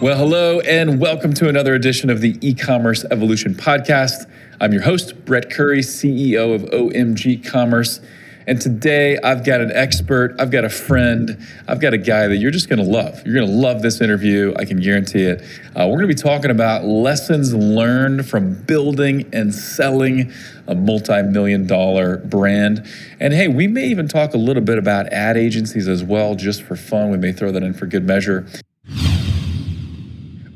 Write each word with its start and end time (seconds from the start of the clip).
Well, 0.00 0.16
hello, 0.16 0.60
and 0.60 1.00
welcome 1.00 1.32
to 1.32 1.48
another 1.48 1.74
edition 1.74 2.08
of 2.08 2.20
the 2.20 2.38
e 2.40 2.54
commerce 2.54 3.04
evolution 3.10 3.52
podcast. 3.52 4.30
I'm 4.60 4.72
your 4.72 4.82
host, 4.82 5.24
Brett 5.24 5.50
Curry, 5.50 5.80
CEO 5.80 6.54
of 6.54 6.62
OMG 6.70 7.44
Commerce. 7.44 7.98
And 8.46 8.60
today 8.60 9.18
I've 9.24 9.44
got 9.44 9.60
an 9.60 9.72
expert, 9.72 10.36
I've 10.38 10.52
got 10.52 10.64
a 10.64 10.68
friend, 10.68 11.44
I've 11.66 11.80
got 11.80 11.94
a 11.94 11.98
guy 11.98 12.28
that 12.28 12.36
you're 12.36 12.52
just 12.52 12.68
gonna 12.68 12.84
love. 12.84 13.26
You're 13.26 13.34
gonna 13.34 13.50
love 13.50 13.82
this 13.82 14.00
interview, 14.00 14.54
I 14.56 14.66
can 14.66 14.78
guarantee 14.80 15.24
it. 15.24 15.42
Uh, 15.74 15.88
we're 15.88 15.96
gonna 15.96 16.06
be 16.06 16.14
talking 16.14 16.52
about 16.52 16.84
lessons 16.84 17.52
learned 17.52 18.24
from 18.24 18.54
building 18.54 19.28
and 19.32 19.52
selling 19.52 20.32
a 20.68 20.76
multi 20.76 21.22
million 21.22 21.66
dollar 21.66 22.18
brand. 22.18 22.86
And 23.18 23.34
hey, 23.34 23.48
we 23.48 23.66
may 23.66 23.88
even 23.88 24.06
talk 24.06 24.32
a 24.32 24.38
little 24.38 24.62
bit 24.62 24.78
about 24.78 25.12
ad 25.12 25.36
agencies 25.36 25.88
as 25.88 26.04
well, 26.04 26.36
just 26.36 26.62
for 26.62 26.76
fun. 26.76 27.10
We 27.10 27.18
may 27.18 27.32
throw 27.32 27.50
that 27.50 27.64
in 27.64 27.74
for 27.74 27.86
good 27.86 28.06
measure. 28.06 28.46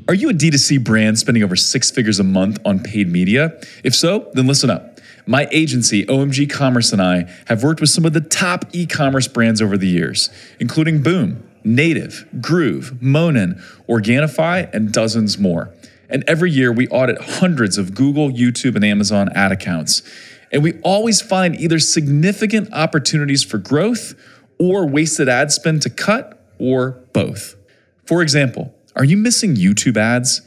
Are 0.05 0.13
you 0.13 0.29
a 0.29 0.33
D2C 0.33 0.83
brand 0.83 1.17
spending 1.17 1.43
over 1.43 1.55
six 1.55 1.89
figures 1.89 2.19
a 2.19 2.25
month 2.25 2.59
on 2.65 2.79
paid 2.79 3.07
media? 3.07 3.57
If 3.85 3.95
so, 3.95 4.29
then 4.33 4.47
listen 4.47 4.69
up. 4.69 4.99
My 5.25 5.47
agency, 5.49 6.05
OMG 6.05 6.49
Commerce, 6.49 6.91
and 6.91 7.01
I 7.01 7.31
have 7.45 7.63
worked 7.63 7.79
with 7.79 7.89
some 7.89 8.03
of 8.03 8.11
the 8.11 8.19
top 8.19 8.65
e 8.73 8.85
commerce 8.85 9.29
brands 9.29 9.61
over 9.61 9.77
the 9.77 9.87
years, 9.87 10.29
including 10.59 11.01
Boom, 11.01 11.49
Native, 11.63 12.27
Groove, 12.41 13.01
Monin, 13.01 13.61
Organifi, 13.87 14.73
and 14.73 14.91
dozens 14.91 15.37
more. 15.37 15.73
And 16.09 16.25
every 16.27 16.51
year 16.51 16.73
we 16.73 16.89
audit 16.89 17.21
hundreds 17.21 17.77
of 17.77 17.95
Google, 17.95 18.29
YouTube, 18.29 18.75
and 18.75 18.83
Amazon 18.83 19.29
ad 19.33 19.53
accounts. 19.53 20.01
And 20.51 20.61
we 20.61 20.81
always 20.81 21.21
find 21.21 21.55
either 21.55 21.79
significant 21.79 22.73
opportunities 22.73 23.41
for 23.41 23.57
growth 23.57 24.15
or 24.59 24.85
wasted 24.85 25.29
ad 25.29 25.53
spend 25.53 25.81
to 25.83 25.89
cut, 25.89 26.45
or 26.59 27.01
both. 27.13 27.55
For 28.05 28.21
example, 28.21 28.75
are 28.95 29.03
you 29.03 29.17
missing 29.17 29.55
YouTube 29.55 29.97
ads? 29.97 30.41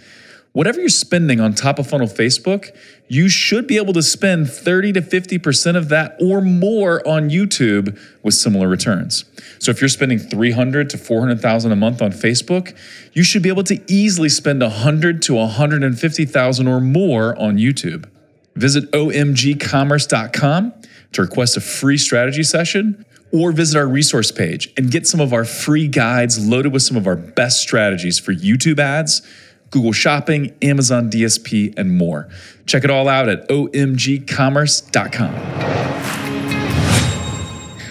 Whatever 0.56 0.80
you're 0.80 0.88
spending 0.88 1.38
on 1.38 1.52
top 1.52 1.78
of 1.78 1.86
funnel 1.86 2.06
Facebook, 2.06 2.74
you 3.08 3.28
should 3.28 3.66
be 3.66 3.76
able 3.76 3.92
to 3.92 4.02
spend 4.02 4.48
30 4.48 4.94
to 4.94 5.02
50% 5.02 5.76
of 5.76 5.90
that 5.90 6.16
or 6.18 6.40
more 6.40 7.06
on 7.06 7.28
YouTube 7.28 7.98
with 8.22 8.32
similar 8.32 8.66
returns. 8.66 9.26
So 9.58 9.70
if 9.70 9.82
you're 9.82 9.88
spending 9.88 10.18
300 10.18 10.88
to 10.88 10.96
400,000 10.96 11.72
a 11.72 11.76
month 11.76 12.00
on 12.00 12.10
Facebook, 12.10 12.74
you 13.12 13.22
should 13.22 13.42
be 13.42 13.50
able 13.50 13.64
to 13.64 13.82
easily 13.86 14.30
spend 14.30 14.62
100 14.62 15.20
to 15.22 15.34
150,000 15.34 16.66
or 16.66 16.80
more 16.80 17.38
on 17.38 17.58
YouTube. 17.58 18.08
Visit 18.54 18.90
omgcommerce.com 18.92 20.72
to 21.12 21.22
request 21.22 21.56
a 21.58 21.60
free 21.60 21.98
strategy 21.98 22.42
session 22.42 23.04
or 23.36 23.52
visit 23.52 23.78
our 23.78 23.86
resource 23.86 24.32
page 24.32 24.72
and 24.76 24.90
get 24.90 25.06
some 25.06 25.20
of 25.20 25.32
our 25.32 25.44
free 25.44 25.88
guides 25.88 26.44
loaded 26.44 26.72
with 26.72 26.82
some 26.82 26.96
of 26.96 27.06
our 27.06 27.16
best 27.16 27.60
strategies 27.60 28.18
for 28.18 28.32
YouTube 28.32 28.78
ads, 28.78 29.22
Google 29.70 29.92
Shopping, 29.92 30.54
Amazon 30.62 31.10
DSP, 31.10 31.76
and 31.78 31.96
more. 31.96 32.28
Check 32.66 32.84
it 32.84 32.90
all 32.90 33.08
out 33.08 33.28
at 33.28 33.48
omgcommerce.com. 33.48 35.34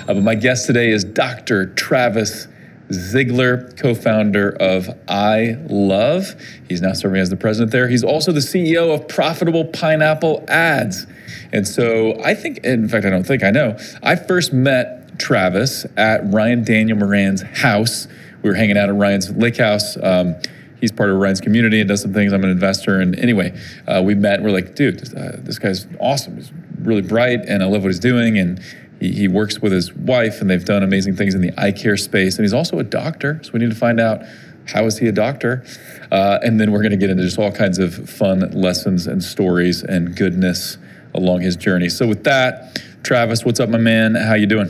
Uh, 0.07 0.13
but 0.13 0.23
my 0.23 0.35
guest 0.35 0.67
today 0.67 0.89
is 0.89 1.03
Dr. 1.03 1.67
Travis 1.73 2.47
Zigler, 2.89 3.75
co 3.77 3.95
founder 3.95 4.55
of 4.59 4.89
I 5.07 5.57
Love. 5.69 6.35
He's 6.67 6.81
now 6.81 6.93
serving 6.93 7.19
as 7.19 7.29
the 7.29 7.35
president 7.35 7.71
there. 7.71 7.87
He's 7.87 8.03
also 8.03 8.31
the 8.31 8.39
CEO 8.39 8.93
of 8.93 9.07
Profitable 9.07 9.65
Pineapple 9.65 10.45
Ads. 10.47 11.07
And 11.51 11.67
so 11.67 12.21
I 12.23 12.35
think, 12.35 12.59
in 12.59 12.87
fact, 12.87 13.05
I 13.05 13.09
don't 13.09 13.25
think 13.25 13.43
I 13.43 13.49
know, 13.49 13.77
I 14.03 14.15
first 14.15 14.53
met 14.53 15.04
Travis 15.17 15.85
at 15.97 16.21
Ryan 16.31 16.63
Daniel 16.63 16.97
Moran's 16.97 17.41
house. 17.41 18.07
We 18.41 18.49
were 18.49 18.55
hanging 18.55 18.77
out 18.77 18.89
at 18.89 18.95
Ryan's 18.95 19.31
lake 19.31 19.57
house. 19.57 19.97
Um, 20.01 20.35
he's 20.79 20.91
part 20.91 21.09
of 21.09 21.17
Ryan's 21.17 21.41
community 21.41 21.79
and 21.79 21.89
does 21.89 22.01
some 22.01 22.13
things. 22.13 22.33
I'm 22.33 22.43
an 22.43 22.49
investor. 22.49 22.99
And 22.99 23.17
anyway, 23.17 23.57
uh, 23.87 24.01
we 24.03 24.15
met. 24.15 24.35
And 24.35 24.43
we're 24.43 24.51
like, 24.51 24.75
dude, 24.75 25.01
uh, 25.15 25.37
this 25.37 25.59
guy's 25.59 25.87
awesome. 25.99 26.37
He's 26.37 26.51
really 26.79 27.01
bright, 27.01 27.41
and 27.47 27.63
I 27.63 27.65
love 27.65 27.81
what 27.81 27.89
he's 27.89 27.99
doing. 27.99 28.37
And 28.37 28.61
he, 28.99 29.11
he, 29.11 29.27
works 29.27 29.59
with 29.59 29.71
his 29.71 29.93
wife, 29.93 30.41
and 30.41 30.49
they've 30.49 30.63
done 30.63 30.83
amazing 30.83 31.15
things 31.15 31.33
in 31.33 31.41
the 31.41 31.51
eye 31.57 31.71
care 31.71 31.97
space. 31.97 32.37
And 32.37 32.45
he's 32.45 32.53
also 32.53 32.79
a 32.79 32.83
doctor. 32.83 33.39
So 33.43 33.51
we 33.53 33.59
need 33.59 33.69
to 33.69 33.75
find 33.75 33.99
out 33.99 34.21
how 34.67 34.85
is 34.85 34.97
he 34.97 35.07
a 35.07 35.11
doctor. 35.11 35.65
Uh, 36.11 36.39
and 36.43 36.59
then 36.59 36.71
we're 36.71 36.81
going 36.81 36.91
to 36.91 36.97
get 36.97 37.09
into 37.09 37.23
just 37.23 37.37
all 37.37 37.51
kinds 37.51 37.79
of 37.79 38.09
fun 38.09 38.51
lessons 38.51 39.07
and 39.07 39.23
stories 39.23 39.83
and 39.83 40.15
goodness 40.15 40.77
along 41.13 41.41
his 41.41 41.55
journey. 41.55 41.89
So 41.89 42.07
with 42.07 42.23
that, 42.25 42.81
Travis, 43.03 43.45
what's 43.45 43.59
up, 43.59 43.69
my 43.69 43.77
man? 43.77 44.15
How 44.15 44.33
you 44.33 44.47
doing? 44.47 44.69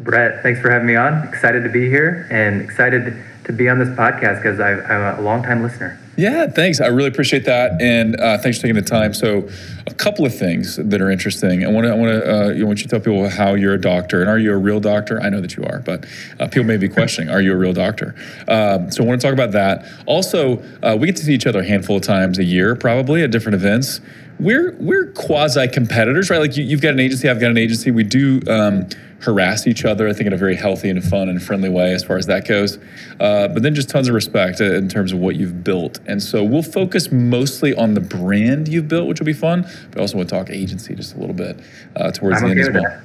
Brett, 0.00 0.42
thanks 0.42 0.60
for 0.60 0.70
having 0.70 0.86
me 0.86 0.96
on. 0.96 1.26
Excited 1.28 1.62
to 1.62 1.68
be 1.68 1.88
here 1.88 2.26
and 2.30 2.60
excited 2.60 3.16
to 3.44 3.52
be 3.52 3.68
on 3.68 3.78
this 3.78 3.88
podcast 3.88 4.42
because 4.42 4.60
I'm 4.60 5.18
a 5.18 5.20
longtime 5.20 5.62
listener. 5.62 5.98
Yeah, 6.16 6.46
thanks. 6.46 6.80
I 6.80 6.88
really 6.88 7.08
appreciate 7.08 7.46
that, 7.46 7.80
and 7.80 8.20
uh, 8.20 8.36
thanks 8.36 8.58
for 8.58 8.62
taking 8.62 8.74
the 8.74 8.82
time. 8.82 9.14
So, 9.14 9.48
a 9.86 9.94
couple 9.94 10.26
of 10.26 10.36
things 10.36 10.76
that 10.76 11.00
are 11.00 11.10
interesting. 11.10 11.64
I 11.64 11.68
want 11.68 11.86
to, 11.86 11.92
I 11.92 11.94
want 11.94 12.12
to, 12.12 12.34
uh, 12.34 12.48
you 12.50 12.66
want 12.66 12.80
you 12.80 12.84
to 12.84 12.88
tell 12.90 13.00
people 13.00 13.30
how 13.30 13.54
you're 13.54 13.72
a 13.72 13.80
doctor, 13.80 14.20
and 14.20 14.28
are 14.28 14.38
you 14.38 14.52
a 14.52 14.58
real 14.58 14.78
doctor? 14.78 15.22
I 15.22 15.30
know 15.30 15.40
that 15.40 15.56
you 15.56 15.64
are, 15.64 15.78
but 15.78 16.04
uh, 16.38 16.48
people 16.48 16.64
may 16.64 16.76
be 16.76 16.88
questioning, 16.88 17.30
are 17.30 17.40
you 17.40 17.54
a 17.54 17.56
real 17.56 17.72
doctor? 17.72 18.14
Um, 18.46 18.90
so, 18.90 19.02
I 19.02 19.06
want 19.06 19.22
to 19.22 19.26
talk 19.26 19.32
about 19.32 19.52
that. 19.52 19.86
Also, 20.04 20.62
uh, 20.82 20.96
we 21.00 21.06
get 21.06 21.16
to 21.16 21.24
see 21.24 21.34
each 21.34 21.46
other 21.46 21.60
a 21.60 21.66
handful 21.66 21.96
of 21.96 22.02
times 22.02 22.38
a 22.38 22.44
year, 22.44 22.76
probably 22.76 23.22
at 23.22 23.30
different 23.30 23.54
events. 23.54 24.02
We're 24.38 24.76
we're 24.78 25.12
quasi 25.12 25.68
competitors, 25.68 26.30
right? 26.30 26.40
Like 26.40 26.56
you, 26.56 26.68
have 26.70 26.80
got 26.80 26.92
an 26.92 27.00
agency, 27.00 27.28
I've 27.28 27.40
got 27.40 27.50
an 27.50 27.58
agency. 27.58 27.90
We 27.90 28.04
do. 28.04 28.40
Um, 28.48 28.88
harass 29.22 29.66
each 29.66 29.84
other, 29.84 30.08
I 30.08 30.12
think, 30.12 30.26
in 30.26 30.32
a 30.32 30.36
very 30.36 30.56
healthy 30.56 30.90
and 30.90 31.02
fun 31.02 31.28
and 31.28 31.42
friendly 31.42 31.68
way 31.68 31.92
as 31.92 32.04
far 32.04 32.16
as 32.16 32.26
that 32.26 32.46
goes. 32.46 32.78
Uh, 33.20 33.48
but 33.48 33.62
then 33.62 33.74
just 33.74 33.88
tons 33.88 34.08
of 34.08 34.14
respect 34.14 34.60
uh, 34.60 34.64
in 34.74 34.88
terms 34.88 35.12
of 35.12 35.18
what 35.18 35.36
you've 35.36 35.64
built. 35.64 36.00
And 36.06 36.22
so 36.22 36.42
we'll 36.44 36.62
focus 36.62 37.10
mostly 37.12 37.74
on 37.74 37.94
the 37.94 38.00
brand 38.00 38.68
you've 38.68 38.88
built, 38.88 39.08
which 39.08 39.20
will 39.20 39.26
be 39.26 39.32
fun, 39.32 39.66
but 39.90 40.00
also 40.00 40.16
we'll 40.16 40.26
talk 40.26 40.50
agency 40.50 40.94
just 40.94 41.14
a 41.14 41.18
little 41.18 41.34
bit 41.34 41.60
uh, 41.96 42.10
towards 42.10 42.42
I'm 42.42 42.48
the 42.48 42.50
end 42.50 42.60
as 42.60 42.70
well. 42.70 42.82
That. 42.82 43.02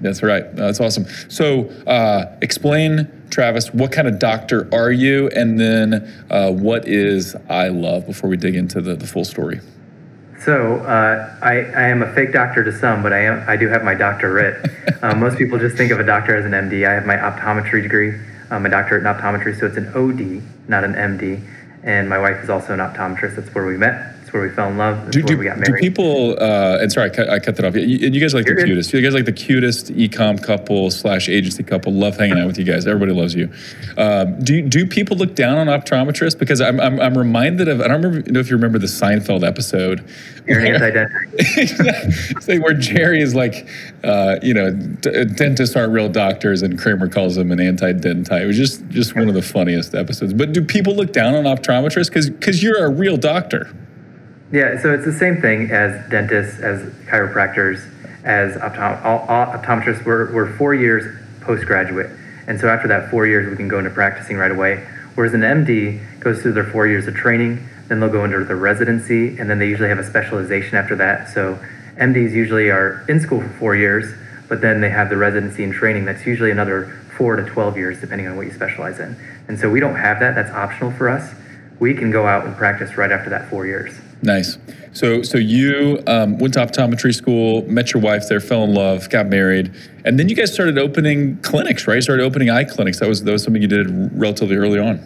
That's 0.00 0.22
right. 0.22 0.44
Uh, 0.44 0.52
that's 0.54 0.80
awesome. 0.80 1.06
So, 1.28 1.68
uh, 1.86 2.36
explain, 2.42 3.10
Travis, 3.30 3.72
what 3.72 3.90
kind 3.90 4.06
of 4.06 4.18
doctor 4.18 4.68
are 4.72 4.92
you? 4.92 5.28
And 5.30 5.58
then 5.58 6.26
uh, 6.30 6.52
what 6.52 6.86
is 6.86 7.34
Eyelove 7.50 8.06
before 8.06 8.30
we 8.30 8.36
dig 8.36 8.54
into 8.54 8.80
the, 8.80 8.94
the 8.94 9.06
full 9.06 9.24
story? 9.24 9.60
So 10.44 10.76
uh, 10.80 11.36
I, 11.40 11.52
I, 11.52 11.88
am 11.88 12.02
a 12.02 12.12
fake 12.12 12.32
doctor 12.32 12.62
to 12.62 12.72
some, 12.78 13.02
but 13.02 13.14
I 13.14 13.20
am 13.20 13.48
I 13.48 13.56
do 13.56 13.66
have 13.68 13.82
my 13.82 13.94
doctorate. 13.94 14.70
um, 15.02 15.20
most 15.20 15.38
people 15.38 15.58
just 15.58 15.74
think 15.74 15.90
of 15.90 16.00
a 16.00 16.04
doctor 16.04 16.36
as 16.36 16.44
an 16.44 16.52
MD. 16.52 16.86
I 16.86 16.92
have 16.92 17.06
my 17.06 17.16
optometry 17.16 17.82
degree, 17.82 18.20
um, 18.50 18.66
a 18.66 18.68
doctorate 18.68 19.04
in 19.04 19.08
optometry, 19.08 19.58
so 19.58 19.64
it's 19.64 19.78
an 19.78 19.88
OD, 19.94 20.42
not 20.68 20.84
an 20.84 20.92
MD. 20.92 21.42
And 21.82 22.10
my 22.10 22.18
wife 22.18 22.44
is 22.44 22.50
also 22.50 22.74
an 22.74 22.80
optometrist. 22.80 23.36
That's 23.36 23.54
where 23.54 23.64
we 23.64 23.78
met 23.78 24.13
where 24.34 24.42
we 24.42 24.50
fell 24.50 24.68
in 24.68 24.76
love. 24.76 24.96
That's 25.04 25.16
do, 25.16 25.22
do, 25.22 25.38
we 25.38 25.44
got 25.44 25.58
married. 25.58 25.80
Do 25.80 25.88
people? 25.88 26.32
Uh, 26.32 26.78
and 26.80 26.92
sorry, 26.92 27.08
I 27.08 27.14
cut, 27.14 27.30
I 27.30 27.38
cut 27.38 27.54
that 27.54 27.64
off. 27.64 27.76
You, 27.76 27.82
you 27.82 28.20
guys 28.20 28.34
like 28.34 28.46
You're 28.46 28.56
the 28.56 28.62
good. 28.62 28.66
cutest. 28.66 28.92
You 28.92 29.00
guys 29.00 29.14
like 29.14 29.26
the 29.26 29.32
cutest 29.32 29.94
ecom 29.94 30.42
couple 30.42 30.90
slash 30.90 31.28
agency 31.28 31.62
couple. 31.62 31.92
Love 31.92 32.16
hanging 32.16 32.38
out 32.38 32.48
with 32.48 32.58
you 32.58 32.64
guys. 32.64 32.84
Everybody 32.86 33.12
loves 33.12 33.36
you. 33.36 33.52
Um, 33.96 34.42
do 34.42 34.60
do 34.60 34.86
people 34.86 35.16
look 35.16 35.36
down 35.36 35.56
on 35.56 35.68
optometrists? 35.68 36.36
Because 36.36 36.60
I'm, 36.60 36.80
I'm, 36.80 36.98
I'm 37.00 37.16
reminded 37.16 37.68
of. 37.68 37.80
I 37.80 37.86
don't 37.86 38.02
remember, 38.02 38.32
know 38.32 38.40
if 38.40 38.50
you 38.50 38.56
remember 38.56 38.80
the 38.80 38.88
Seinfeld 38.88 39.46
episode. 39.46 40.04
You're 40.48 40.60
anti-dentist. 40.60 42.48
where 42.62 42.74
Jerry 42.74 43.22
is 43.22 43.36
like, 43.36 43.68
uh, 44.02 44.36
you 44.42 44.52
know, 44.52 44.72
d- 44.72 45.24
dentists 45.26 45.76
aren't 45.76 45.92
real 45.92 46.08
doctors, 46.08 46.62
and 46.62 46.76
Kramer 46.76 47.08
calls 47.08 47.36
them 47.36 47.52
an 47.52 47.60
anti-dentite. 47.60 48.42
It 48.42 48.46
was 48.46 48.56
just 48.56 48.86
just 48.88 49.14
one 49.14 49.28
of 49.28 49.34
the 49.34 49.42
funniest 49.42 49.94
episodes. 49.94 50.32
But 50.32 50.52
do 50.52 50.60
people 50.60 50.96
look 50.96 51.12
down 51.12 51.36
on 51.36 51.44
optometrists? 51.44 52.08
Because 52.08 52.28
because 52.30 52.64
you're 52.64 52.84
a 52.84 52.90
real 52.90 53.16
doctor. 53.16 53.70
Yeah, 54.54 54.80
so 54.80 54.94
it's 54.94 55.04
the 55.04 55.12
same 55.12 55.40
thing 55.40 55.72
as 55.72 56.08
dentists, 56.10 56.60
as 56.60 56.80
chiropractors, 57.06 57.90
as 58.22 58.54
optom- 58.54 59.04
all, 59.04 59.26
all 59.26 59.46
optometrists. 59.46 60.06
We're, 60.06 60.32
we're 60.32 60.56
four 60.56 60.76
years 60.76 61.04
postgraduate. 61.40 62.08
And 62.46 62.60
so 62.60 62.68
after 62.68 62.86
that 62.86 63.10
four 63.10 63.26
years, 63.26 63.50
we 63.50 63.56
can 63.56 63.66
go 63.66 63.78
into 63.78 63.90
practicing 63.90 64.36
right 64.36 64.52
away. 64.52 64.86
Whereas 65.16 65.34
an 65.34 65.40
MD 65.40 66.20
goes 66.20 66.40
through 66.40 66.52
their 66.52 66.70
four 66.70 66.86
years 66.86 67.08
of 67.08 67.16
training, 67.16 67.66
then 67.88 67.98
they'll 67.98 68.12
go 68.12 68.24
into 68.24 68.44
their 68.44 68.54
residency, 68.54 69.36
and 69.38 69.50
then 69.50 69.58
they 69.58 69.66
usually 69.66 69.88
have 69.88 69.98
a 69.98 70.08
specialization 70.08 70.76
after 70.76 70.94
that. 70.94 71.30
So 71.30 71.58
MDs 71.96 72.30
usually 72.30 72.70
are 72.70 73.04
in 73.08 73.18
school 73.18 73.40
for 73.40 73.48
four 73.58 73.74
years, 73.74 74.14
but 74.48 74.60
then 74.60 74.80
they 74.80 74.90
have 74.90 75.10
the 75.10 75.16
residency 75.16 75.64
and 75.64 75.72
training. 75.72 76.04
That's 76.04 76.24
usually 76.24 76.52
another 76.52 76.96
four 77.18 77.34
to 77.34 77.44
12 77.44 77.76
years, 77.76 78.00
depending 78.00 78.28
on 78.28 78.36
what 78.36 78.46
you 78.46 78.52
specialize 78.52 79.00
in. 79.00 79.16
And 79.48 79.58
so 79.58 79.68
we 79.68 79.80
don't 79.80 79.96
have 79.96 80.20
that. 80.20 80.36
That's 80.36 80.52
optional 80.52 80.92
for 80.92 81.08
us. 81.08 81.34
We 81.80 81.92
can 81.94 82.12
go 82.12 82.28
out 82.28 82.46
and 82.46 82.56
practice 82.56 82.96
right 82.96 83.10
after 83.10 83.30
that 83.30 83.50
four 83.50 83.66
years. 83.66 83.98
Nice. 84.24 84.56
So, 84.94 85.22
so 85.22 85.36
you 85.36 86.02
um, 86.06 86.38
went 86.38 86.54
to 86.54 86.60
optometry 86.60 87.14
school, 87.14 87.62
met 87.68 87.92
your 87.92 88.02
wife 88.02 88.26
there, 88.26 88.40
fell 88.40 88.64
in 88.64 88.72
love, 88.72 89.10
got 89.10 89.26
married, 89.26 89.74
and 90.06 90.18
then 90.18 90.30
you 90.30 90.34
guys 90.34 90.52
started 90.52 90.78
opening 90.78 91.36
clinics, 91.42 91.86
right? 91.86 92.02
Started 92.02 92.22
opening 92.22 92.48
eye 92.48 92.64
clinics. 92.64 93.00
That 93.00 93.08
was 93.08 93.22
that 93.24 93.30
was 93.30 93.42
something 93.42 93.60
you 93.60 93.68
did 93.68 93.86
relatively 94.18 94.56
early 94.56 94.78
on. 94.78 94.98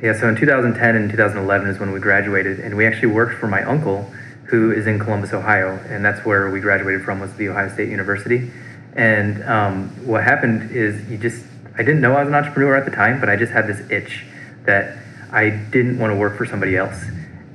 Yeah. 0.00 0.18
So 0.18 0.28
in 0.28 0.36
2010 0.36 0.94
and 0.94 1.10
2011 1.10 1.68
is 1.68 1.80
when 1.80 1.90
we 1.90 1.98
graduated, 1.98 2.60
and 2.60 2.76
we 2.76 2.86
actually 2.86 3.12
worked 3.12 3.40
for 3.40 3.48
my 3.48 3.64
uncle, 3.64 4.02
who 4.44 4.70
is 4.70 4.86
in 4.86 5.00
Columbus, 5.00 5.32
Ohio, 5.32 5.80
and 5.88 6.04
that's 6.04 6.24
where 6.24 6.48
we 6.50 6.60
graduated 6.60 7.02
from 7.02 7.18
was 7.18 7.34
the 7.34 7.48
Ohio 7.48 7.68
State 7.70 7.88
University. 7.88 8.52
And 8.94 9.42
um, 9.44 9.88
what 10.06 10.22
happened 10.22 10.70
is 10.70 11.10
you 11.10 11.18
just 11.18 11.44
I 11.74 11.78
didn't 11.78 12.00
know 12.00 12.14
I 12.14 12.20
was 12.20 12.28
an 12.28 12.36
entrepreneur 12.36 12.76
at 12.76 12.84
the 12.84 12.92
time, 12.92 13.18
but 13.18 13.28
I 13.28 13.34
just 13.34 13.50
had 13.50 13.66
this 13.66 13.80
itch 13.90 14.26
that 14.64 14.96
I 15.32 15.50
didn't 15.50 15.98
want 15.98 16.12
to 16.12 16.16
work 16.16 16.36
for 16.36 16.46
somebody 16.46 16.76
else. 16.76 17.04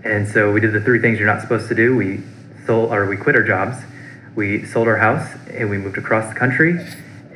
And 0.03 0.27
so 0.27 0.51
we 0.51 0.59
did 0.59 0.73
the 0.73 0.81
three 0.81 0.99
things 0.99 1.19
you're 1.19 1.27
not 1.27 1.41
supposed 1.41 1.67
to 1.69 1.75
do. 1.75 1.95
We 1.95 2.21
sold 2.65 2.91
or 2.91 3.05
we 3.05 3.17
quit 3.17 3.35
our 3.35 3.43
jobs. 3.43 3.77
We 4.35 4.65
sold 4.65 4.87
our 4.87 4.97
house 4.97 5.27
and 5.51 5.69
we 5.69 5.77
moved 5.77 5.97
across 5.97 6.33
the 6.33 6.39
country 6.39 6.79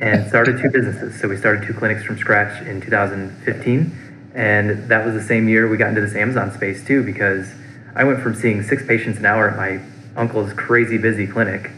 and 0.00 0.28
started 0.28 0.60
two 0.60 0.70
businesses. 0.70 1.20
So 1.20 1.28
we 1.28 1.36
started 1.36 1.66
two 1.66 1.74
clinics 1.74 2.04
from 2.04 2.18
scratch 2.18 2.62
in 2.66 2.80
2015. 2.80 4.32
And 4.34 4.88
that 4.88 5.04
was 5.04 5.14
the 5.14 5.22
same 5.22 5.48
year 5.48 5.68
we 5.68 5.76
got 5.76 5.90
into 5.90 6.00
this 6.00 6.14
Amazon 6.14 6.52
space 6.52 6.84
too, 6.84 7.04
because 7.04 7.48
I 7.94 8.04
went 8.04 8.20
from 8.20 8.34
seeing 8.34 8.62
six 8.62 8.84
patients 8.84 9.18
an 9.18 9.26
hour 9.26 9.48
at 9.48 9.56
my 9.56 9.80
uncle's 10.16 10.52
crazy 10.52 10.98
busy 10.98 11.26
clinic 11.26 11.70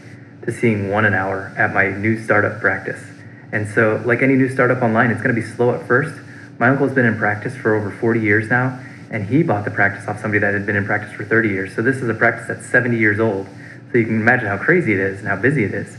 to 0.43 0.51
seeing 0.51 0.89
one 0.89 1.05
an 1.05 1.13
hour 1.13 1.53
at 1.57 1.73
my 1.73 1.89
new 1.89 2.21
startup 2.23 2.59
practice. 2.59 3.03
And 3.51 3.67
so, 3.67 4.01
like 4.05 4.21
any 4.21 4.35
new 4.35 4.49
startup 4.49 4.81
online, 4.81 5.11
it's 5.11 5.21
going 5.21 5.33
to 5.33 5.39
be 5.39 5.45
slow 5.45 5.73
at 5.73 5.87
first. 5.87 6.19
My 6.59 6.69
uncle's 6.69 6.93
been 6.93 7.05
in 7.05 7.17
practice 7.17 7.55
for 7.55 7.75
over 7.75 7.91
40 7.91 8.19
years 8.19 8.49
now, 8.49 8.79
and 9.09 9.27
he 9.27 9.43
bought 9.43 9.65
the 9.65 9.71
practice 9.71 10.07
off 10.07 10.19
somebody 10.19 10.39
that 10.39 10.53
had 10.53 10.65
been 10.65 10.75
in 10.75 10.85
practice 10.85 11.11
for 11.13 11.23
30 11.23 11.49
years. 11.49 11.75
So 11.75 11.81
this 11.81 11.97
is 11.97 12.09
a 12.09 12.13
practice 12.13 12.47
that's 12.47 12.65
70 12.67 12.97
years 12.97 13.19
old. 13.19 13.47
So 13.91 13.97
you 13.97 14.05
can 14.05 14.19
imagine 14.19 14.47
how 14.47 14.57
crazy 14.57 14.93
it 14.93 14.99
is 14.99 15.19
and 15.19 15.27
how 15.27 15.37
busy 15.37 15.63
it 15.63 15.73
is. 15.73 15.97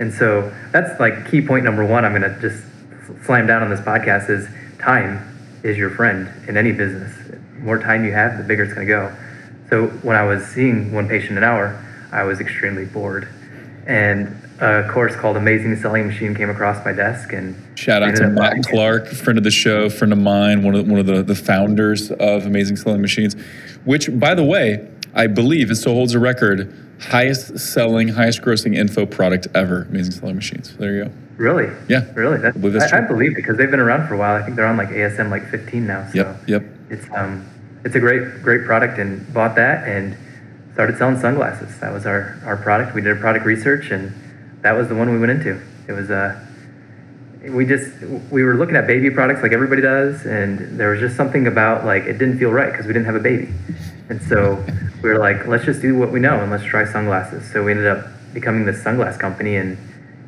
And 0.00 0.12
so 0.12 0.52
that's 0.72 0.98
like 1.00 1.30
key 1.30 1.40
point 1.40 1.64
number 1.64 1.84
one. 1.84 2.04
I'm 2.04 2.12
going 2.12 2.22
to 2.22 2.40
just 2.40 2.64
slam 3.24 3.46
down 3.46 3.62
on 3.62 3.70
this 3.70 3.80
podcast 3.80 4.30
is 4.30 4.48
time 4.78 5.24
is 5.62 5.76
your 5.76 5.90
friend 5.90 6.28
in 6.48 6.56
any 6.56 6.72
business. 6.72 7.12
The 7.28 7.38
more 7.60 7.78
time 7.78 8.04
you 8.04 8.12
have, 8.12 8.38
the 8.38 8.44
bigger 8.44 8.64
it's 8.64 8.74
going 8.74 8.86
to 8.86 8.92
go. 8.92 9.16
So 9.70 9.88
when 10.02 10.16
I 10.16 10.22
was 10.24 10.44
seeing 10.46 10.92
one 10.92 11.08
patient 11.08 11.36
an 11.36 11.44
hour, 11.44 11.84
I 12.10 12.22
was 12.24 12.40
extremely 12.40 12.86
bored. 12.86 13.28
And 13.86 14.47
a 14.60 14.88
course 14.90 15.14
called 15.14 15.36
Amazing 15.36 15.76
Selling 15.76 16.06
Machine 16.06 16.34
came 16.34 16.50
across 16.50 16.84
my 16.84 16.92
desk 16.92 17.32
and 17.32 17.56
shout 17.78 18.02
out 18.02 18.16
to 18.16 18.28
Matt 18.28 18.64
Clark, 18.64 19.06
friend 19.06 19.38
of 19.38 19.44
the 19.44 19.50
show, 19.50 19.88
friend 19.88 20.12
of 20.12 20.18
mine, 20.18 20.62
one 20.62 20.74
of 20.74 20.88
one 20.88 20.98
of 20.98 21.06
the, 21.06 21.22
the 21.22 21.34
founders 21.34 22.10
of 22.10 22.46
Amazing 22.46 22.76
Selling 22.76 23.00
Machines, 23.00 23.34
which 23.84 24.18
by 24.18 24.34
the 24.34 24.44
way, 24.44 24.88
I 25.14 25.26
believe 25.26 25.70
it 25.70 25.76
still 25.76 25.94
holds 25.94 26.14
a 26.14 26.18
record 26.18 26.74
highest 27.00 27.58
selling, 27.58 28.08
highest 28.08 28.42
grossing 28.42 28.76
info 28.76 29.06
product 29.06 29.46
ever, 29.54 29.82
Amazing 29.82 30.12
Selling 30.12 30.34
Machines. 30.34 30.76
There 30.76 30.92
you 30.94 31.04
go. 31.04 31.10
Really? 31.36 31.72
Yeah. 31.88 32.10
Really? 32.14 32.38
That's, 32.38 32.56
I, 32.56 32.60
believe, 32.60 32.82
I, 32.82 32.98
I 32.98 33.00
believe 33.02 33.36
because 33.36 33.56
they've 33.56 33.70
been 33.70 33.78
around 33.78 34.08
for 34.08 34.14
a 34.14 34.18
while. 34.18 34.34
I 34.34 34.44
think 34.44 34.56
they're 34.56 34.66
on 34.66 34.76
like 34.76 34.88
ASM 34.88 35.30
like 35.30 35.48
15 35.50 35.86
now. 35.86 36.08
So 36.08 36.18
yep. 36.18 36.48
Yep. 36.48 36.64
It's 36.90 37.06
um 37.14 37.48
it's 37.84 37.94
a 37.94 38.00
great 38.00 38.42
great 38.42 38.64
product 38.66 38.98
and 38.98 39.32
bought 39.32 39.54
that 39.54 39.86
and 39.86 40.16
started 40.72 40.98
selling 40.98 41.18
sunglasses. 41.20 41.78
That 41.78 41.92
was 41.92 42.06
our 42.06 42.40
our 42.44 42.56
product. 42.56 42.94
We 42.94 43.02
did 43.02 43.16
a 43.16 43.20
product 43.20 43.46
research 43.46 43.92
and 43.92 44.12
that 44.62 44.72
was 44.72 44.88
the 44.88 44.94
one 44.94 45.10
we 45.10 45.18
went 45.18 45.32
into. 45.32 45.60
It 45.86 45.92
was 45.92 46.10
uh 46.10 46.44
we 47.42 47.64
just 47.64 48.00
we 48.30 48.42
were 48.42 48.54
looking 48.54 48.76
at 48.76 48.86
baby 48.86 49.10
products 49.10 49.42
like 49.42 49.52
everybody 49.52 49.80
does 49.80 50.26
and 50.26 50.78
there 50.78 50.90
was 50.90 51.00
just 51.00 51.16
something 51.16 51.46
about 51.46 51.84
like 51.84 52.04
it 52.04 52.18
didn't 52.18 52.38
feel 52.38 52.50
right 52.50 52.70
because 52.70 52.86
we 52.86 52.92
didn't 52.92 53.06
have 53.06 53.14
a 53.14 53.20
baby. 53.20 53.52
And 54.08 54.20
so 54.22 54.64
we 55.02 55.08
were 55.08 55.18
like 55.18 55.46
let's 55.46 55.64
just 55.64 55.80
do 55.80 55.96
what 55.96 56.10
we 56.10 56.20
know 56.20 56.40
and 56.40 56.50
let's 56.50 56.64
try 56.64 56.84
sunglasses. 56.84 57.50
So 57.52 57.64
we 57.64 57.72
ended 57.72 57.86
up 57.86 58.06
becoming 58.34 58.64
this 58.64 58.82
sunglass 58.82 59.18
company 59.18 59.56
and 59.56 59.78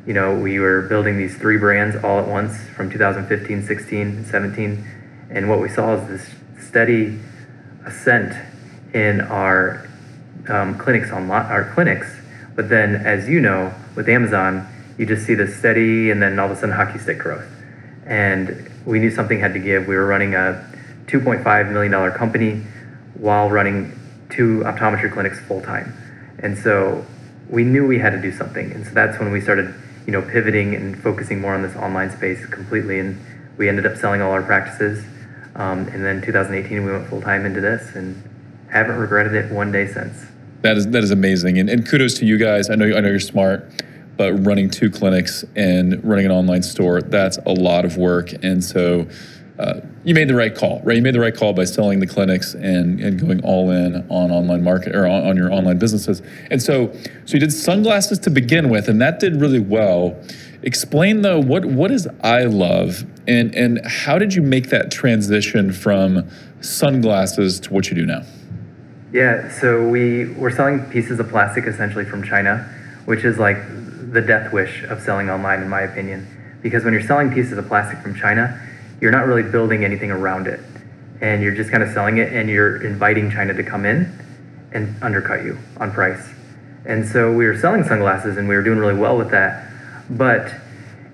you 0.05 0.13
know 0.13 0.33
we 0.35 0.59
were 0.59 0.83
building 0.83 1.17
these 1.17 1.37
three 1.37 1.57
brands 1.57 1.95
all 2.03 2.19
at 2.19 2.27
once 2.27 2.57
from 2.75 2.89
2015 2.89 3.67
16 3.67 4.01
and 4.01 4.25
17 4.25 4.87
and 5.29 5.49
what 5.49 5.59
we 5.59 5.69
saw 5.69 5.95
is 5.95 6.07
this 6.07 6.65
steady 6.65 7.19
ascent 7.85 8.33
in 8.93 9.21
our 9.21 9.87
um, 10.47 10.77
clinics 10.77 11.11
online 11.11 11.45
our 11.47 11.71
clinics. 11.73 12.07
But 12.55 12.69
then 12.69 12.95
as 12.95 13.27
you 13.27 13.41
know 13.41 13.73
with 13.95 14.07
amazon 14.09 14.67
you 15.01 15.07
just 15.07 15.25
see 15.25 15.33
this 15.33 15.57
steady 15.57 16.11
and 16.11 16.21
then 16.21 16.37
all 16.37 16.45
of 16.45 16.51
a 16.51 16.55
sudden 16.55 16.75
hockey 16.75 16.99
stick 16.99 17.17
growth. 17.17 17.47
And 18.05 18.69
we 18.85 18.99
knew 18.99 19.09
something 19.09 19.39
had 19.39 19.53
to 19.53 19.59
give. 19.59 19.87
We 19.87 19.95
were 19.95 20.05
running 20.05 20.35
a 20.35 20.63
$2.5 21.07 21.71
million 21.71 22.11
company 22.11 22.63
while 23.15 23.49
running 23.49 23.97
two 24.29 24.59
optometry 24.59 25.11
clinics 25.11 25.39
full 25.39 25.61
time. 25.61 25.93
And 26.37 26.55
so 26.55 27.03
we 27.49 27.63
knew 27.63 27.87
we 27.87 27.97
had 27.97 28.11
to 28.11 28.21
do 28.21 28.31
something. 28.31 28.71
And 28.71 28.85
so 28.85 28.93
that's 28.93 29.19
when 29.19 29.31
we 29.31 29.41
started, 29.41 29.73
you 30.05 30.11
know, 30.11 30.21
pivoting 30.21 30.75
and 30.75 31.01
focusing 31.01 31.41
more 31.41 31.55
on 31.55 31.63
this 31.63 31.75
online 31.75 32.11
space 32.11 32.45
completely. 32.45 32.99
And 32.99 33.19
we 33.57 33.69
ended 33.69 33.87
up 33.87 33.97
selling 33.97 34.21
all 34.21 34.31
our 34.31 34.43
practices. 34.43 35.03
Um, 35.55 35.87
and 35.87 36.05
then 36.05 36.21
2018, 36.21 36.85
we 36.85 36.91
went 36.91 37.07
full 37.09 37.21
time 37.21 37.45
into 37.45 37.59
this 37.59 37.95
and 37.95 38.21
haven't 38.69 38.97
regretted 38.97 39.33
it 39.33 39.51
one 39.51 39.71
day 39.71 39.87
since. 39.87 40.27
That 40.61 40.77
is 40.77 40.87
that 40.89 41.03
is 41.03 41.11
amazing, 41.11 41.57
and, 41.59 41.69
and 41.69 41.87
kudos 41.87 42.15
to 42.15 42.25
you 42.25 42.37
guys. 42.37 42.69
I 42.69 42.75
know 42.75 42.85
I 42.85 42.99
know 42.99 43.09
you're 43.09 43.19
smart 43.19 43.71
but 44.21 44.33
running 44.45 44.69
two 44.69 44.87
clinics 44.89 45.43
and 45.55 45.99
running 46.03 46.27
an 46.27 46.31
online 46.31 46.61
store, 46.61 47.01
that's 47.01 47.39
a 47.47 47.51
lot 47.51 47.85
of 47.85 47.97
work. 47.97 48.31
And 48.43 48.63
so 48.63 49.07
uh, 49.57 49.81
you 50.03 50.13
made 50.13 50.27
the 50.27 50.35
right 50.35 50.53
call, 50.53 50.79
right? 50.83 50.95
You 50.95 51.01
made 51.01 51.15
the 51.15 51.19
right 51.19 51.35
call 51.35 51.53
by 51.53 51.63
selling 51.63 51.99
the 51.99 52.05
clinics 52.05 52.53
and, 52.53 52.99
and 52.99 53.19
going 53.19 53.43
all 53.43 53.71
in 53.71 53.95
on 54.09 54.29
online 54.29 54.63
market 54.63 54.95
or 54.95 55.07
on, 55.07 55.25
on 55.25 55.37
your 55.37 55.51
online 55.51 55.79
businesses. 55.79 56.21
And 56.51 56.61
so, 56.61 56.93
so 57.25 57.33
you 57.33 57.39
did 57.39 57.51
sunglasses 57.51 58.19
to 58.19 58.29
begin 58.29 58.69
with, 58.69 58.87
and 58.89 59.01
that 59.01 59.19
did 59.19 59.41
really 59.41 59.59
well. 59.59 60.15
Explain 60.61 61.23
though, 61.23 61.39
what 61.39 61.65
what 61.65 61.89
is 61.89 62.05
Eyelove, 62.23 63.07
and 63.27 63.55
and 63.55 63.83
how 63.87 64.19
did 64.19 64.35
you 64.35 64.43
make 64.43 64.69
that 64.69 64.91
transition 64.91 65.71
from 65.71 66.29
sunglasses 66.61 67.59
to 67.61 67.73
what 67.73 67.89
you 67.89 67.95
do 67.95 68.05
now? 68.05 68.21
Yeah, 69.11 69.51
so 69.59 69.87
we 69.87 70.33
were 70.33 70.51
selling 70.51 70.85
pieces 70.89 71.19
of 71.19 71.29
plastic 71.29 71.65
essentially 71.65 72.05
from 72.05 72.23
China, 72.23 72.69
which 73.05 73.25
is 73.25 73.37
like 73.37 73.57
the 74.11 74.21
death 74.21 74.53
wish 74.53 74.83
of 74.83 75.01
selling 75.01 75.29
online, 75.29 75.61
in 75.61 75.69
my 75.69 75.81
opinion. 75.81 76.27
Because 76.61 76.83
when 76.83 76.93
you're 76.93 77.03
selling 77.03 77.33
pieces 77.33 77.57
of 77.57 77.67
plastic 77.67 77.99
from 77.99 78.15
China, 78.15 78.59
you're 79.01 79.11
not 79.11 79.25
really 79.25 79.43
building 79.43 79.83
anything 79.83 80.11
around 80.11 80.47
it. 80.47 80.59
And 81.19 81.41
you're 81.41 81.55
just 81.55 81.71
kind 81.71 81.83
of 81.83 81.91
selling 81.91 82.17
it 82.17 82.33
and 82.33 82.49
you're 82.49 82.83
inviting 82.85 83.31
China 83.31 83.53
to 83.53 83.63
come 83.63 83.85
in 83.85 84.11
and 84.71 84.95
undercut 85.03 85.43
you 85.43 85.57
on 85.77 85.91
price. 85.91 86.29
And 86.85 87.05
so 87.07 87.31
we 87.31 87.45
were 87.45 87.57
selling 87.57 87.83
sunglasses 87.83 88.37
and 88.37 88.47
we 88.47 88.55
were 88.55 88.63
doing 88.63 88.79
really 88.79 88.97
well 88.97 89.17
with 89.17 89.31
that. 89.31 89.71
But 90.09 90.51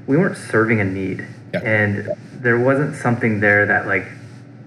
we 0.06 0.18
weren't 0.18 0.38
serving 0.38 0.80
a 0.80 0.86
need. 0.86 1.28
Yeah. 1.54 1.62
And 1.62 2.10
there 2.34 2.60
wasn't 2.60 2.96
something 2.96 3.40
there 3.40 3.66
that 3.66 3.88
like 3.88 4.06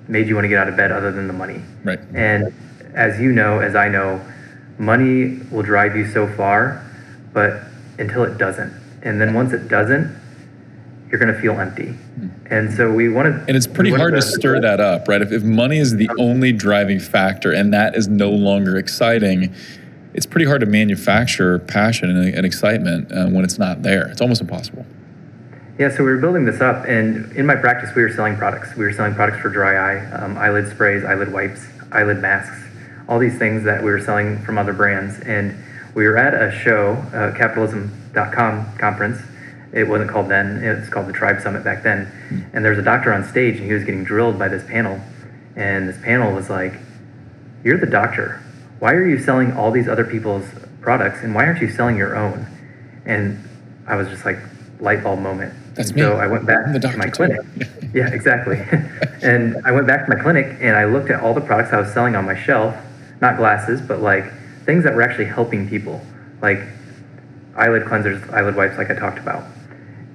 made 0.09 0.27
you 0.27 0.35
want 0.35 0.45
to 0.45 0.49
get 0.49 0.59
out 0.59 0.69
of 0.69 0.77
bed 0.77 0.93
other 0.93 1.13
than 1.13 1.27
the 1.27 1.33
money. 1.33 1.63
Right. 1.85 2.01
And 2.15 2.53
as 2.95 3.21
you 3.21 3.33
know, 3.33 3.61
as 3.61 3.75
I 3.75 3.89
know, 3.89 4.21
money 4.79 5.39
will 5.51 5.63
drive 5.63 5.97
you 5.97 6.07
so 6.07 6.27
far, 6.27 6.85
but 7.33 7.63
until 7.99 8.25
it 8.25 8.39
doesn't. 8.39 8.73
And 9.03 9.21
then 9.21 9.35
once 9.35 9.53
it 9.53 9.69
doesn't, 9.69 10.19
you're 11.11 11.19
going 11.19 11.33
to 11.33 11.41
feel 11.41 11.59
empty. 11.59 11.89
Hmm. 11.89 12.29
And 12.47 12.73
so 12.73 12.93
we 12.93 13.09
wanted. 13.09 13.35
And 13.49 13.57
it's 13.57 13.67
pretty 13.67 13.91
hard 13.91 14.15
to, 14.15 14.21
to 14.21 14.27
stir 14.27 14.61
that 14.61 14.81
up, 14.81 15.09
right? 15.09 15.21
If, 15.21 15.33
if 15.33 15.43
money 15.43 15.79
is 15.79 15.97
the 15.97 16.09
only 16.19 16.53
driving 16.53 17.01
factor 17.01 17.53
and 17.53 17.73
that 17.73 17.97
is 17.97 18.09
no 18.09 18.31
longer 18.31 18.77
exciting, 18.77 19.55
it's 20.15 20.27
pretty 20.27 20.47
hard 20.47 20.61
to 20.61 20.67
manufacture 20.67 21.59
passion 21.59 22.11
and, 22.11 22.35
and 22.35 22.47
excitement 22.47 23.13
uh, 23.13 23.27
when 23.27 23.45
it's 23.45 23.59
not 23.59 23.83
there. 23.83 24.09
It's 24.09 24.21
almost 24.21 24.41
impossible. 24.41 24.85
Yeah, 25.79 25.89
so 25.89 26.05
we 26.05 26.11
were 26.11 26.19
building 26.19 26.45
this 26.45 26.61
up, 26.61 26.85
and 26.87 27.33
in 27.33 27.47
my 27.47 27.57
practice, 27.57 27.89
we 27.97 28.03
were 28.03 28.13
selling 28.13 28.37
products. 28.37 28.77
We 28.77 28.85
were 28.85 28.93
selling 28.93 29.15
products 29.15 29.41
for 29.41 29.49
dry 29.49 29.77
eye, 29.95 30.11
um, 30.13 30.37
eyelid 30.37 30.69
sprays, 30.69 31.05
eyelid 31.05 31.33
wipes, 31.33 31.65
eyelid 31.91 32.19
masks, 32.19 32.67
all 33.11 33.19
these 33.19 33.37
things 33.37 33.65
that 33.65 33.83
we 33.83 33.91
were 33.91 34.01
selling 34.01 34.39
from 34.45 34.57
other 34.57 34.73
brands. 34.73 35.19
And 35.21 35.63
we 35.95 36.07
were 36.07 36.17
at 36.17 36.33
a 36.33 36.57
show, 36.57 36.93
uh, 37.13 37.37
capitalism.com 37.37 38.79
conference. 38.79 39.21
It 39.73 39.89
wasn't 39.89 40.11
called 40.11 40.29
then, 40.29 40.63
it 40.63 40.79
was 40.79 40.89
called 40.89 41.09
the 41.09 41.13
Tribe 41.13 41.41
Summit 41.43 41.65
back 41.65 41.83
then. 41.83 42.07
Mm. 42.31 42.55
And 42.55 42.65
there 42.65 42.71
was 42.71 42.79
a 42.79 42.85
doctor 42.85 43.13
on 43.13 43.25
stage, 43.25 43.57
and 43.57 43.67
he 43.67 43.73
was 43.73 43.85
getting 43.85 44.05
drilled 44.05 44.39
by 44.39 44.49
this 44.49 44.65
panel. 44.65 45.01
And 45.57 45.89
this 45.89 46.01
panel 46.03 46.33
was 46.33 46.49
like, 46.49 46.75
You're 47.65 47.79
the 47.79 47.87
doctor. 47.87 48.41
Why 48.79 48.93
are 48.93 49.07
you 49.07 49.19
selling 49.19 49.53
all 49.53 49.71
these 49.73 49.89
other 49.89 50.05
people's 50.05 50.47
products, 50.81 51.21
and 51.23 51.35
why 51.35 51.47
aren't 51.47 51.61
you 51.61 51.69
selling 51.69 51.97
your 51.97 52.17
own? 52.17 52.47
And 53.05 53.45
I 53.87 53.97
was 53.97 54.09
just 54.09 54.25
like, 54.25 54.39
light 54.81 55.03
bulb 55.03 55.21
moment. 55.21 55.53
That's 55.75 55.93
me. 55.93 56.03
So 56.03 56.17
I 56.17 56.27
went 56.27 56.47
back 56.47 56.81
to 56.81 56.97
my 56.97 57.09
clinic. 57.09 57.41
yeah, 57.95 58.09
exactly. 58.09 58.57
and 59.23 59.57
I 59.65 59.73
went 59.73 59.87
back 59.87 60.07
to 60.07 60.15
my 60.15 60.21
clinic 60.21 60.57
and 60.61 60.77
I 60.77 60.85
looked 60.85 61.11
at 61.11 61.21
all 61.21 61.35
the 61.35 61.41
products 61.41 61.73
I 61.73 61.81
was 61.81 61.93
selling 61.93 62.17
on 62.17 62.25
my 62.25 62.41
shelf, 62.41 62.75
not 63.21 63.37
glasses, 63.37 63.81
but 63.81 64.01
like 64.01 64.25
things 64.65 64.85
that 64.85 64.95
were 64.95 65.03
actually 65.03 65.27
helping 65.27 65.69
people, 65.69 66.01
like 66.43 66.61
eyelid 67.57 67.85
cleansers, 67.85 68.29
eyelid 68.33 68.57
wipes, 68.57 68.79
like 68.79 68.91
I 68.91 68.95
talked 68.95 69.19
about. 69.19 69.45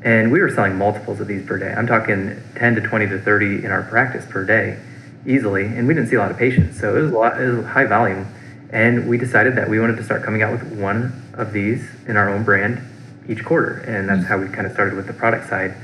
And 0.03 0.31
we 0.31 0.39
were 0.39 0.50
selling 0.50 0.75
multiples 0.75 1.19
of 1.19 1.27
these 1.27 1.45
per 1.45 1.57
day. 1.57 1.74
I'm 1.74 1.88
talking 1.88 2.41
10 2.55 2.75
to 2.75 2.81
20 2.81 3.07
to 3.07 3.19
30 3.19 3.65
in 3.65 3.71
our 3.71 3.83
practice 3.83 4.25
per 4.29 4.45
day, 4.45 4.79
easily. 5.25 5.65
And 5.65 5.88
we 5.88 5.93
didn't 5.93 6.09
see 6.09 6.15
a 6.15 6.19
lot 6.19 6.31
of 6.31 6.38
patients, 6.38 6.79
so 6.79 6.95
it 6.95 7.01
was 7.01 7.12
a 7.12 7.15
lot, 7.15 7.41
it 7.41 7.47
was 7.50 7.65
high 7.65 7.85
volume. 7.85 8.27
And 8.71 9.09
we 9.09 9.17
decided 9.17 9.55
that 9.55 9.69
we 9.69 9.79
wanted 9.79 9.97
to 9.97 10.03
start 10.03 10.24
coming 10.24 10.41
out 10.41 10.51
with 10.51 10.79
one 10.79 11.24
of 11.33 11.53
these 11.53 11.88
in 12.07 12.17
our 12.17 12.29
own 12.29 12.43
brand 12.43 12.81
each 13.27 13.43
quarter, 13.43 13.79
and 13.79 14.07
that's 14.07 14.24
mm. 14.24 14.27
how 14.27 14.38
we 14.38 14.47
kind 14.47 14.67
of 14.67 14.74
started 14.74 14.95
with 14.95 15.07
the 15.07 15.13
product 15.13 15.50
side. 15.50 15.75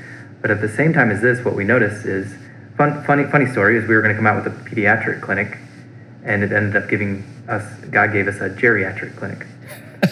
But 0.41 0.51
at 0.51 0.61
the 0.61 0.69
same 0.69 0.93
time 0.93 1.11
as 1.11 1.21
this, 1.21 1.43
what 1.43 1.55
we 1.55 1.63
noticed 1.63 2.05
is 2.05 2.33
fun, 2.77 3.03
funny, 3.03 3.25
funny 3.25 3.47
story 3.47 3.77
is 3.77 3.87
we 3.87 3.95
were 3.95 4.01
going 4.01 4.13
to 4.13 4.17
come 4.17 4.27
out 4.27 4.43
with 4.43 4.53
a 4.53 4.69
pediatric 4.69 5.21
clinic, 5.21 5.57
and 6.23 6.43
it 6.43 6.51
ended 6.51 6.81
up 6.81 6.89
giving 6.89 7.23
us, 7.47 7.63
God 7.91 8.11
gave 8.13 8.27
us 8.27 8.35
a 8.37 8.49
geriatric 8.49 9.15
clinic. 9.17 9.45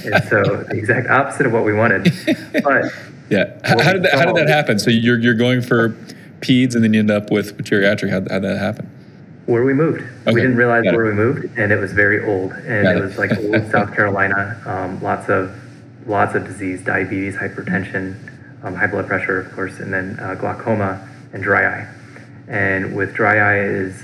and 0.06 0.24
so 0.26 0.64
the 0.70 0.78
exact 0.78 1.10
opposite 1.10 1.46
of 1.46 1.52
what 1.52 1.66
we 1.66 1.74
wanted. 1.74 2.04
But 2.64 2.86
yeah, 3.30 3.58
how, 3.64 3.82
how 3.82 3.94
did 3.94 4.04
that, 4.04 4.14
how 4.14 4.26
did 4.26 4.36
that 4.36 4.48
happen? 4.48 4.78
So 4.78 4.92
you're 4.92 5.18
you're 5.18 5.34
going 5.34 5.62
for 5.62 5.90
peds, 6.42 6.76
and 6.76 6.84
then 6.84 6.94
you 6.94 7.00
end 7.00 7.10
up 7.12 7.32
with, 7.32 7.58
geriatric. 7.58 8.10
How 8.10 8.22
how 8.22 8.40
did 8.40 8.44
that 8.44 8.60
happen? 8.60 8.90
where 9.50 9.64
we 9.64 9.74
moved. 9.74 10.02
Okay, 10.02 10.32
We 10.32 10.42
didn't 10.42 10.58
realize 10.58 10.84
where 10.84 11.06
we 11.06 11.14
moved, 11.14 11.58
and 11.58 11.72
it 11.72 11.80
was 11.80 11.92
very 11.92 12.24
old, 12.24 12.52
and 12.52 12.88
it 12.88 12.98
it. 12.98 13.02
was 13.02 13.18
like 13.18 13.32
old 13.40 13.72
South 13.72 13.94
Carolina. 13.96 14.62
Um, 14.66 15.02
lots 15.02 15.28
of 15.28 15.52
lots 16.06 16.36
of 16.36 16.46
disease, 16.46 16.84
diabetes, 16.84 17.36
hypertension, 17.36 18.16
um, 18.64 18.76
high 18.76 18.88
blood 18.88 19.08
pressure, 19.08 19.40
of 19.40 19.52
course, 19.54 19.80
and 19.80 19.92
then 19.92 20.20
uh, 20.20 20.36
glaucoma 20.36 21.08
and 21.34 21.42
dry 21.42 21.66
eye. 21.66 21.88
And 22.48 22.96
with 22.96 23.14
dry 23.14 23.38
eye 23.38 23.60
is 23.60 24.04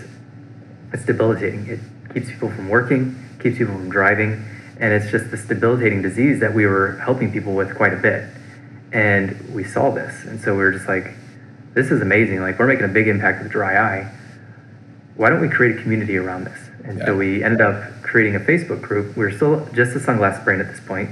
it's 0.91 1.05
debilitating. 1.05 1.67
It 1.67 1.79
keeps 2.15 2.29
people 2.31 2.49
from 2.49 2.69
working, 2.69 3.13
keeps 3.41 3.57
people 3.57 3.73
from 3.75 3.89
driving, 3.89 4.43
and 4.79 4.93
it's 4.93 5.11
just 5.11 5.29
this 5.31 5.45
debilitating 5.45 6.01
disease 6.01 6.39
that 6.39 6.53
we 6.53 6.65
were 6.65 6.93
helping 7.03 7.31
people 7.31 7.53
with 7.53 7.75
quite 7.75 7.93
a 7.93 7.97
bit. 7.97 8.23
And 8.93 9.53
we 9.53 9.65
saw 9.65 9.91
this, 9.91 10.23
and 10.23 10.39
so 10.39 10.53
we 10.53 10.59
were 10.59 10.71
just 10.71 10.87
like, 10.87 11.11
"This 11.73 11.91
is 11.91 12.01
amazing! 12.01 12.39
Like 12.39 12.57
we're 12.57 12.67
making 12.67 12.85
a 12.85 12.93
big 12.99 13.09
impact 13.09 13.43
with 13.43 13.51
dry 13.51 13.75
eye. 13.77 14.07
Why 15.17 15.29
don't 15.29 15.41
we 15.41 15.49
create 15.49 15.77
a 15.77 15.81
community 15.81 16.15
around 16.17 16.45
this?" 16.45 16.59
And 16.85 16.99
Yeah. 16.99 17.05
so 17.07 17.17
we 17.17 17.43
ended 17.43 17.59
up 17.59 17.83
creating 18.01 18.35
a 18.35 18.39
Facebook 18.39 18.81
group. 18.81 19.17
We 19.17 19.25
were 19.25 19.31
still 19.31 19.67
just 19.73 19.93
a 19.95 19.99
sunglass 19.99 20.41
brand 20.45 20.61
at 20.61 20.69
this 20.69 20.79
point. 20.79 21.09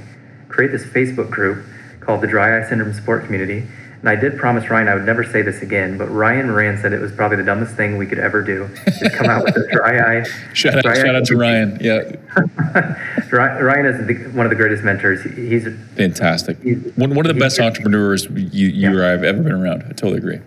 Create 0.47 0.71
this 0.71 0.85
Facebook 0.85 1.29
group 1.29 1.65
called 1.99 2.21
the 2.21 2.27
Dry 2.27 2.57
Eye 2.57 2.63
Syndrome 2.63 2.93
Support 2.93 3.25
Community. 3.25 3.63
And 4.03 4.09
I 4.09 4.17
did 4.17 4.37
promise 4.37 4.69
Ryan 4.69 4.89
I 4.89 4.95
would 4.95 5.05
never 5.05 5.23
say 5.23 5.41
this 5.43 5.61
again, 5.61 5.97
but 5.97 6.07
Ryan 6.09 6.47
Moran 6.47 6.77
said 6.77 6.91
it 6.91 6.99
was 6.99 7.13
probably 7.13 7.37
the 7.37 7.43
dumbest 7.45 7.75
thing 7.75 7.95
we 7.97 8.05
could 8.05 8.19
ever 8.19 8.41
do. 8.43 8.65
Is 8.85 9.15
come 9.15 9.27
out 9.29 9.45
with 9.45 9.55
a 9.55 9.65
dry 9.71 9.97
eye. 10.19 10.23
Shout 10.53 10.75
out, 10.75 10.85
eye 10.85 10.93
shout 11.01 11.15
out 11.15 11.23
to. 11.27 11.37
Ryan. 11.37 11.77
Yeah, 11.79 12.01
Ryan 13.31 13.85
is 13.85 14.05
the, 14.05 14.15
one 14.35 14.45
of 14.45 14.49
the 14.49 14.57
greatest 14.57 14.83
mentors. 14.83 15.23
He's 15.23 15.65
fantastic. 15.95 16.61
He's- 16.61 16.79
One, 16.97 17.15
one 17.15 17.25
of 17.25 17.33
the 17.33 17.39
best 17.39 17.61
entrepreneurs 17.61 18.25
you, 18.25 18.67
you 18.67 18.91
Yeah. 18.91 18.93
or 18.93 19.05
I've 19.05 19.23
ever 19.23 19.41
been 19.41 19.53
around. 19.53 19.83
I 19.83 19.93
totally 19.93 20.17
agree. 20.17 20.39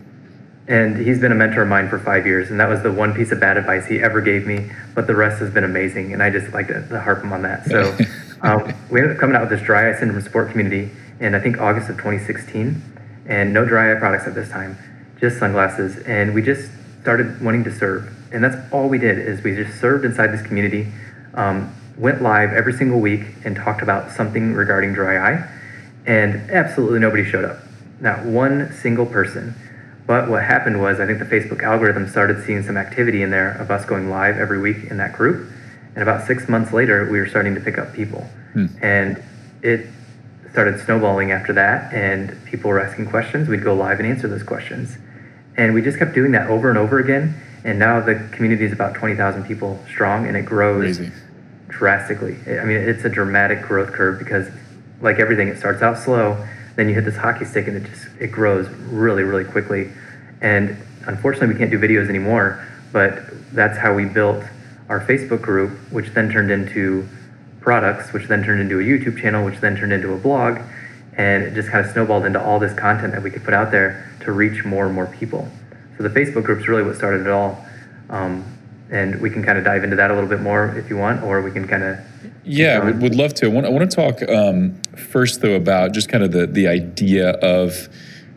and 0.68 0.96
he's 0.98 1.18
been 1.20 1.32
a 1.32 1.34
mentor 1.34 1.62
of 1.62 1.68
mine 1.68 1.88
for 1.88 1.98
five 1.98 2.26
years, 2.26 2.50
and 2.50 2.60
that 2.60 2.68
was 2.68 2.82
the 2.82 2.92
one 2.92 3.14
piece 3.14 3.32
of 3.32 3.40
bad 3.40 3.56
advice 3.56 3.86
he 3.86 4.00
ever 4.02 4.20
gave 4.20 4.46
me. 4.46 4.70
But 4.94 5.06
the 5.06 5.14
rest 5.14 5.38
has 5.40 5.50
been 5.50 5.64
amazing, 5.64 6.12
and 6.12 6.22
I 6.22 6.28
just 6.28 6.52
like 6.52 6.66
to, 6.68 6.86
to 6.88 7.00
harp 7.00 7.22
him 7.22 7.32
on 7.32 7.40
that. 7.42 7.64
So 7.66 7.96
um, 8.42 8.74
we 8.90 9.00
ended 9.00 9.16
up 9.16 9.20
coming 9.20 9.34
out 9.34 9.40
with 9.48 9.50
this 9.58 9.62
dry 9.62 9.88
eye 9.90 9.98
syndrome 9.98 10.20
support 10.22 10.50
community 10.50 10.90
in 11.20 11.34
I 11.34 11.40
think 11.40 11.58
August 11.58 11.88
of 11.88 11.96
2016, 11.96 12.82
and 13.26 13.52
no 13.52 13.64
dry 13.64 13.92
eye 13.92 13.98
products 13.98 14.26
at 14.26 14.34
this 14.34 14.48
time, 14.48 14.76
just 15.20 15.38
sunglasses, 15.38 15.98
and 16.04 16.34
we 16.34 16.42
just 16.42 16.70
started 17.02 17.40
wanting 17.42 17.64
to 17.64 17.72
serve, 17.72 18.12
and 18.32 18.42
that's 18.42 18.56
all 18.72 18.88
we 18.88 18.98
did 18.98 19.18
is 19.18 19.42
we 19.42 19.54
just 19.54 19.80
served 19.80 20.04
inside 20.04 20.28
this 20.28 20.42
community, 20.42 20.92
um, 21.34 21.74
went 21.96 22.20
live 22.22 22.52
every 22.52 22.72
single 22.72 23.00
week 23.00 23.22
and 23.44 23.56
talked 23.56 23.82
about 23.82 24.10
something 24.10 24.52
regarding 24.54 24.92
dry 24.92 25.16
eye, 25.16 25.48
and 26.06 26.50
absolutely 26.50 26.98
nobody 26.98 27.24
showed 27.24 27.44
up, 27.44 27.58
not 28.00 28.24
one 28.24 28.72
single 28.72 29.06
person. 29.06 29.54
But 30.06 30.28
what 30.28 30.44
happened 30.44 30.80
was, 30.80 31.00
I 31.00 31.06
think 31.06 31.18
the 31.18 31.24
Facebook 31.24 31.64
algorithm 31.64 32.08
started 32.08 32.44
seeing 32.44 32.62
some 32.62 32.76
activity 32.76 33.22
in 33.22 33.30
there 33.30 33.52
of 33.58 33.72
us 33.72 33.84
going 33.84 34.08
live 34.08 34.36
every 34.36 34.60
week 34.60 34.84
in 34.88 34.98
that 34.98 35.14
group. 35.14 35.50
And 35.94 36.02
about 36.02 36.26
six 36.26 36.48
months 36.48 36.72
later, 36.72 37.10
we 37.10 37.18
were 37.18 37.26
starting 37.26 37.56
to 37.56 37.60
pick 37.60 37.76
up 37.76 37.92
people. 37.92 38.28
And 38.82 39.20
it 39.62 39.86
started 40.56 40.80
snowballing 40.80 41.32
after 41.32 41.52
that, 41.52 41.92
and 41.92 42.34
people 42.46 42.70
were 42.70 42.80
asking 42.80 43.04
questions. 43.04 43.46
We'd 43.46 43.62
go 43.62 43.74
live 43.74 44.00
and 44.00 44.08
answer 44.08 44.26
those 44.26 44.42
questions. 44.42 44.96
And 45.58 45.74
we 45.74 45.82
just 45.82 45.98
kept 45.98 46.14
doing 46.14 46.32
that 46.32 46.48
over 46.48 46.70
and 46.70 46.78
over 46.78 46.98
again. 46.98 47.38
And 47.62 47.78
now 47.78 48.00
the 48.00 48.26
community 48.32 48.64
is 48.64 48.72
about 48.72 48.94
20,000 48.94 49.44
people 49.44 49.78
strong, 49.86 50.26
and 50.26 50.34
it 50.34 50.46
grows 50.46 50.96
Crazy. 50.96 51.12
drastically. 51.68 52.38
I 52.58 52.64
mean, 52.64 52.78
it's 52.78 53.04
a 53.04 53.10
dramatic 53.10 53.60
growth 53.60 53.92
curve 53.92 54.18
because, 54.18 54.48
like 55.02 55.18
everything, 55.18 55.48
it 55.48 55.58
starts 55.58 55.82
out 55.82 55.98
slow, 55.98 56.42
then 56.76 56.88
you 56.88 56.94
hit 56.94 57.04
this 57.04 57.18
hockey 57.18 57.44
stick, 57.44 57.68
and 57.68 57.76
it 57.76 57.84
just 57.90 58.06
it 58.18 58.28
grows 58.28 58.66
really, 58.88 59.24
really 59.24 59.44
quickly. 59.44 59.90
And 60.40 60.74
unfortunately, 61.06 61.48
we 61.48 61.58
can't 61.58 61.70
do 61.70 61.78
videos 61.78 62.08
anymore. 62.08 62.64
But 62.92 63.24
that's 63.54 63.76
how 63.76 63.92
we 63.92 64.06
built 64.06 64.42
our 64.88 65.02
Facebook 65.02 65.42
group, 65.42 65.72
which 65.92 66.14
then 66.14 66.32
turned 66.32 66.50
into 66.50 67.06
products, 67.66 68.12
which 68.12 68.28
then 68.28 68.44
turned 68.44 68.60
into 68.60 68.78
a 68.78 68.82
YouTube 68.84 69.20
channel, 69.20 69.44
which 69.44 69.58
then 69.58 69.76
turned 69.76 69.92
into 69.92 70.12
a 70.12 70.16
blog, 70.16 70.60
and 71.14 71.42
it 71.42 71.52
just 71.52 71.68
kind 71.68 71.84
of 71.84 71.90
snowballed 71.90 72.24
into 72.24 72.40
all 72.40 72.60
this 72.60 72.72
content 72.72 73.12
that 73.12 73.20
we 73.20 73.28
could 73.28 73.42
put 73.42 73.52
out 73.52 73.72
there 73.72 74.08
to 74.20 74.30
reach 74.30 74.64
more 74.64 74.86
and 74.86 74.94
more 74.94 75.06
people. 75.06 75.48
So 75.96 76.04
the 76.04 76.08
Facebook 76.10 76.44
group's 76.44 76.68
really 76.68 76.84
what 76.84 76.94
started 76.94 77.22
it 77.22 77.32
all. 77.32 77.58
Um, 78.08 78.44
and 78.88 79.20
we 79.20 79.30
can 79.30 79.42
kind 79.42 79.58
of 79.58 79.64
dive 79.64 79.82
into 79.82 79.96
that 79.96 80.12
a 80.12 80.14
little 80.14 80.30
bit 80.30 80.40
more 80.40 80.76
if 80.78 80.88
you 80.88 80.96
want, 80.96 81.24
or 81.24 81.42
we 81.42 81.50
can 81.50 81.66
kind 81.66 81.82
of 81.82 81.98
Yeah, 82.44 82.84
would, 82.84 83.02
would 83.02 83.14
love 83.16 83.34
to. 83.34 83.46
I 83.46 83.48
want, 83.48 83.66
I 83.66 83.70
want 83.70 83.90
to 83.90 83.96
talk 83.96 84.22
um, 84.30 84.80
first, 85.10 85.40
though, 85.40 85.56
about 85.56 85.92
just 85.92 86.08
kind 86.08 86.22
of 86.22 86.30
the, 86.30 86.46
the 86.46 86.68
idea 86.68 87.30
of 87.30 87.88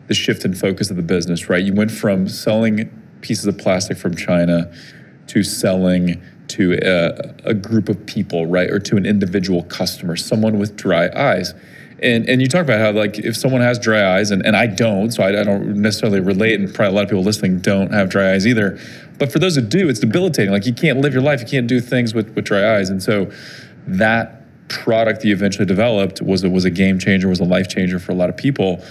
the 0.08 0.14
shift 0.14 0.44
in 0.44 0.54
focus 0.54 0.90
of 0.90 0.96
the 0.96 1.04
business, 1.04 1.48
right? 1.48 1.62
You 1.62 1.72
went 1.72 1.92
from 1.92 2.28
selling 2.28 2.90
pieces 3.20 3.46
of 3.46 3.58
plastic 3.58 3.96
from 3.96 4.16
China 4.16 4.72
to 5.28 5.44
selling 5.44 6.20
to 6.50 6.78
a, 6.82 7.50
a 7.50 7.54
group 7.54 7.88
of 7.88 8.04
people, 8.06 8.46
right? 8.46 8.70
Or 8.70 8.78
to 8.80 8.96
an 8.96 9.06
individual 9.06 9.64
customer, 9.64 10.16
someone 10.16 10.58
with 10.58 10.76
dry 10.76 11.08
eyes. 11.14 11.54
And, 12.02 12.28
and 12.28 12.40
you 12.40 12.48
talk 12.48 12.62
about 12.62 12.80
how 12.80 12.92
like 12.92 13.18
if 13.18 13.36
someone 13.36 13.60
has 13.60 13.78
dry 13.78 14.16
eyes 14.16 14.30
and, 14.30 14.44
and 14.46 14.56
I 14.56 14.66
don't, 14.66 15.10
so 15.10 15.22
I, 15.22 15.40
I 15.40 15.44
don't 15.44 15.76
necessarily 15.76 16.20
relate, 16.20 16.58
and 16.58 16.72
probably 16.72 16.92
a 16.92 16.96
lot 16.96 17.04
of 17.04 17.10
people 17.10 17.24
listening 17.24 17.60
don't 17.60 17.92
have 17.92 18.08
dry 18.08 18.32
eyes 18.32 18.46
either. 18.46 18.78
But 19.18 19.30
for 19.30 19.38
those 19.38 19.56
that 19.56 19.68
do, 19.68 19.88
it's 19.88 20.00
debilitating. 20.00 20.50
Like 20.50 20.64
you 20.64 20.72
can't 20.72 21.00
live 21.00 21.12
your 21.12 21.22
life, 21.22 21.40
you 21.40 21.46
can't 21.46 21.66
do 21.66 21.80
things 21.80 22.14
with, 22.14 22.34
with 22.34 22.46
dry 22.46 22.78
eyes. 22.78 22.88
And 22.88 23.02
so 23.02 23.30
that 23.86 24.36
product 24.68 25.20
that 25.20 25.28
you 25.28 25.34
eventually 25.34 25.66
developed 25.66 26.22
was 26.22 26.46
was 26.46 26.64
a 26.64 26.70
game 26.70 26.98
changer, 26.98 27.28
was 27.28 27.40
a 27.40 27.44
life 27.44 27.68
changer 27.68 27.98
for 27.98 28.12
a 28.12 28.14
lot 28.14 28.30
of 28.30 28.36
people. 28.36 28.82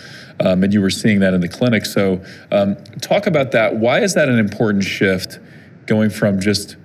Um, 0.42 0.64
and 0.64 0.74
you 0.74 0.80
were 0.80 0.92
seeing 0.92 1.20
that 1.20 1.34
in 1.34 1.42
the 1.42 1.50
clinic. 1.50 1.86
So 1.86 2.24
um, 2.52 2.78
talk 3.02 3.28
about 3.28 3.52
that. 3.52 3.76
Why 3.76 4.02
is 4.02 4.14
that 4.14 4.30
an 4.30 4.40
important 4.40 4.84
shift 4.84 5.40
going 5.86 6.10
from 6.10 6.40
just 6.40 6.78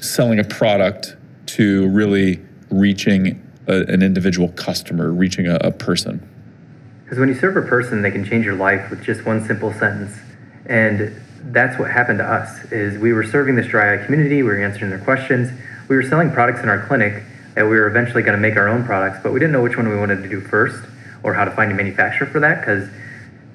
selling 0.00 0.38
a 0.38 0.44
product 0.44 1.16
to 1.46 1.88
really 1.88 2.40
reaching 2.70 3.40
a, 3.66 3.82
an 3.86 4.02
individual 4.02 4.48
customer, 4.50 5.12
reaching 5.12 5.46
a, 5.46 5.56
a 5.56 5.70
person? 5.70 6.26
Because 7.04 7.18
when 7.18 7.28
you 7.28 7.34
serve 7.34 7.56
a 7.56 7.62
person, 7.62 8.02
they 8.02 8.10
can 8.10 8.24
change 8.24 8.44
your 8.44 8.54
life 8.54 8.88
with 8.90 9.02
just 9.02 9.26
one 9.26 9.44
simple 9.46 9.72
sentence. 9.72 10.16
And 10.66 11.20
that's 11.52 11.78
what 11.78 11.90
happened 11.90 12.18
to 12.18 12.24
us 12.24 12.70
is 12.70 12.98
we 12.98 13.12
were 13.12 13.24
serving 13.24 13.56
this 13.56 13.66
dry 13.66 13.94
eye 13.94 14.04
community, 14.04 14.42
we 14.42 14.50
were 14.50 14.62
answering 14.62 14.90
their 14.90 15.00
questions, 15.00 15.50
we 15.88 15.96
were 15.96 16.02
selling 16.02 16.30
products 16.30 16.60
in 16.60 16.68
our 16.68 16.86
clinic 16.86 17.24
that 17.54 17.64
we 17.64 17.70
were 17.70 17.88
eventually 17.88 18.22
going 18.22 18.36
to 18.36 18.40
make 18.40 18.56
our 18.56 18.68
own 18.68 18.84
products, 18.84 19.18
but 19.22 19.32
we 19.32 19.40
didn't 19.40 19.52
know 19.52 19.62
which 19.62 19.76
one 19.76 19.88
we 19.88 19.96
wanted 19.96 20.22
to 20.22 20.28
do 20.28 20.40
first 20.40 20.84
or 21.22 21.34
how 21.34 21.44
to 21.44 21.50
find 21.50 21.72
a 21.72 21.74
manufacturer 21.74 22.26
for 22.26 22.40
that 22.40 22.60
because 22.60 22.88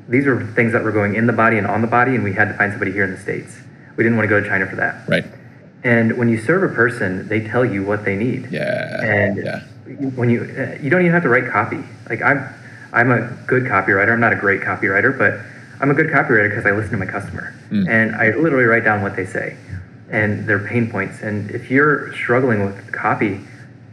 these 0.10 0.26
were 0.26 0.46
things 0.48 0.74
that 0.74 0.84
were 0.84 0.92
going 0.92 1.16
in 1.16 1.26
the 1.26 1.34
body 1.34 1.58
and 1.58 1.66
on 1.66 1.82
the 1.82 1.88
body, 1.88 2.14
and 2.14 2.24
we 2.24 2.34
had 2.34 2.50
to 2.50 2.54
find 2.56 2.72
somebody 2.72 2.92
here 2.92 3.04
in 3.04 3.12
the 3.12 3.18
States. 3.18 3.58
We 3.96 4.04
didn't 4.04 4.18
want 4.18 4.26
to 4.26 4.30
go 4.30 4.42
to 4.42 4.48
China 4.48 4.68
for 4.68 4.76
that. 4.76 5.08
Right. 5.08 5.26
And 5.86 6.18
when 6.18 6.30
you 6.30 6.40
serve 6.40 6.70
a 6.70 6.74
person, 6.74 7.28
they 7.28 7.48
tell 7.48 7.64
you 7.64 7.86
what 7.86 8.04
they 8.04 8.16
need. 8.16 8.52
Yeah. 8.52 9.02
And 9.02 9.38
yeah. 9.38 9.60
when 10.16 10.30
you 10.30 10.42
uh, 10.42 10.82
you 10.82 10.90
don't 10.90 11.02
even 11.02 11.14
have 11.14 11.24
to 11.24 11.30
write 11.30 11.50
copy. 11.50 11.82
Like 12.10 12.22
I'm 12.22 12.50
I'm 12.92 13.12
a 13.12 13.30
good 13.46 13.64
copywriter. 13.64 14.12
I'm 14.12 14.20
not 14.20 14.34
a 14.34 14.36
great 14.36 14.62
copywriter, 14.62 15.16
but 15.16 15.40
I'm 15.80 15.92
a 15.92 15.94
good 15.94 16.08
copywriter 16.08 16.50
because 16.50 16.66
I 16.66 16.72
listen 16.72 16.92
to 16.92 16.98
my 16.98 17.06
customer 17.06 17.54
and 17.70 18.16
I 18.16 18.32
literally 18.36 18.66
write 18.66 18.84
down 18.84 19.02
what 19.02 19.16
they 19.16 19.26
say 19.26 19.58
and 20.10 20.48
their 20.48 20.60
pain 20.60 20.90
points. 20.90 21.22
And 21.22 21.52
if 21.52 21.70
you're 21.70 22.14
struggling 22.14 22.66
with 22.66 22.92
copy, 22.92 23.42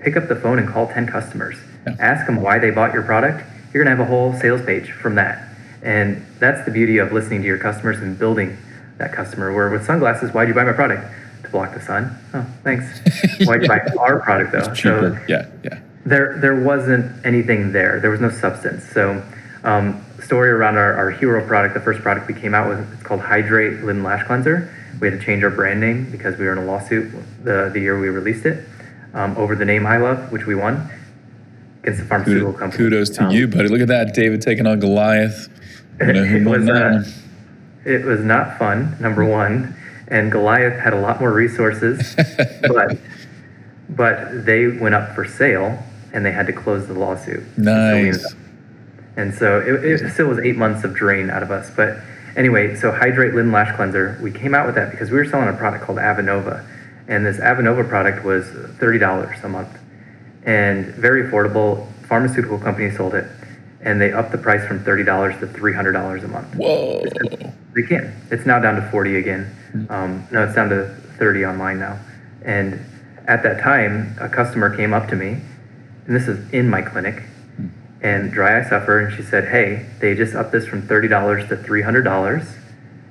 pick 0.01 0.17
up 0.17 0.29
the 0.29 0.37
phone 0.37 0.59
and 0.59 0.69
call 0.69 0.87
10 0.87 1.07
customers. 1.07 1.57
Yeah. 1.87 1.97
Ask 1.99 2.27
them 2.27 2.41
why 2.41 2.59
they 2.59 2.71
bought 2.71 2.93
your 2.93 3.03
product. 3.03 3.45
You're 3.73 3.85
going 3.85 3.97
to 3.97 4.03
have 4.03 4.07
a 4.07 4.11
whole 4.11 4.33
sales 4.35 4.63
page 4.63 4.93
from 4.93 5.17
that. 5.17 5.49
And 5.83 6.25
that's 6.39 6.65
the 6.65 6.71
beauty 6.71 6.99
of 6.99 7.13
listening 7.13 7.41
to 7.43 7.47
your 7.47 7.59
customers 7.59 7.99
and 7.99 8.19
building 8.19 8.57
that 8.99 9.13
customer. 9.13 9.53
Where 9.53 9.69
with 9.71 9.85
sunglasses, 9.85 10.33
why'd 10.33 10.49
you 10.49 10.55
buy 10.55 10.65
my 10.65 10.73
product? 10.73 11.05
Block 11.53 11.75
the 11.75 11.81
sun. 11.81 12.17
Oh, 12.35 12.47
thanks. 12.65 12.85
Why'd 13.47 13.63
you 13.63 13.69
buy 13.69 13.81
our 13.99 14.19
product 14.21 14.53
though? 14.53 14.75
Cheaper. 14.75 15.25
yeah. 15.29 15.47
Yeah. 15.63 15.81
there 16.07 16.39
there 16.41 16.59
wasn't 16.61 17.25
anything 17.25 17.73
there. 17.73 18.01
There 18.01 18.11
was 18.11 18.21
no 18.21 18.31
substance. 18.31 18.85
So, 18.85 19.23
um, 19.63 20.05
story 20.23 20.51
around 20.51 20.77
our, 20.79 20.95
our 20.95 21.11
hero 21.11 21.47
product, 21.47 21.75
the 21.75 21.81
first 21.81 22.01
product 22.01 22.27
we 22.27 22.35
came 22.35 22.55
out 22.55 22.69
with, 22.69 22.91
it's 22.95 23.03
called 23.03 23.21
Heyedrate 23.21 23.83
Lid 23.85 23.97
and 23.97 24.03
Lash 24.05 24.27
Cleanser. 24.27 24.75
We 25.01 25.11
had 25.11 25.19
to 25.21 25.25
change 25.25 25.43
our 25.45 25.51
brand 25.51 25.81
name 25.81 26.11
because 26.11 26.39
we 26.39 26.47
were 26.47 26.53
in 26.53 26.59
a 26.59 26.65
lawsuit 26.65 27.13
the, 27.45 27.71
the 27.73 27.81
year 27.81 27.99
we 28.01 28.09
released 28.09 28.47
it 28.47 28.65
um, 29.15 29.37
over 29.37 29.55
the 29.55 29.65
name 29.65 29.83
Eyelove, 29.83 30.31
which 30.33 30.47
we 30.47 30.55
won 30.55 30.89
against 31.83 32.01
the 32.01 32.07
pharmaceutical 32.07 32.53
company. 32.53 32.79
Kudos 32.85 33.11
to 33.11 33.25
Um, 33.25 33.31
you, 33.31 33.47
buddy. 33.49 33.69
Look 33.69 33.81
at 33.81 33.89
that, 33.89 34.15
David 34.15 34.41
taking 34.41 34.67
on 34.67 34.81
Goliath. 34.81 35.49
You 36.01 36.13
know, 36.15 36.23
It 36.25 36.45
was, 36.59 36.69
uh. 36.69 37.05
It 37.85 38.05
was 38.05 38.21
not 38.21 38.59
fun, 38.59 38.97
number 39.01 39.25
one, 39.25 39.75
and 40.09 40.31
Goliath 40.31 40.79
had 40.79 40.93
a 40.93 41.01
lot 41.01 41.21
more 41.21 41.33
resources, 41.33 42.17
but 42.69 42.99
but 43.89 44.47
they 44.47 44.69
went 44.69 44.95
up 44.95 45.15
for 45.15 45.25
sale 45.25 45.83
and 46.13 46.25
they 46.25 46.33
had 46.33 46.47
to 46.47 46.53
close 46.53 46.87
the 46.87 46.95
lawsuit. 46.95 47.45
And 47.57 48.15
so 48.15 48.23
Nice. 48.23 48.35
And 49.17 49.35
so 49.35 49.61
it, 49.61 49.85
it 49.85 50.13
still 50.13 50.29
was 50.29 50.39
eight 50.39 50.57
months 50.57 50.85
of 50.85 50.95
drain 50.95 51.31
out 51.31 51.43
of 51.43 51.51
us. 51.51 51.71
But 51.71 51.99
anyway, 52.37 52.75
so 52.77 52.91
Heyedrate 52.93 53.35
Lid 53.35 53.45
and 53.45 53.53
Lash 53.53 53.75
Cleanser, 53.77 54.19
we 54.23 54.31
came 54.31 54.55
out 54.55 54.67
with 54.67 54.75
that 54.77 54.91
because 54.91 55.11
we 55.11 55.19
were 55.19 55.25
selling 55.25 55.49
a 55.49 55.53
product 55.53 55.85
called 55.85 55.99
Avenova. 55.99 56.67
And 57.09 57.27
this 57.27 57.39
Avenova 57.39 57.87
product 57.87 58.25
was 58.25 58.47
$30 58.47 59.45
a 59.45 59.49
month 59.49 59.79
and 60.45 60.87
very 60.95 61.29
affordable. 61.29 61.87
Pharmaceutical 62.07 62.59
companies 62.59 62.97
sold 62.97 63.15
it 63.15 63.27
and 63.81 64.01
they 64.01 64.13
upped 64.13 64.33
the 64.33 64.39
price 64.39 64.67
from 64.67 64.83
$30 64.85 65.41
to 65.41 65.47
$300 65.47 66.25
a 66.25 66.29
month. 66.29 66.55
Whoa. 66.55 67.05
They 67.75 67.83
can. 67.83 68.15
It's 68.31 68.45
now 68.47 68.59
down 68.61 68.77
to 68.77 68.83
40 68.91 69.17
again. 69.17 69.87
Um, 69.89 70.27
no, 70.31 70.45
it's 70.45 70.55
down 70.55 70.69
to 70.71 70.89
30 71.19 71.47
online 71.47 71.79
now. 71.79 71.99
And 72.45 72.81
at 73.27 73.43
that 73.45 73.61
time, 73.63 74.15
a 74.21 74.29
customer 74.29 74.75
came 74.77 74.93
up 74.93 75.09
to 75.09 75.17
me, 75.17 75.39
and 76.07 76.17
this 76.17 76.29
is 76.29 76.51
in 76.53 76.69
my 76.69 76.83
clinic, 76.83 77.23
and 78.03 78.33
dry 78.33 78.59
eye 78.61 78.69
suffer, 78.69 78.99
and 78.99 79.15
she 79.15 79.23
said, 79.23 79.45
"Hey, 79.49 79.87
they 80.01 80.15
just 80.17 80.35
upped 80.35 80.51
this 80.51 80.67
from 80.67 80.83
thirty 80.83 81.07
dollars 81.07 81.49
to 81.49 81.57
three 81.57 81.83
hundred 81.83 82.03
dollars. 82.03 82.43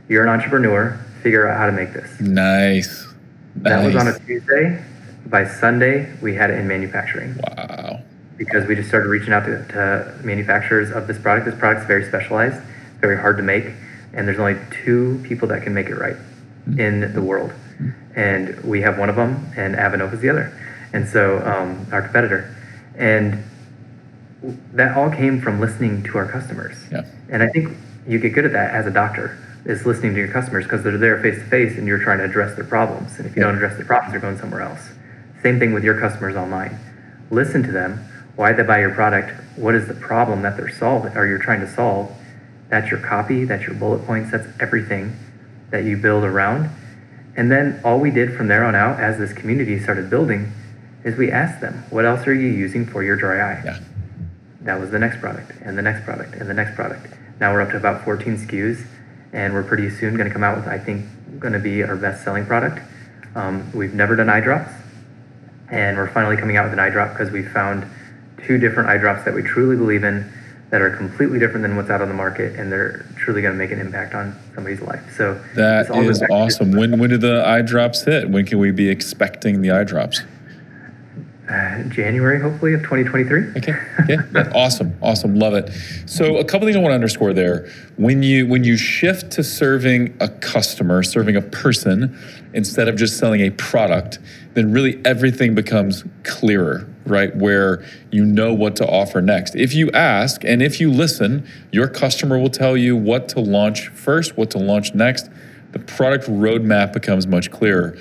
You're 0.09 0.23
an 0.23 0.29
entrepreneur. 0.29 0.99
Figure 1.23 1.47
out 1.47 1.57
how 1.57 1.65
to 1.67 1.71
make 1.71 1.93
this." 1.93 2.19
Nice. 2.19 3.07
That 3.55 3.85
was 3.85 3.95
on 3.95 4.09
a 4.09 4.19
Tuesday. 4.19 4.83
By 5.27 5.47
Sunday, 5.47 6.11
we 6.21 6.35
had 6.35 6.49
it 6.51 6.59
in 6.59 6.67
manufacturing 6.67 7.35
Wow. 7.57 8.01
because 8.37 8.67
we 8.67 8.75
just 8.75 8.89
started 8.89 9.07
reaching 9.07 9.31
out 9.31 9.45
to, 9.45 9.65
to 9.69 10.13
manufacturers 10.25 10.91
of 10.91 11.07
this 11.07 11.17
product. 11.17 11.45
This 11.45 11.57
product's 11.57 11.85
very 11.87 12.03
specialized, 12.05 12.61
very 12.99 13.17
hard 13.17 13.37
to 13.37 13.43
make, 13.43 13.65
and 14.13 14.27
there's 14.27 14.39
only 14.39 14.57
two 14.83 15.21
people 15.23 15.47
that 15.49 15.63
can 15.63 15.73
make 15.73 15.87
it 15.87 15.95
right 15.95 16.17
in 16.77 17.13
the 17.13 17.21
world. 17.21 17.53
And 18.15 18.61
we 18.63 18.81
have 18.81 18.97
one 18.99 19.09
of 19.09 19.15
them, 19.15 19.51
and 19.55 19.75
Avenova 19.75 20.13
is 20.13 20.19
the 20.19 20.29
other. 20.29 20.51
And 20.93 21.07
so, 21.07 21.39
um, 21.39 21.87
our 21.91 22.01
competitor. 22.01 22.53
And 22.97 23.43
that 24.73 24.97
all 24.97 25.09
came 25.09 25.39
from 25.41 25.59
listening 25.59 26.03
to 26.03 26.17
our 26.17 26.27
customers. 26.29 26.75
Yeah. 26.91 27.05
And 27.29 27.41
I 27.41 27.47
think 27.47 27.75
you 28.07 28.19
get 28.19 28.33
good 28.33 28.45
at 28.45 28.51
that 28.53 28.73
as 28.73 28.85
a 28.85 28.91
doctor, 28.91 29.37
is 29.65 29.85
listening 29.85 30.13
to 30.13 30.19
your 30.19 30.27
customers 30.27 30.65
because 30.65 30.83
they're 30.83 30.97
there 30.97 31.21
face 31.21 31.35
to 31.37 31.45
face 31.45 31.77
and 31.77 31.87
you're 31.87 31.99
trying 31.99 32.17
to 32.17 32.25
address 32.25 32.55
their 32.55 32.65
problems. 32.65 33.17
And 33.17 33.27
if 33.27 33.35
you 33.35 33.41
Yeah. 33.41 33.47
don't 33.47 33.55
address 33.55 33.77
their 33.77 33.85
problems, 33.85 34.11
they're 34.11 34.21
going 34.21 34.37
somewhere 34.37 34.61
else. 34.61 34.89
Same 35.43 35.59
thing 35.59 35.73
with 35.73 35.83
your 35.83 35.99
customers 35.99 36.35
online. 36.35 36.77
Listen 37.29 37.63
to 37.63 37.71
them. 37.71 37.99
Why 38.35 38.53
they 38.53 38.63
buy 38.63 38.79
your 38.79 38.89
product? 38.91 39.31
What 39.55 39.75
is 39.75 39.87
the 39.87 39.93
problem 39.93 40.41
that 40.41 40.57
they're 40.57 40.69
solving 40.69 41.15
or 41.15 41.25
you're 41.27 41.37
trying 41.37 41.61
to 41.61 41.67
solve? 41.67 42.11
That's 42.71 42.89
your 42.89 43.01
copy, 43.01 43.43
that's 43.43 43.65
your 43.67 43.75
bullet 43.75 44.05
points, 44.05 44.31
that's 44.31 44.47
everything 44.61 45.15
that 45.71 45.83
you 45.83 45.97
build 45.97 46.23
around. 46.23 46.69
And 47.35 47.51
then 47.51 47.81
all 47.83 47.99
we 47.99 48.11
did 48.11 48.35
from 48.35 48.47
there 48.47 48.63
on 48.63 48.75
out, 48.75 48.97
as 48.97 49.17
this 49.17 49.33
community 49.33 49.77
started 49.77 50.09
building, 50.09 50.53
is 51.03 51.17
we 51.17 51.29
asked 51.29 51.59
them, 51.59 51.83
what 51.89 52.05
else 52.05 52.25
are 52.27 52.33
you 52.33 52.47
using 52.47 52.85
for 52.85 53.03
your 53.03 53.17
dry 53.17 53.39
eye? 53.39 53.61
Yeah. 53.65 53.79
that 54.61 54.79
was 54.79 54.89
the 54.89 54.99
next 54.99 55.19
product 55.19 55.51
and 55.61 55.77
the 55.77 55.81
next 55.81 56.05
product 56.05 56.35
and 56.35 56.49
the 56.49 56.53
next 56.53 56.75
product. 56.75 57.07
Now 57.41 57.51
we're 57.51 57.61
up 57.61 57.71
to 57.71 57.77
about 57.77 58.05
14 58.05 58.37
SKUs, 58.37 58.85
and 59.33 59.53
we're 59.53 59.63
pretty 59.63 59.89
soon 59.89 60.15
going 60.15 60.27
to 60.27 60.33
come 60.33 60.43
out 60.43 60.55
with, 60.55 60.67
I 60.67 60.77
think, 60.77 61.05
going 61.39 61.53
to 61.53 61.59
be 61.59 61.83
our 61.83 61.97
best 61.97 62.23
selling 62.23 62.45
product. 62.45 62.79
Um, 63.35 63.69
we've 63.73 63.93
never 63.93 64.15
done 64.15 64.29
eye 64.29 64.41
drops, 64.41 64.71
and 65.69 65.97
we're 65.97 66.09
finally 66.13 66.37
coming 66.37 66.55
out 66.55 66.65
with 66.65 66.73
an 66.73 66.79
eye 66.79 66.89
drop 66.89 67.11
because 67.11 67.31
we 67.31 67.43
found 67.43 67.85
two 68.45 68.57
different 68.57 68.89
eye 68.89 68.97
drops 68.97 69.25
that 69.25 69.33
we 69.33 69.41
truly 69.41 69.75
believe 69.75 70.03
in 70.03 70.31
that 70.71 70.81
are 70.81 70.89
completely 70.89 71.37
different 71.37 71.61
than 71.63 71.75
what's 71.75 71.89
out 71.89 72.01
on 72.01 72.07
the 72.07 72.13
market, 72.13 72.57
and 72.57 72.71
they're 72.71 73.05
truly 73.17 73.41
going 73.41 73.53
to 73.53 73.57
make 73.57 73.71
an 73.71 73.79
impact 73.79 74.15
on 74.15 74.33
somebody's 74.55 74.81
life. 74.81 75.01
So 75.17 75.39
That 75.55 75.81
is 75.81 75.87
goes 75.89 76.19
back 76.19 76.29
to- 76.29 76.33
awesome. 76.35 76.71
When 76.71 76.97
when 76.97 77.09
do 77.09 77.17
the 77.17 77.45
eye 77.45 77.61
drops 77.61 78.03
hit? 78.03 78.29
When 78.29 78.45
can 78.45 78.57
we 78.57 78.71
be 78.71 78.89
expecting 78.89 79.61
the 79.61 79.71
eye 79.71 79.83
drops? 79.83 80.21
Uh, 81.49 81.83
January, 81.89 82.39
hopefully, 82.39 82.73
of 82.73 82.79
2023. 82.81 83.57
Okay. 83.57 83.73
Yeah. 84.07 84.21
yeah. 84.33 84.51
Awesome. 84.55 84.95
Awesome. 85.01 85.35
Love 85.35 85.53
it. 85.53 85.69
So 86.05 86.37
a 86.37 86.45
couple 86.45 86.65
things 86.65 86.77
I 86.77 86.79
want 86.79 86.91
to 86.91 86.95
underscore 86.95 87.33
there. 87.33 87.69
When 87.97 88.23
you 88.23 88.47
when 88.47 88.63
you 88.63 88.77
shift 88.77 89.31
to 89.33 89.43
serving 89.43 90.15
a 90.21 90.29
customer, 90.29 91.03
serving 91.03 91.35
a 91.35 91.41
person 91.41 92.17
instead 92.53 92.87
of 92.87 92.95
just 92.95 93.17
selling 93.17 93.41
a 93.41 93.49
product, 93.49 94.19
then 94.53 94.71
really 94.71 95.01
everything 95.03 95.53
becomes 95.53 96.05
clearer, 96.23 96.87
right? 97.05 97.35
Where 97.35 97.83
you 98.11 98.25
know 98.25 98.53
what 98.53 98.75
to 98.77 98.87
offer 98.87 99.21
next. 99.21 99.55
If 99.55 99.73
you 99.73 99.91
ask 99.91 100.43
and 100.43 100.61
if 100.61 100.79
you 100.79 100.91
listen, 100.91 101.47
your 101.71 101.87
customer 101.87 102.37
will 102.37 102.49
tell 102.49 102.77
you 102.77 102.95
what 102.95 103.29
to 103.29 103.39
launch 103.39 103.89
first, 103.89 104.37
what 104.37 104.51
to 104.51 104.57
launch 104.57 104.93
next. 104.93 105.29
The 105.71 105.79
product 105.79 106.25
roadmap 106.25 106.93
becomes 106.93 107.27
much 107.27 107.51
clearer. 107.51 107.97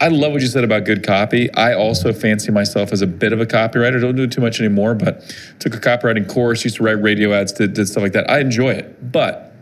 I 0.00 0.08
love 0.08 0.32
what 0.32 0.42
you 0.42 0.48
said 0.48 0.64
about 0.64 0.84
good 0.84 1.06
copy. 1.06 1.52
I 1.54 1.74
also 1.74 2.12
fancy 2.12 2.50
myself 2.50 2.92
as 2.92 3.00
a 3.00 3.06
bit 3.06 3.32
of 3.32 3.40
a 3.40 3.46
copywriter. 3.46 4.00
Don't 4.00 4.16
do 4.16 4.24
it 4.24 4.32
too 4.32 4.40
much 4.40 4.60
anymore, 4.60 4.94
but 4.94 5.34
took 5.60 5.74
a 5.74 5.78
copywriting 5.78 6.28
course, 6.28 6.64
used 6.64 6.76
to 6.76 6.82
write 6.82 7.00
radio 7.00 7.32
ads, 7.32 7.52
did, 7.52 7.74
did 7.74 7.86
stuff 7.86 8.02
like 8.02 8.12
that. 8.12 8.28
I 8.28 8.40
enjoy 8.40 8.70
it. 8.70 9.12
But 9.12 9.54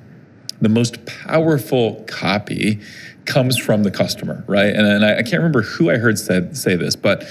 the 0.61 0.69
most 0.69 1.05
powerful 1.05 2.05
copy 2.07 2.81
comes 3.27 3.57
from 3.57 3.83
the 3.83 3.91
customer, 3.91 4.45
right? 4.47 4.75
And, 4.75 4.87
and 4.87 5.05
I, 5.05 5.19
I 5.19 5.23
can't 5.23 5.35
remember 5.35 5.63
who 5.63 5.91
I 5.91 5.97
heard 5.97 6.19
said, 6.19 6.57
say 6.57 6.77
this, 6.77 6.97
but 6.97 7.25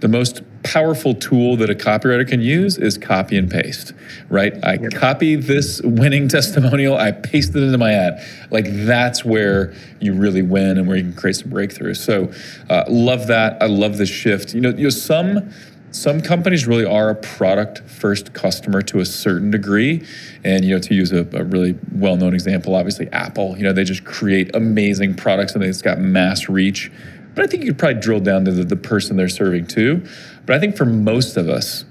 the 0.00 0.08
most 0.08 0.42
powerful 0.62 1.14
tool 1.14 1.56
that 1.56 1.70
a 1.70 1.74
copywriter 1.74 2.26
can 2.26 2.40
use 2.40 2.78
is 2.78 2.98
copy 2.98 3.36
and 3.36 3.50
paste, 3.50 3.92
right? 4.28 4.52
I 4.64 4.78
copy 4.88 5.34
this 5.36 5.80
winning 5.82 6.28
testimonial, 6.28 6.96
I 6.96 7.12
paste 7.12 7.54
it 7.54 7.62
into 7.62 7.78
my 7.78 7.92
ad. 7.92 8.22
Like 8.50 8.66
that's 8.68 9.24
where 9.24 9.74
you 10.00 10.14
really 10.14 10.42
win 10.42 10.78
and 10.78 10.86
where 10.86 10.96
you 10.96 11.04
can 11.04 11.14
create 11.14 11.36
some 11.36 11.50
breakthroughs. 11.50 11.96
So, 11.96 12.32
uh, 12.70 12.84
love 12.88 13.26
that. 13.28 13.60
I 13.62 13.66
love 13.66 13.98
this 13.98 14.10
shift. 14.10 14.54
You 14.54 14.60
know, 14.60 14.70
you 14.70 14.84
know 14.84 14.90
some 14.90 15.52
some 15.90 16.20
companies 16.20 16.66
really 16.66 16.84
are 16.84 17.08
a 17.10 17.14
product 17.14 17.80
first 17.88 18.34
customer 18.34 18.82
to 18.82 19.00
a 19.00 19.06
certain 19.06 19.50
degree. 19.50 20.04
And 20.44 20.64
you 20.64 20.74
know 20.74 20.80
to 20.80 20.94
use 20.94 21.12
a, 21.12 21.26
a 21.32 21.44
really 21.44 21.76
well-known 21.92 22.34
example 22.34 22.74
obviously 22.74 23.08
apple 23.12 23.56
you 23.56 23.64
know 23.64 23.72
they 23.72 23.84
just 23.84 24.04
create 24.04 24.54
amazing 24.54 25.14
products 25.14 25.54
and 25.54 25.64
it's 25.64 25.82
got 25.82 25.98
mass 25.98 26.48
reach. 26.48 26.92
But 27.34 27.44
i 27.44 27.46
think 27.48 27.64
you 27.64 27.70
could 27.70 27.78
probably 27.78 28.00
drill 28.00 28.20
down 28.20 28.44
to 28.44 28.52
the, 28.52 28.64
the 28.64 28.76
person 28.76 29.16
they're 29.16 29.28
serving 29.28 29.66
too. 29.66 30.06
But 30.46 30.56
i 30.56 30.60
think 30.60 30.76
for 30.76 30.84
most 30.84 31.36
of 31.36 31.48
us 31.48 31.84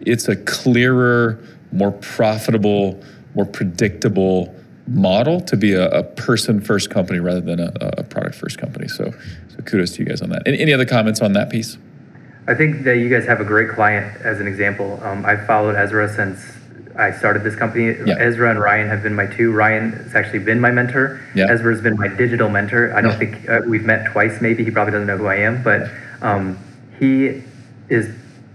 it's 0.00 0.28
a 0.28 0.36
clearer 0.36 1.38
more 1.72 1.92
profitable 1.92 3.02
more 3.34 3.46
predictable 3.46 4.54
model 4.86 5.40
to 5.40 5.56
be 5.56 5.72
a, 5.72 5.88
a 5.90 6.02
person 6.02 6.60
first 6.60 6.90
company 6.90 7.20
rather 7.20 7.40
than 7.40 7.60
a, 7.60 7.72
a 7.98 8.02
product 8.02 8.34
first 8.34 8.58
company. 8.58 8.88
So 8.88 9.12
so 9.48 9.62
kudos 9.62 9.92
to 9.92 10.02
you 10.02 10.08
guys 10.08 10.20
on 10.22 10.30
that. 10.30 10.42
Any 10.46 10.72
other 10.72 10.86
comments 10.86 11.20
on 11.20 11.32
that 11.34 11.50
piece 11.50 11.76
I 12.46 12.54
think 12.54 12.84
that 12.84 12.96
you 12.96 13.08
guys 13.08 13.26
have 13.26 13.40
a 13.40 13.44
great 13.44 13.68
client 13.70 14.20
as 14.22 14.40
an 14.40 14.46
example. 14.46 14.98
Um, 15.02 15.24
I've 15.24 15.46
followed 15.46 15.76
Ezra 15.76 16.08
since 16.12 16.40
I 16.96 17.12
started 17.12 17.44
this 17.44 17.54
company. 17.54 17.86
Yeah. 18.06 18.16
Ezra 18.18 18.50
and 18.50 18.58
Ryan 18.58 18.88
have 18.88 19.02
been 19.02 19.14
my 19.14 19.26
two. 19.26 19.52
Ryan 19.52 19.92
has 19.92 20.14
actually 20.14 20.40
been 20.40 20.60
my 20.60 20.70
mentor. 20.70 21.20
Yeah. 21.34 21.46
Ezra's 21.50 21.80
been 21.80 21.96
my 21.96 22.08
digital 22.08 22.48
mentor. 22.48 22.92
I 22.94 23.00
don't 23.00 23.12
Yeah. 23.12 23.18
think 23.18 23.48
uh, 23.48 23.60
we've 23.66 23.84
met 23.84 24.06
twice, 24.12 24.40
maybe. 24.40 24.64
He 24.64 24.70
probably 24.70 24.92
doesn't 24.92 25.06
know 25.06 25.16
who 25.16 25.26
I 25.26 25.36
am, 25.36 25.62
but 25.62 25.90
um, 26.22 26.58
he 26.98 27.42
is, 27.88 28.08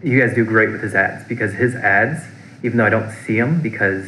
you 0.03 0.19
guys 0.19 0.35
do 0.35 0.43
great 0.45 0.69
with 0.69 0.81
his 0.81 0.93
ads 0.95 1.27
because 1.27 1.53
his 1.53 1.75
ads, 1.75 2.21
even 2.63 2.77
though 2.77 2.85
I 2.85 2.89
don't 2.89 3.11
see 3.11 3.39
them 3.39 3.61
because 3.61 4.05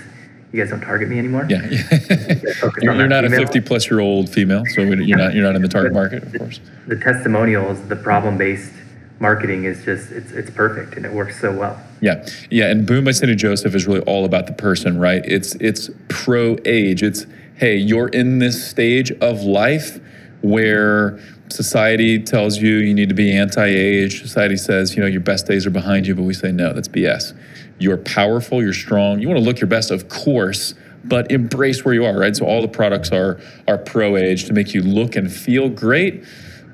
you 0.52 0.62
guys 0.62 0.70
don't 0.72 0.82
target 0.82 1.10
me 1.10 1.18
anymore. 1.20 1.46
Yeah, 1.50 1.62
you're, 2.82 2.96
you're 2.96 3.08
not 3.08 3.26
a 3.26 3.30
50 3.30 3.62
plus 3.62 3.90
year 3.90 4.00
old 4.00 4.30
female, 4.30 4.64
so 4.74 4.82
you're 4.82 5.18
not 5.18 5.34
you're 5.34 5.44
not 5.44 5.56
in 5.56 5.62
the 5.62 5.68
target 5.68 5.94
market, 5.94 6.24
of 6.24 6.34
course. 6.38 6.60
The 6.88 6.96
testimonials, 6.98 7.82
the 7.88 7.96
problem 7.96 8.38
based 8.38 8.72
marketing 9.20 9.66
is 9.66 9.84
just, 9.84 10.12
it's, 10.12 10.32
it's 10.32 10.50
perfect 10.50 10.96
and 10.96 11.06
it 11.06 11.12
works 11.12 11.40
so 11.40 11.52
well. 11.52 11.82
Yeah, 12.02 12.28
yeah, 12.52 12.70
and 12.70 12.86
Boom 12.86 13.06
by 13.06 13.12
Cindy 13.12 13.36
Joseph 13.36 13.74
is 13.74 13.88
really 13.88 14.02
all 14.02 14.26
about 14.26 14.48
the 14.48 14.54
person, 14.54 15.00
right? 15.00 15.24
It's 15.26 15.56
it's 15.56 15.90
pro 16.10 16.58
age. 16.64 17.02
It's 17.02 17.26
hey, 17.56 17.76
you're 17.76 18.10
in 18.10 18.40
this 18.40 18.70
stage 18.70 19.12
of 19.14 19.42
life 19.42 20.00
where 20.42 21.20
society 21.50 22.20
tells 22.20 22.58
you 22.58 22.76
you 22.76 22.94
need 22.94 23.10
to 23.10 23.16
be 23.16 23.36
anti-age. 23.36 24.22
Society 24.22 24.58
says 24.58 24.96
you 24.96 25.02
know 25.02 25.08
your 25.08 25.22
best 25.22 25.48
days 25.48 25.66
are 25.66 25.72
behind 25.72 26.06
you, 26.06 26.14
but 26.14 26.24
we 26.24 26.34
say 26.34 26.52
no, 26.52 26.72
that's 26.74 26.88
BS. 26.88 27.36
You're 27.80 27.98
powerful. 27.98 28.62
You're 28.62 28.74
strong. 28.74 29.20
You 29.20 29.28
want 29.28 29.40
to 29.40 29.46
look 29.46 29.60
your 29.60 29.68
best, 29.68 29.90
of 29.90 30.10
course, 30.10 30.76
but 31.04 31.32
embrace 31.32 31.84
where 31.84 31.94
you 31.94 32.06
are, 32.06 32.18
right? 32.18 32.36
So 32.36 32.46
all 32.46 32.62
the 32.62 32.68
products 32.68 33.12
are 33.12 33.40
are 33.68 33.80
pro 33.80 34.18
age 34.18 34.46
to 34.46 34.54
make 34.54 34.76
you 34.76 34.84
look 34.84 35.16
and 35.16 35.32
feel 35.32 35.68
great. 35.68 36.24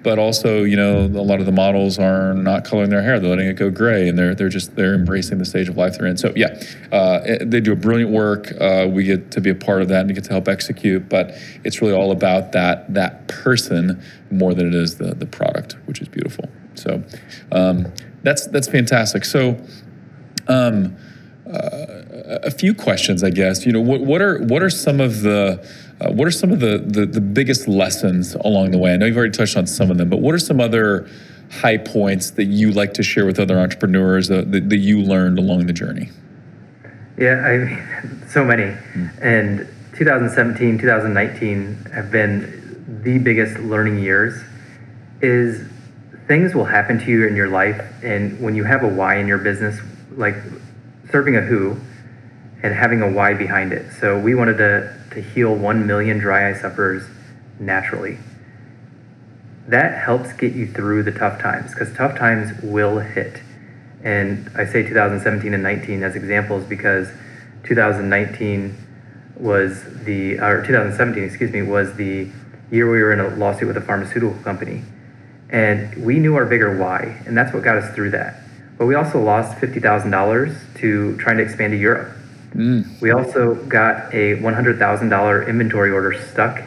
But 0.04 0.20
also 0.20 0.64
you 0.64 0.76
know 0.76 1.06
a 1.06 1.26
lot 1.26 1.40
of 1.40 1.46
the 1.46 1.52
models 1.52 1.98
are 1.98 2.34
not 2.34 2.66
coloring 2.66 2.90
their 2.90 3.02
hair. 3.02 3.20
They're 3.20 3.30
letting 3.30 3.48
it 3.48 3.54
go 3.54 3.72
gray 3.72 4.08
and 4.08 4.18
they're 4.18 4.36
they're 4.36 4.50
just 4.50 4.76
they're 4.76 4.94
embracing 4.94 5.38
the 5.38 5.46
stage 5.46 5.70
of 5.70 5.78
life 5.78 5.98
they're 5.98 6.08
in. 6.08 6.18
So 6.18 6.34
yeah 6.36 6.62
uh, 6.92 7.38
they 7.42 7.62
do 7.62 7.72
a 7.72 7.76
brilliant 7.76 8.12
work. 8.12 8.54
Uh, 8.60 8.88
we 8.90 9.06
get 9.06 9.32
to 9.32 9.42
be 9.42 9.50
a 9.50 9.56
part 9.56 9.82
of 9.82 9.88
that 9.88 10.06
and 10.06 10.14
get 10.14 10.26
to 10.26 10.32
help 10.32 10.48
execute 10.48 11.10
but 11.10 11.32
it's 11.64 11.82
really 11.82 11.94
all 11.94 12.12
about 12.12 12.52
that 12.52 12.94
that 12.94 13.28
person 13.28 14.04
more 14.30 14.54
than 14.54 14.68
it 14.68 14.76
is 14.76 14.98
the 14.98 15.16
the 15.16 15.26
product 15.26 15.76
which 15.86 16.02
is 16.02 16.08
beautiful. 16.08 16.50
So 16.76 17.04
um, 17.52 17.92
that's 18.24 18.48
that's 18.48 18.68
fantastic. 18.68 19.26
So 19.26 19.58
um, 20.48 20.96
uh, 21.48 22.04
a 22.44 22.52
few 22.52 22.74
questions, 22.74 23.24
I 23.24 23.30
guess. 23.30 23.66
You 23.66 23.74
know, 23.74 23.82
what, 23.82 24.02
what 24.02 24.22
are 24.22 24.40
what 24.40 24.64
are 24.64 24.70
some 24.70 25.00
of 25.00 25.22
the 25.22 25.66
uh, 26.04 26.12
what 26.12 26.28
are 26.28 26.32
some 26.32 26.52
of 26.52 26.60
the, 26.60 26.84
the 26.86 27.06
the 27.06 27.22
biggest 27.22 27.68
lessons 27.68 28.36
along 28.36 28.72
the 28.72 28.78
way? 28.78 28.94
I 28.94 28.98
know 28.98 29.06
you've 29.06 29.18
already 29.18 29.32
touched 29.32 29.58
on 29.58 29.68
some 29.68 29.90
of 29.90 29.98
them, 29.98 30.10
but 30.10 30.20
what 30.20 30.36
are 30.36 30.40
some 30.40 30.60
other 30.60 31.10
high 31.50 31.78
points 31.78 32.32
that 32.32 32.46
you 32.46 32.72
like 32.72 32.94
to 32.96 33.04
share 33.04 33.26
with 33.26 33.40
other 33.40 33.60
entrepreneurs 33.60 34.30
uh, 34.30 34.44
that, 34.48 34.70
that 34.70 34.78
you 34.78 35.00
learned 35.02 35.38
along 35.38 35.68
the 35.68 35.74
journey? 35.74 36.10
Yeah, 37.18 37.36
I 37.46 37.58
mean, 37.58 38.24
so 38.28 38.44
many. 38.44 38.76
And 39.22 39.68
2017, 39.96 40.80
2019 40.80 41.76
have 41.94 42.12
been 42.12 43.02
the 43.04 43.20
biggest 43.20 43.60
learning 43.60 44.00
years. 44.00 44.42
Is 45.22 45.68
things 46.28 46.54
will 46.54 46.66
happen 46.66 47.00
to 47.00 47.06
you 47.06 47.28
in 47.28 47.36
your 47.36 47.48
life, 47.48 47.82
and 48.04 48.40
when 48.42 48.56
you 48.56 48.64
have 48.64 48.84
a 48.84 48.88
why 48.88 49.18
in 49.18 49.28
your 49.28 49.38
business, 49.38 49.80
like 50.16 50.36
serving 51.12 51.38
a 51.38 51.42
who 51.42 51.78
and 52.64 52.74
having 52.74 53.02
a 53.02 53.10
why 53.10 53.34
behind 53.34 53.74
it. 53.74 53.92
So 54.00 54.18
we 54.20 54.36
wanted 54.36 54.58
to, 54.58 54.96
to 55.14 55.22
heal 55.22 55.56
1 55.56 55.88
million 55.88 56.18
dry 56.18 56.50
eye 56.50 56.54
sufferers 56.54 57.04
naturally. 57.60 58.18
that 59.68 60.04
helps 60.04 60.34
get 60.34 60.54
you 60.54 60.68
through 60.68 61.04
the 61.04 61.12
tough 61.12 61.42
times 61.42 61.72
because 61.72 61.94
tough 61.96 62.18
times 62.18 62.52
will 62.62 63.00
hit. 63.00 63.42
And 64.04 64.52
I 64.56 64.66
say 64.66 64.84
2017 64.84 65.54
and 65.54 65.64
19 65.64 66.04
as 66.04 66.16
examples 66.16 66.66
because 66.66 67.08
2019 67.64 68.76
was 69.38 69.84
the, 70.04 70.38
or 70.40 70.66
2017, 70.66 71.24
excuse 71.24 71.52
me, 71.52 71.62
was 71.62 71.96
the 71.96 72.30
year 72.72 72.92
we 72.92 73.02
were 73.02 73.14
in 73.14 73.20
a 73.22 73.30
lawsuit 73.38 73.68
with 73.68 73.78
a 73.78 73.82
pharmaceutical 73.82 74.38
company. 74.44 74.84
And 75.50 76.04
we 76.04 76.20
knew 76.20 76.36
our 76.36 76.46
bigger 76.46 76.78
why, 76.78 77.22
and 77.26 77.38
that's 77.38 77.54
what 77.54 77.64
got 77.64 77.78
us 77.78 77.94
through 77.96 78.12
that. 78.12 78.42
But 78.78 78.88
we 78.88 78.96
also 78.96 79.22
lost 79.22 79.58
$50,000 79.60 80.76
to 80.80 81.18
trying 81.18 81.38
to 81.38 81.44
expand 81.44 81.72
to 81.72 81.78
Europe. 81.78 82.18
Mm. 82.54 83.02
We 83.02 83.12
also 83.12 83.56
got 83.66 84.14
a 84.14 84.36
$100,000 84.38 85.48
inventory 85.48 85.92
order 85.92 86.14
stuck 86.14 86.62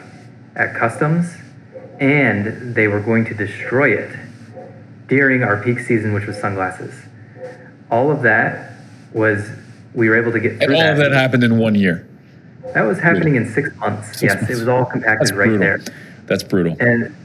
at 0.55 0.75
customs, 0.75 1.35
and 1.99 2.75
they 2.75 2.87
were 2.87 2.99
going 2.99 3.25
to 3.25 3.33
destroy 3.33 3.93
it 3.93 4.17
during 5.07 5.43
our 5.43 5.61
peak 5.61 5.79
season, 5.79 6.13
which 6.13 6.25
was 6.25 6.37
sunglasses. 6.39 6.93
All 7.89 8.11
of 8.11 8.21
that 8.23 8.73
was 9.13 9.49
we 9.93 10.09
were 10.09 10.17
able 10.17 10.31
to 10.31 10.39
get 10.39 10.57
through. 10.57 10.65
And 10.65 10.73
all 10.73 10.81
that. 10.81 10.91
of 10.91 10.97
that 10.97 11.11
happened 11.13 11.43
in 11.43 11.57
one 11.57 11.75
year. 11.75 12.07
That 12.73 12.81
was 12.81 12.99
happening 12.99 13.35
in 13.35 13.51
six 13.51 13.73
months. 13.77 14.09
Six 14.09 14.23
yes, 14.23 14.35
months. 14.35 14.49
it 14.49 14.59
was 14.59 14.67
all 14.67 14.85
compacted 14.85 15.27
That's 15.27 15.31
right 15.31 15.47
brutal. 15.47 15.59
there. 15.59 15.81
That's 16.25 16.43
brutal. 16.43 16.75
And 16.79 17.15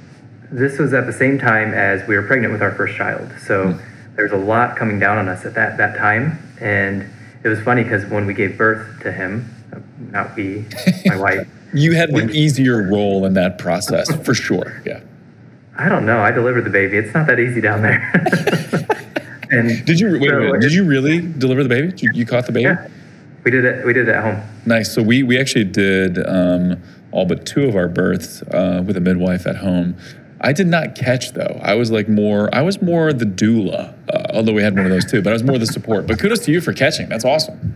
this 0.51 0.79
was 0.79 0.95
at 0.95 1.07
the 1.07 1.13
same 1.13 1.39
time 1.39 1.75
as 1.75 2.07
we 2.07 2.17
were 2.17 2.23
pregnant 2.23 2.53
with 2.53 2.63
our 2.63 2.73
first 2.73 2.97
child. 2.97 3.29
So 3.45 3.73
mm. 3.73 3.83
there's 4.15 4.33
a 4.33 4.37
lot 4.37 4.77
coming 4.77 5.01
down 5.01 5.19
on 5.19 5.29
us 5.29 5.45
at 5.45 5.55
that 5.55 5.77
that 5.79 5.99
time. 5.99 6.39
And 6.61 7.11
it 7.45 7.49
was 7.49 7.61
funny 7.61 7.83
because 7.83 8.05
when 8.07 8.27
we 8.27 8.35
gave 8.35 8.57
birth 8.57 9.01
to 9.03 9.13
him, 9.13 9.55
not 10.11 10.35
we, 10.37 10.65
my 11.07 11.17
wife. 11.17 11.49
You 11.75 11.95
had 11.95 12.11
the 12.11 12.29
easier 12.29 12.83
role 12.83 13.25
in 13.25 13.33
that 13.33 13.57
process, 13.57 14.15
for 14.27 14.35
sure. 14.35 14.83
Yeah. 14.85 15.01
I 15.75 15.89
don't 15.89 16.05
know. 16.05 16.21
I 16.21 16.31
delivered 16.31 16.65
the 16.65 16.71
baby. 16.71 16.99
It's 16.99 17.15
not 17.15 17.27
that 17.29 17.41
easy 17.41 17.63
down 17.63 17.81
there. 17.81 18.11
and 19.51 19.83
did 19.87 19.99
you 19.99 20.19
wait, 20.21 20.29
so, 20.29 20.53
wait, 20.53 20.61
did 20.61 20.75
you 20.75 20.85
really 20.85 21.21
deliver 21.21 21.63
the 21.63 21.71
baby? 21.71 21.95
You, 21.97 22.11
you, 22.13 22.27
caught 22.27 22.45
the 22.45 22.53
baby? 22.53 22.65
Yeah. 22.65 22.89
We 23.45 23.51
did 23.51 23.65
it. 23.65 23.87
We 23.87 23.95
did 23.95 24.07
it 24.07 24.15
at 24.15 24.23
home. 24.23 24.43
Nice. 24.67 24.95
So 24.95 25.03
we 25.03 25.23
we 25.23 25.41
actually 25.41 25.65
did 25.65 26.19
um, 26.29 26.83
all 27.11 27.25
but 27.25 27.47
two 27.47 27.65
of 27.65 27.75
our 27.75 27.89
births 27.89 28.43
uh, 28.43 28.83
with 28.87 28.99
a 28.99 29.01
midwife 29.01 29.47
at 29.47 29.57
home. 29.57 29.97
I 30.43 30.53
did 30.53 30.67
not 30.67 30.95
catch 30.95 31.33
though. 31.33 31.61
I 31.63 31.75
was 31.75 31.91
like 31.91 32.09
more. 32.09 32.53
I 32.53 32.63
was 32.63 32.83
more 32.83 33.13
the 33.13 33.25
doula, 33.25 33.95
uh, 34.13 34.27
although 34.35 34.53
we 34.53 34.63
had 34.63 34.75
one 34.75 34.85
of 34.85 34.91
those 34.91 35.05
too. 35.05 35.23
But 35.23 35.31
I 35.31 35.33
was 35.35 35.43
more 35.43 35.59
the 35.59 35.67
support. 35.67 36.07
But 36.07 36.19
kudos 36.19 36.41
to 36.41 36.53
you 36.53 36.61
for 36.61 36.73
catching. 36.73 37.09
That's 37.09 37.25
awesome. 37.25 37.75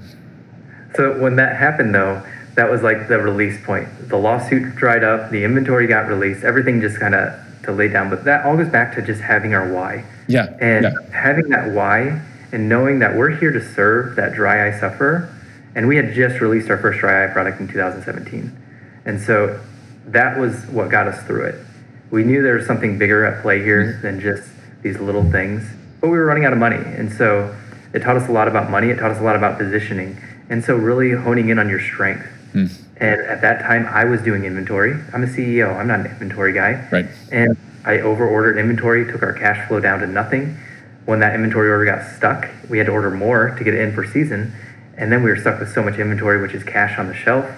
So 0.96 1.18
when 1.20 1.36
that 1.36 1.56
happened 1.56 1.94
though, 1.94 2.22
that 2.54 2.70
was 2.70 2.82
like 2.82 3.08
the 3.08 3.18
release 3.18 3.62
point. 3.64 3.88
The 4.08 4.16
lawsuit 4.16 4.74
dried 4.76 5.04
up. 5.04 5.30
The 5.30 5.44
inventory 5.44 5.86
got 5.86 6.08
released. 6.08 6.42
Everything 6.42 6.80
just 6.80 6.98
kind 6.98 7.14
of 7.14 7.34
to 7.64 7.72
lay 7.72 7.88
down. 7.88 8.10
But 8.10 8.24
that 8.24 8.44
all 8.44 8.56
goes 8.56 8.68
back 8.68 8.94
to 8.94 9.02
just 9.02 9.20
having 9.20 9.54
our 9.54 9.72
why. 9.72 10.04
Yeah. 10.26 10.56
And 10.60 10.84
yeah. 10.84 10.92
having 11.12 11.48
that 11.50 11.72
why 11.72 12.22
and 12.52 12.68
knowing 12.68 13.00
that 13.00 13.14
we're 13.14 13.30
here 13.30 13.52
to 13.52 13.62
serve 13.74 14.16
that 14.16 14.32
dry 14.32 14.68
eye 14.68 14.78
sufferer 14.78 15.32
and 15.74 15.86
we 15.86 15.96
had 15.96 16.14
just 16.14 16.40
released 16.40 16.70
our 16.70 16.78
first 16.78 17.00
dry 17.00 17.24
eye 17.24 17.28
product 17.28 17.60
in 17.60 17.68
2017. 17.68 18.56
And 19.04 19.20
so 19.20 19.60
that 20.06 20.38
was 20.38 20.64
what 20.66 20.90
got 20.90 21.06
us 21.06 21.22
through 21.26 21.44
it. 21.44 21.66
We 22.10 22.24
knew 22.24 22.42
there 22.42 22.54
was 22.54 22.66
something 22.66 22.98
bigger 22.98 23.24
at 23.24 23.42
play 23.42 23.62
here 23.62 23.98
than 24.02 24.20
just 24.20 24.48
these 24.82 24.98
little 24.98 25.28
things, 25.30 25.68
but 26.00 26.08
we 26.08 26.16
were 26.16 26.24
running 26.24 26.44
out 26.44 26.52
of 26.52 26.58
money. 26.58 26.76
And 26.76 27.12
so 27.12 27.54
it 27.92 28.00
taught 28.00 28.16
us 28.16 28.28
a 28.28 28.32
lot 28.32 28.48
about 28.48 28.70
money, 28.70 28.90
it 28.90 28.98
taught 28.98 29.10
us 29.10 29.20
a 29.20 29.24
lot 29.24 29.36
about 29.36 29.58
positioning. 29.58 30.20
And 30.48 30.64
so 30.64 30.76
really 30.76 31.10
honing 31.12 31.48
in 31.48 31.58
on 31.58 31.68
your 31.68 31.80
strength. 31.80 32.26
Mm. 32.52 32.70
And 32.98 33.20
at 33.22 33.40
that 33.42 33.60
time, 33.62 33.86
I 33.86 34.04
was 34.04 34.22
doing 34.22 34.44
inventory. 34.44 34.92
I'm 35.12 35.22
a 35.22 35.26
CEO, 35.26 35.76
I'm 35.76 35.88
not 35.88 36.00
an 36.00 36.06
inventory 36.06 36.52
guy. 36.52 36.88
Right. 36.90 37.06
And 37.30 37.56
I 37.84 38.00
over 38.00 38.26
ordered 38.26 38.58
inventory, 38.58 39.10
took 39.10 39.22
our 39.22 39.32
cash 39.32 39.68
flow 39.68 39.80
down 39.80 40.00
to 40.00 40.06
nothing. 40.06 40.56
When 41.04 41.20
that 41.20 41.34
inventory 41.34 41.68
order 41.70 41.84
got 41.84 42.04
stuck, 42.16 42.48
we 42.68 42.78
had 42.78 42.86
to 42.86 42.92
order 42.92 43.10
more 43.10 43.50
to 43.50 43.64
get 43.64 43.74
it 43.74 43.80
in 43.80 43.94
for 43.94 44.04
season. 44.04 44.52
And 44.96 45.12
then 45.12 45.22
we 45.22 45.30
were 45.30 45.36
stuck 45.36 45.60
with 45.60 45.72
so 45.72 45.82
much 45.82 45.98
inventory, 45.98 46.40
which 46.40 46.52
is 46.52 46.64
cash 46.64 46.98
on 46.98 47.08
the 47.08 47.14
shelf. 47.14 47.48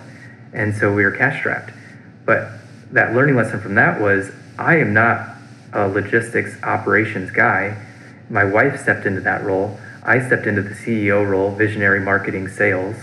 And 0.53 0.75
so 0.75 0.93
we 0.93 1.05
were 1.05 1.13
cash 1.13 1.39
strapped. 1.41 1.73
But 2.27 2.51
that 2.93 3.15
learning 3.15 3.37
lesson 3.37 3.61
from 3.61 3.75
that 3.75 4.01
was 4.01 4.31
I 4.59 4.77
am 4.77 4.93
not 4.93 5.37
a 5.73 5.89
logistics 5.89 6.61
operations 6.63 7.31
guy. 7.31 7.77
My 8.31 8.45
wife 8.45 8.81
stepped 8.81 9.07
into 9.07 9.21
that 9.23 9.45
role. 9.45 9.79
I 10.03 10.25
stepped 10.27 10.47
into 10.47 10.63
the 10.63 10.75
CEO 10.75 11.29
role, 11.29 11.55
visionary 11.55 12.01
marketing 12.01 12.49
sales. 12.49 12.97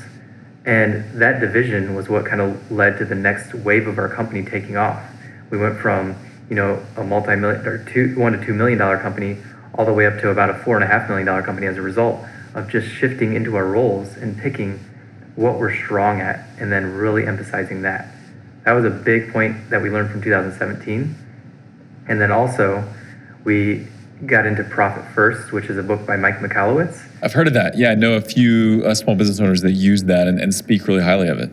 And 0.65 1.21
that 1.21 1.39
division 1.39 1.93
was 1.93 2.10
what 2.10 2.26
kind 2.26 2.41
of 2.41 2.71
led 2.71 2.98
to 2.98 3.06
the 3.06 3.15
next 3.15 3.54
wave 3.54 3.88
of 3.88 4.00
our 4.00 4.10
company 4.10 4.43
taking 4.43 4.78
off. 4.78 5.04
We 5.52 5.60
went 5.60 5.78
from, 5.80 6.15
you 6.50 6.56
know, 6.56 6.84
a 6.98 7.04
multi-million 7.04 7.65
or 7.67 7.86
two, 7.86 8.17
one 8.17 8.34
to 8.34 8.43
two 8.43 8.54
million 8.54 8.80
dollar 8.80 8.98
company 8.98 9.38
all 9.76 9.86
the 9.86 9.93
way 9.93 10.08
up 10.08 10.19
to 10.21 10.30
about 10.30 10.50
a 10.50 10.56
four 10.56 10.76
and 10.76 10.84
a 10.84 10.88
half 10.88 11.08
million 11.08 11.28
dollar 11.28 11.43
company 11.43 11.67
as 11.67 11.78
a 11.78 11.82
result 11.82 12.26
of 12.56 12.69
just 12.69 12.88
shifting 12.88 13.36
into 13.36 13.56
our 13.56 13.65
roles 13.65 14.15
and 14.17 14.38
picking 14.38 14.80
what 15.36 15.60
we're 15.60 15.76
strong 15.76 16.21
at 16.21 16.48
and 16.58 16.71
then 16.71 16.93
really 16.93 17.28
emphasizing 17.28 17.84
that. 17.84 18.14
That 18.65 18.73
was 18.73 18.84
a 18.84 18.89
big 18.89 19.32
point 19.32 19.69
that 19.69 19.82
we 19.82 19.89
learned 19.89 20.12
from 20.12 20.21
2017. 20.21 21.15
And 22.08 22.21
then 22.21 22.32
also, 22.32 22.84
we 23.43 23.88
got 24.25 24.45
into 24.45 24.63
Profit 24.63 25.06
First, 25.13 25.51
which 25.51 25.65
is 25.65 25.78
a 25.78 25.84
book 25.84 26.06
by 26.06 26.15
Mike 26.15 26.39
Michalowicz. 26.39 26.99
I've 27.21 27.34
heard 27.34 27.47
of 27.47 27.54
that. 27.54 27.78
Yeah, 27.78 27.91
I 27.91 27.95
know 27.95 28.15
a 28.15 28.21
few 28.21 28.84
uh, 28.86 28.95
small 28.95 29.15
business 29.15 29.39
owners 29.39 29.62
that 29.62 29.73
use 29.73 30.04
that 30.06 30.28
and, 30.28 30.39
and 30.39 30.54
speak 30.54 30.88
really 30.88 31.04
highly 31.04 31.28
of 31.28 31.39
it. 31.39 31.51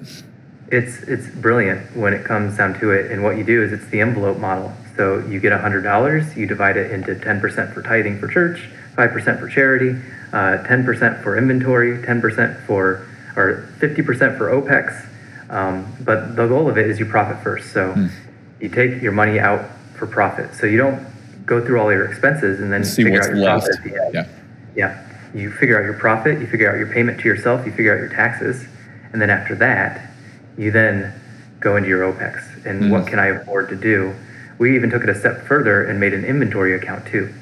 It's 0.68 1.03
it's 1.03 1.29
brilliant 1.29 1.94
when 1.94 2.14
it 2.14 2.25
comes 2.25 2.57
down 2.57 2.79
to 2.81 2.92
it. 2.92 3.11
And 3.11 3.22
what 3.22 3.37
you 3.37 3.44
do 3.44 3.62
is 3.62 3.72
it's 3.72 3.87
the 3.87 4.01
envelope 4.01 4.38
model. 4.38 4.72
So 4.96 5.18
you 5.18 5.40
get 5.40 5.53
$100, 5.53 6.37
you 6.37 6.46
divide 6.46 6.77
it 6.77 6.90
into 6.90 7.14
10% 7.14 7.75
for 7.75 7.83
tithing 7.83 8.18
for 8.18 8.29
church, 8.29 8.68
5% 8.96 9.40
for 9.40 9.48
charity, 9.48 9.90
uh, 10.33 10.62
10% 10.64 11.22
for 11.22 11.38
inventory, 11.38 11.98
10% 12.03 12.66
for, 12.66 13.07
or 13.37 13.68
50% 13.79 14.37
for 14.37 14.51
OPEX. 14.51 15.09
Um, 15.53 15.95
but 16.01 16.35
the 16.35 16.49
goal 16.49 16.69
of 16.69 16.79
it 16.79 16.88
is 16.88 16.99
you 16.99 17.05
profit 17.05 17.43
first. 17.45 17.73
So 17.73 17.93
mm. 17.93 18.11
you 18.59 18.71
take 18.71 19.03
your 19.03 19.12
money 19.12 19.38
out 19.38 19.69
for 19.97 20.07
profit. 20.07 20.55
So 20.55 20.67
you 20.67 20.79
don't 20.79 21.07
go 21.45 21.65
through 21.65 21.79
all 21.79 21.93
your 21.93 22.07
expenses 22.07 22.59
and 22.61 22.73
then 22.73 22.85
see 22.85 23.09
what's 23.09 23.29
left. 23.29 23.69
Yeah. 23.85 24.27
Yeah. 24.75 25.09
You 25.35 25.53
figure 25.53 25.79
out 25.79 25.85
your 25.85 25.99
profit, 25.99 26.41
you 26.41 26.47
figure 26.47 26.71
out 26.71 26.79
your 26.79 26.93
payment 26.93 27.21
to 27.21 27.29
yourself, 27.29 27.67
you 27.67 27.73
figure 27.73 27.95
out 27.95 28.01
your 28.01 28.09
taxes. 28.09 28.67
And 29.12 29.21
then 29.21 29.29
after 29.29 29.55
that, 29.57 30.11
you 30.57 30.71
then 30.71 31.12
go 31.61 31.77
into 31.77 31.88
your 31.88 32.11
OPEX 32.11 32.65
and 32.65 32.85
mm. 32.85 32.91
what 32.91 33.07
can 33.07 33.19
I 33.19 33.27
afford 33.27 33.69
to 33.69 33.77
do? 33.77 34.15
We 34.59 34.75
even 34.75 34.88
took 34.91 35.03
it 35.03 35.11
a 35.11 35.15
step 35.15 35.47
further 35.47 35.85
and 35.85 36.01
made 36.01 36.15
an 36.15 36.25
inventory 36.25 36.75
account 36.75 37.07
too. 37.07 37.33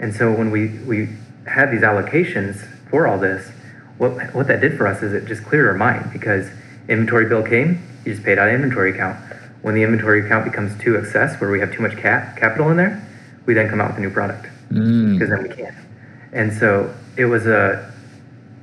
And 0.00 0.14
so 0.14 0.32
when 0.32 0.50
we, 0.50 0.78
we 0.78 1.08
had 1.46 1.70
these 1.70 1.82
allocations 1.82 2.66
for 2.90 3.06
all 3.06 3.18
this, 3.18 3.50
what, 3.98 4.34
what 4.34 4.48
that 4.48 4.60
did 4.60 4.76
for 4.76 4.86
us 4.86 5.02
is 5.02 5.12
it 5.12 5.26
just 5.26 5.44
cleared 5.44 5.66
our 5.66 5.74
mind 5.74 6.12
because 6.12 6.48
inventory 6.88 7.28
bill 7.28 7.42
came, 7.42 7.82
you 8.04 8.12
just 8.12 8.24
paid 8.24 8.38
out 8.38 8.48
inventory 8.48 8.92
account. 8.92 9.18
When 9.62 9.74
the 9.74 9.82
inventory 9.82 10.24
account 10.24 10.44
becomes 10.44 10.78
too 10.80 10.96
excess, 10.96 11.40
where 11.40 11.50
we 11.50 11.60
have 11.60 11.72
too 11.72 11.82
much 11.82 11.96
cap, 11.96 12.36
capital 12.36 12.70
in 12.70 12.76
there, 12.76 13.06
we 13.46 13.54
then 13.54 13.68
come 13.68 13.80
out 13.80 13.88
with 13.88 13.98
a 13.98 14.00
new 14.00 14.10
product 14.10 14.46
mm. 14.70 15.12
because 15.12 15.30
then 15.30 15.42
we 15.42 15.48
can. 15.48 15.74
And 16.32 16.52
so 16.52 16.94
it 17.16 17.24
was 17.24 17.46
a 17.46 17.92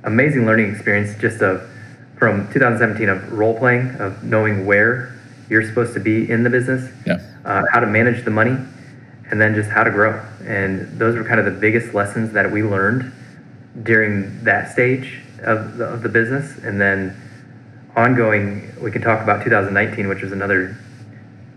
amazing 0.03 0.45
learning 0.45 0.71
experience 0.71 1.19
just 1.19 1.41
of 1.41 1.69
from 2.17 2.47
2017 2.53 3.09
of 3.09 3.31
role 3.33 3.57
playing, 3.57 3.89
of 3.99 4.23
knowing 4.23 4.65
where 4.65 5.13
you're 5.49 5.67
supposed 5.67 5.93
to 5.93 5.99
be 5.99 6.29
in 6.29 6.43
the 6.43 6.49
business, 6.49 6.89
yeah. 7.05 7.17
uh, 7.43 7.63
how 7.71 7.79
to 7.79 7.87
manage 7.87 8.23
the 8.23 8.31
money, 8.31 8.57
and 9.29 9.41
then 9.41 9.53
just 9.53 9.69
how 9.69 9.83
to 9.83 9.91
grow. 9.91 10.23
And 10.45 10.99
those 10.99 11.15
were 11.15 11.23
kind 11.23 11.39
of 11.39 11.45
the 11.45 11.59
biggest 11.59 11.93
lessons 11.93 12.31
that 12.33 12.49
we 12.51 12.63
learned 12.63 13.11
during 13.83 14.43
that 14.43 14.71
stage 14.71 15.21
of 15.41 15.77
the, 15.77 15.85
of 15.85 16.03
the 16.03 16.09
business. 16.09 16.57
And 16.63 16.79
then 16.79 17.19
ongoing, 17.95 18.71
we 18.81 18.91
can 18.91 19.01
talk 19.01 19.21
about 19.21 19.43
2019, 19.43 20.07
which 20.07 20.21
was 20.21 20.31
another. 20.31 20.77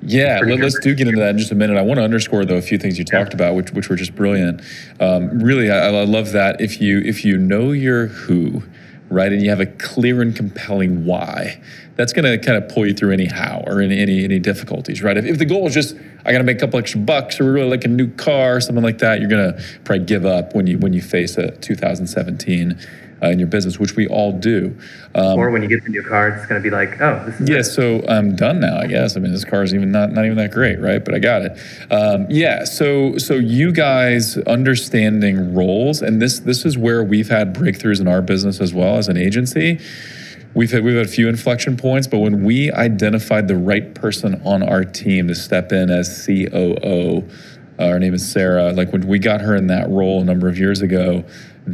Yeah, 0.00 0.40
let, 0.44 0.60
us 0.62 0.78
do 0.80 0.94
get 0.94 1.08
into 1.08 1.20
that 1.20 1.30
in 1.30 1.38
just 1.38 1.50
a 1.50 1.56
minute. 1.56 1.76
I 1.76 1.82
want 1.82 1.98
to 1.98 2.04
underscore 2.04 2.44
though 2.44 2.56
a 2.56 2.62
few 2.62 2.78
things 2.78 2.98
you 2.98 3.04
talked 3.04 3.34
about, 3.34 3.56
which 3.56 3.72
which 3.72 3.88
were 3.88 3.96
just 3.96 4.14
brilliant. 4.14 4.62
Um, 5.00 5.40
really, 5.40 5.70
I, 5.70 5.88
I 5.88 6.04
love 6.04 6.32
that 6.32 6.60
if 6.60 6.80
you 6.80 7.00
if 7.00 7.24
you 7.24 7.36
know 7.36 7.72
your 7.72 8.06
who, 8.06 8.62
right? 9.10 9.32
And 9.32 9.42
you 9.42 9.50
have 9.50 9.60
a 9.60 9.66
clear 9.66 10.22
and 10.22 10.34
compelling 10.34 11.04
why. 11.04 11.60
That's 11.96 12.12
going 12.12 12.24
to 12.24 12.38
kind 12.38 12.62
of 12.62 12.72
pull 12.72 12.86
you 12.86 12.94
through 12.94 13.10
any 13.10 13.26
how 13.26 13.64
or 13.66 13.80
any 13.80 13.98
any, 13.98 14.22
any 14.22 14.38
difficulties, 14.38 15.02
right? 15.02 15.16
If, 15.16 15.24
if 15.24 15.38
the 15.38 15.44
goal 15.44 15.66
is 15.66 15.74
just 15.74 15.96
I 16.24 16.30
got 16.30 16.38
to 16.38 16.44
make 16.44 16.58
a 16.58 16.60
couple 16.60 16.78
extra 16.78 17.00
bucks 17.00 17.40
or 17.40 17.50
really 17.50 17.68
like 17.68 17.84
a 17.84 17.88
new 17.88 18.08
car 18.08 18.56
or 18.56 18.60
something 18.60 18.84
like 18.84 18.98
that, 18.98 19.18
you're 19.18 19.28
going 19.28 19.52
to 19.52 19.62
probably 19.82 20.04
give 20.04 20.24
up 20.24 20.54
when 20.54 20.68
you 20.68 20.78
when 20.78 20.92
you 20.92 21.02
face 21.02 21.36
a 21.36 21.50
2017 21.50 22.78
uh, 23.22 23.28
in 23.28 23.38
your 23.38 23.48
business, 23.48 23.78
which 23.78 23.96
we 23.96 24.06
all 24.06 24.32
do. 24.32 24.76
Um, 25.14 25.38
or 25.38 25.50
when 25.50 25.62
you 25.62 25.68
get 25.68 25.84
the 25.84 25.90
new 25.90 26.02
car, 26.02 26.28
it's 26.28 26.46
going 26.46 26.60
to 26.60 26.62
be 26.62 26.74
like, 26.74 27.00
oh, 27.00 27.24
this 27.26 27.40
is 27.40 27.48
yeah. 27.48 27.58
It. 27.58 27.64
So 27.64 28.04
I'm 28.08 28.36
done 28.36 28.60
now, 28.60 28.78
I 28.78 28.86
guess. 28.86 29.16
I 29.16 29.20
mean, 29.20 29.32
this 29.32 29.44
car 29.44 29.62
is 29.62 29.74
even 29.74 29.90
not 29.90 30.12
not 30.12 30.24
even 30.24 30.36
that 30.36 30.50
great, 30.50 30.80
right? 30.80 31.04
But 31.04 31.14
I 31.14 31.18
got 31.18 31.42
it. 31.42 31.58
Um, 31.90 32.26
yeah. 32.28 32.64
So 32.64 33.18
so 33.18 33.34
you 33.34 33.72
guys 33.72 34.36
understanding 34.38 35.54
roles, 35.54 36.02
and 36.02 36.20
this 36.20 36.40
this 36.40 36.64
is 36.64 36.78
where 36.78 37.02
we've 37.02 37.28
had 37.28 37.54
breakthroughs 37.54 38.00
in 38.00 38.08
our 38.08 38.22
business 38.22 38.60
as 38.60 38.74
well 38.74 38.96
as 38.96 39.08
an 39.08 39.16
agency 39.16 39.80
we've 40.54 40.70
had 40.70 40.82
we've 40.82 40.96
had 40.96 41.06
a 41.06 41.08
few 41.08 41.28
inflection 41.28 41.76
points, 41.76 42.06
but 42.06 42.18
when 42.18 42.44
we 42.44 42.72
identified 42.72 43.48
the 43.48 43.56
right 43.56 43.94
person 43.94 44.40
on 44.44 44.62
our 44.62 44.84
team 44.84 45.28
to 45.28 45.34
step 45.34 45.72
in 45.72 45.90
as 45.90 46.26
COO, 46.26 47.22
uh, 47.78 47.88
her 47.88 47.98
name 48.00 48.14
is 48.14 48.28
Sarah. 48.30 48.72
Like 48.72 48.92
when 48.92 49.06
we 49.06 49.18
got 49.18 49.40
her 49.40 49.54
in 49.54 49.68
that 49.68 49.88
role 49.88 50.20
a 50.20 50.24
number 50.24 50.48
of 50.48 50.58
years 50.58 50.82
ago, 50.82 51.24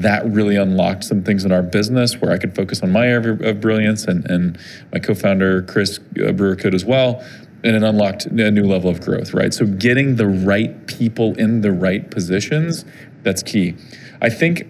that 0.00 0.26
really 0.26 0.57
unlocked 0.57 1.04
some 1.04 1.22
things 1.22 1.44
in 1.44 1.52
our 1.52 1.62
business 1.62 2.20
where 2.20 2.33
I 2.33 2.38
could 2.38 2.54
focus 2.54 2.83
on 2.83 2.90
my 2.90 3.07
area 3.07 3.33
of 3.33 3.61
brilliance, 3.61 4.04
and 4.04 4.28
and 4.30 4.59
my 4.92 4.98
co-founder 4.98 5.62
Chris 5.62 6.00
uh, 6.24 6.33
Brewer 6.33 6.57
could 6.57 6.74
as 6.74 6.85
well. 6.85 7.24
And 7.62 7.74
it 7.74 7.83
unlocked 7.83 8.26
a 8.26 8.50
new 8.50 8.64
level 8.64 8.90
of 8.90 9.00
growth, 9.00 9.33
right? 9.33 9.54
So 9.54 9.64
getting 9.64 10.16
the 10.16 10.26
right 10.26 10.87
people 10.87 11.35
in 11.38 11.62
the 11.62 11.72
right 11.72 12.11
positions, 12.11 12.85
that's 13.22 13.42
key. 13.42 13.74
I 14.20 14.28
think 14.28 14.66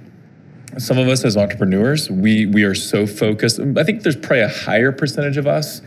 some 0.78 0.98
of 0.98 1.08
us 1.08 1.24
as 1.24 1.37
entrepreneurs, 1.37 2.08
we 2.08 2.46
we 2.46 2.62
are 2.62 2.74
so 2.74 3.06
focused. 3.06 3.58
I 3.58 3.82
think 3.82 4.02
there's 4.02 4.16
probably 4.16 4.42
a 4.42 4.48
higher 4.48 4.92
percentage 4.92 5.37
of 5.37 5.46
us 5.46 5.80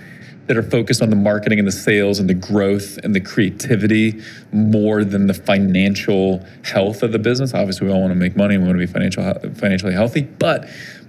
that 0.48 0.58
are 0.58 0.64
focused 0.64 1.02
on 1.02 1.10
the 1.10 1.16
marketing 1.16 1.60
and 1.60 1.68
the 1.68 1.72
sales 1.72 2.20
and 2.20 2.30
the 2.30 2.34
growth 2.34 2.98
and 3.04 3.14
the 3.14 3.20
creativity 3.20 4.22
more 4.52 5.04
than 5.04 5.28
the 5.28 5.34
financial 5.34 6.46
health 6.64 7.04
of 7.04 7.12
the 7.12 7.20
business. 7.20 7.54
Obviously, 7.54 7.88
we 7.88 7.94
all 7.94 8.02
want 8.02 8.12
to 8.12 8.16
make 8.16 8.36
money 8.36 8.56
and 8.56 8.64
we 8.64 8.70
want 8.70 8.80
to 8.80 8.88
be 8.88 8.92
financial 8.92 9.24
financially 9.56 9.94
healthy, 9.94 10.22
but 10.22 10.68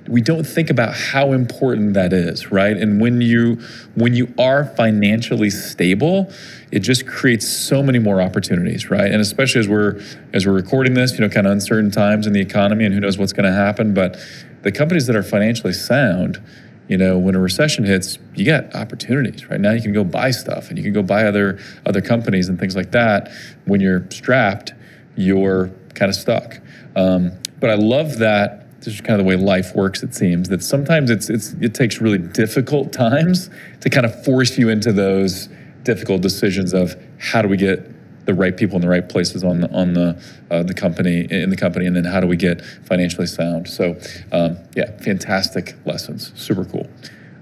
we 0.09 0.23
don't 0.23 0.45
think 0.45 0.71
about 0.71 0.95
how 0.95 1.33
important 1.33 1.95
that 1.95 2.13
is, 2.13 2.51
right? 2.51 2.77
And 2.77 3.01
when 3.01 3.21
you 3.21 3.61
when 3.95 4.15
you 4.15 4.33
are 4.39 4.65
financially 4.65 5.51
stable, 5.51 6.33
it 6.73 6.81
just 6.81 7.07
creates 7.07 7.47
so 7.47 7.83
many 7.83 7.99
more 7.99 8.21
opportunities, 8.21 8.91
right? 8.91 9.11
And 9.11 9.21
especially 9.21 9.61
as 9.61 9.69
we're 9.69 10.01
as 10.33 10.47
we're 10.47 10.55
recording 10.55 10.95
this, 10.95 11.13
you 11.13 11.21
know, 11.21 11.29
kind 11.29 11.47
of 11.47 11.53
uncertain 11.53 11.91
times 11.91 12.27
in 12.27 12.33
the 12.33 12.41
economy 12.41 12.85
and 12.85 12.95
who 12.95 13.01
knows 13.01 13.19
what's 13.19 13.33
going 13.33 13.45
to 13.45 13.57
happen, 13.57 13.95
but 13.95 14.19
the 14.63 14.73
companies 14.73 15.07
that 15.07 15.15
are 15.15 15.23
financially 15.23 15.73
sound, 15.73 16.43
you 16.89 16.97
know, 16.97 17.19
when 17.19 17.35
a 17.35 17.39
recession 17.39 17.85
hits, 17.85 18.19
you 18.35 18.45
get 18.45 18.75
opportunities. 18.75 19.49
Right 19.49 19.61
now, 19.61 19.73
you 19.73 19.83
can 19.83 19.93
go 19.93 20.05
buy 20.05 20.31
stuff, 20.31 20.69
and 20.69 20.79
you 20.79 20.85
can 20.85 20.93
go 20.93 21.03
buy 21.03 21.25
other 21.25 21.59
other 21.87 22.01
companies 22.01 22.49
and 22.49 22.59
things 22.59 22.75
like 22.75 22.91
that. 22.93 23.31
When 23.67 23.81
you're 23.81 24.07
strapped, 24.11 24.73
you're 25.17 25.71
kind 25.95 26.09
of 26.09 26.17
stuck. 26.17 26.61
Um, 26.97 27.33
but 27.61 27.71
I 27.71 27.75
love 27.75 28.19
that 28.19 28.81
this 28.81 28.95
is 28.95 29.01
kind 29.01 29.21
of 29.21 29.27
the 29.27 29.29
way 29.29 29.37
life 29.37 29.75
works 29.75 30.03
it 30.03 30.15
seems 30.15 30.49
that 30.49 30.63
sometimes 30.63 31.11
it's, 31.11 31.29
it's 31.29 31.53
it 31.61 31.75
takes 31.75 32.01
really 32.01 32.19
difficult 32.19 32.93
times 33.07 33.51
to 33.81 33.91
kind 33.91 34.07
of 34.07 34.25
force 34.25 34.57
you 34.57 34.69
into 34.69 34.93
those 34.93 35.49
difficult 35.83 36.23
decisions 36.23 36.73
of 36.73 36.95
how 37.19 37.43
do 37.43 37.49
we 37.49 37.57
get 37.57 37.98
the 38.29 38.35
right 38.35 38.57
people 38.57 38.77
in 38.77 38.83
the 38.83 38.89
right 38.89 39.09
places 39.09 39.43
on 39.43 39.63
the 39.63 39.71
on 39.73 39.95
the 39.95 40.23
uh, 40.51 40.63
the 40.63 40.75
company 40.75 41.27
in 41.31 41.51
the 41.51 41.57
company, 41.57 41.87
and 41.87 41.97
then 41.97 42.05
how 42.05 42.21
do 42.21 42.29
we 42.29 42.37
get 42.37 42.65
financially 42.85 43.27
sound? 43.27 43.69
So, 43.69 43.99
um, 44.31 44.59
yeah, 44.77 44.97
fantastic 44.99 45.75
lessons, 45.85 46.33
super 46.37 46.65
cool. 46.65 46.89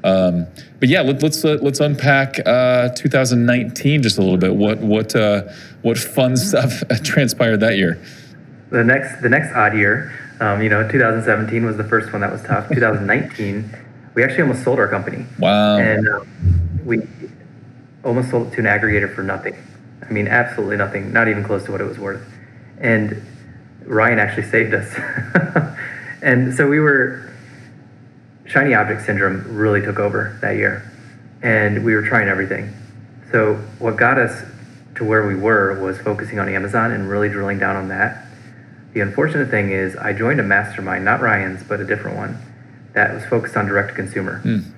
Um, 0.05 0.47
but 0.79 0.89
yeah, 0.89 1.01
let, 1.01 1.23
us 1.25 1.45
uh, 1.45 1.59
let's 1.61 1.81
unpack 1.81 2.39
uh, 2.47 2.91
2019 2.91 4.03
just 4.03 4.17
a 4.17 4.23
little 4.23 4.39
bit. 4.39 4.55
What 4.55 4.79
what 4.79 5.15
uh, 5.15 5.43
what 5.83 5.99
fun 5.99 6.37
stuff 6.49 6.83
transpired 7.03 7.59
that 7.59 7.77
year? 7.77 8.01
The 8.71 8.85
next 8.85 9.21
the 9.21 9.29
next 9.29 9.53
odd 9.55 9.77
year 9.77 10.13
um, 10.41 10.63
you 10.63 10.69
know, 10.69 10.87
2017 10.89 11.65
was 11.65 11.77
the 11.77 11.85
first 11.85 12.13
one 12.13 12.21
that 12.21 12.31
was 12.31 12.43
tough. 12.43 12.69
2019, 12.73 13.75
we 14.15 14.23
actually 14.23 14.43
almost 14.43 14.65
sold 14.65 14.79
our 14.79 14.89
company. 14.89 15.25
Wow. 15.39 15.79
And 15.79 16.09
um, 16.09 16.81
we 16.85 17.03
almost 18.05 18.31
sold 18.31 18.49
it 18.49 18.57
to 18.57 18.61
an 18.61 18.67
aggregator 18.67 19.13
for 19.13 19.23
nothing. 19.23 19.57
I 20.03 20.13
mean, 20.13 20.29
absolutely 20.29 20.77
nothing, 20.77 21.13
not 21.13 21.29
even 21.29 21.45
close 21.45 21.65
to 21.65 21.73
what 21.73 21.81
it 21.81 21.85
was 21.85 21.99
worth. 21.99 22.23
And 22.79 23.23
Ryan 23.85 24.19
actually 24.19 24.49
saved 24.49 24.75
us. 24.75 24.95
and 26.23 26.55
so 26.55 26.69
we 26.69 26.81
were, 26.81 27.33
shiny 28.45 28.75
object 28.75 29.05
syndrome 29.05 29.57
really 29.57 29.81
took 29.81 29.99
over 29.99 30.39
that 30.43 30.57
year. 30.57 30.91
And 31.43 31.85
we 31.85 31.95
were 31.95 32.03
trying 32.03 32.29
everything. 32.29 32.73
So 33.33 33.55
what 33.79 33.97
got 33.97 34.19
us 34.19 34.45
to 34.97 35.05
where 35.05 35.27
we 35.27 35.35
were 35.35 35.81
was 35.81 35.99
focusing 35.99 36.39
on 36.39 36.49
Amazon 36.49 36.93
and 36.93 37.09
really 37.09 37.29
drilling 37.29 37.59
down 37.59 37.77
on 37.77 37.89
that 37.89 38.27
the 38.97 39.03
unfortunate 39.03 39.51
thing 39.51 39.73
is, 39.73 39.95
I 39.95 40.15
joined 40.15 40.41
a 40.41 40.43
mastermind, 40.43 41.05
not 41.05 41.21
Ryan's, 41.21 41.63
but 41.63 41.81
a 41.81 41.85
different 41.85 42.17
one, 42.17 42.39
that 42.95 43.13
was 43.13 43.27
focused 43.27 43.55
on 43.55 43.67
direct 43.67 43.91
to 43.91 43.95
consumer. 43.95 44.41
Mm. 44.43 44.73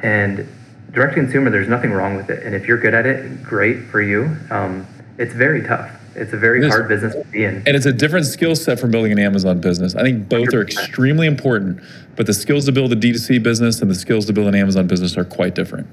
And 0.00 0.48
direct 0.94 1.14
to 1.14 1.20
consumer, 1.20 1.50
there's 1.50 1.68
nothing 1.68 1.92
wrong 1.92 2.16
with 2.16 2.30
it. 2.30 2.42
And 2.44 2.54
if 2.54 2.66
you're 2.66 2.78
good 2.78 2.94
at 2.94 3.06
it, 3.06 3.42
great 3.42 3.84
for 3.84 4.00
you. 4.00 4.36
Um, 4.50 4.86
it's 5.18 5.34
very 5.34 5.62
tough. 5.62 6.00
It's 6.16 6.32
a 6.32 6.36
very 6.36 6.64
it 6.64 6.68
hard 6.68 6.88
business 6.88 7.14
to 7.14 7.24
be 7.24 7.44
in. 7.44 7.56
And 7.66 7.76
it's 7.76 7.86
a 7.86 7.92
different 7.92 8.26
skill 8.26 8.54
set 8.54 8.78
from 8.78 8.92
building 8.92 9.10
an 9.10 9.18
Amazon 9.18 9.60
business. 9.60 9.96
I 9.96 10.02
think 10.02 10.28
both 10.28 10.48
100%. 10.48 10.54
are 10.54 10.62
extremely 10.62 11.26
important, 11.26 11.80
but 12.14 12.26
the 12.26 12.34
skills 12.34 12.66
to 12.66 12.72
build 12.72 12.92
a 12.92 12.96
D2C 12.96 13.42
business 13.42 13.82
and 13.82 13.90
the 13.90 13.96
skills 13.96 14.26
to 14.26 14.32
build 14.32 14.46
an 14.46 14.54
Amazon 14.54 14.86
business 14.86 15.16
are 15.16 15.24
quite 15.24 15.54
different. 15.54 15.88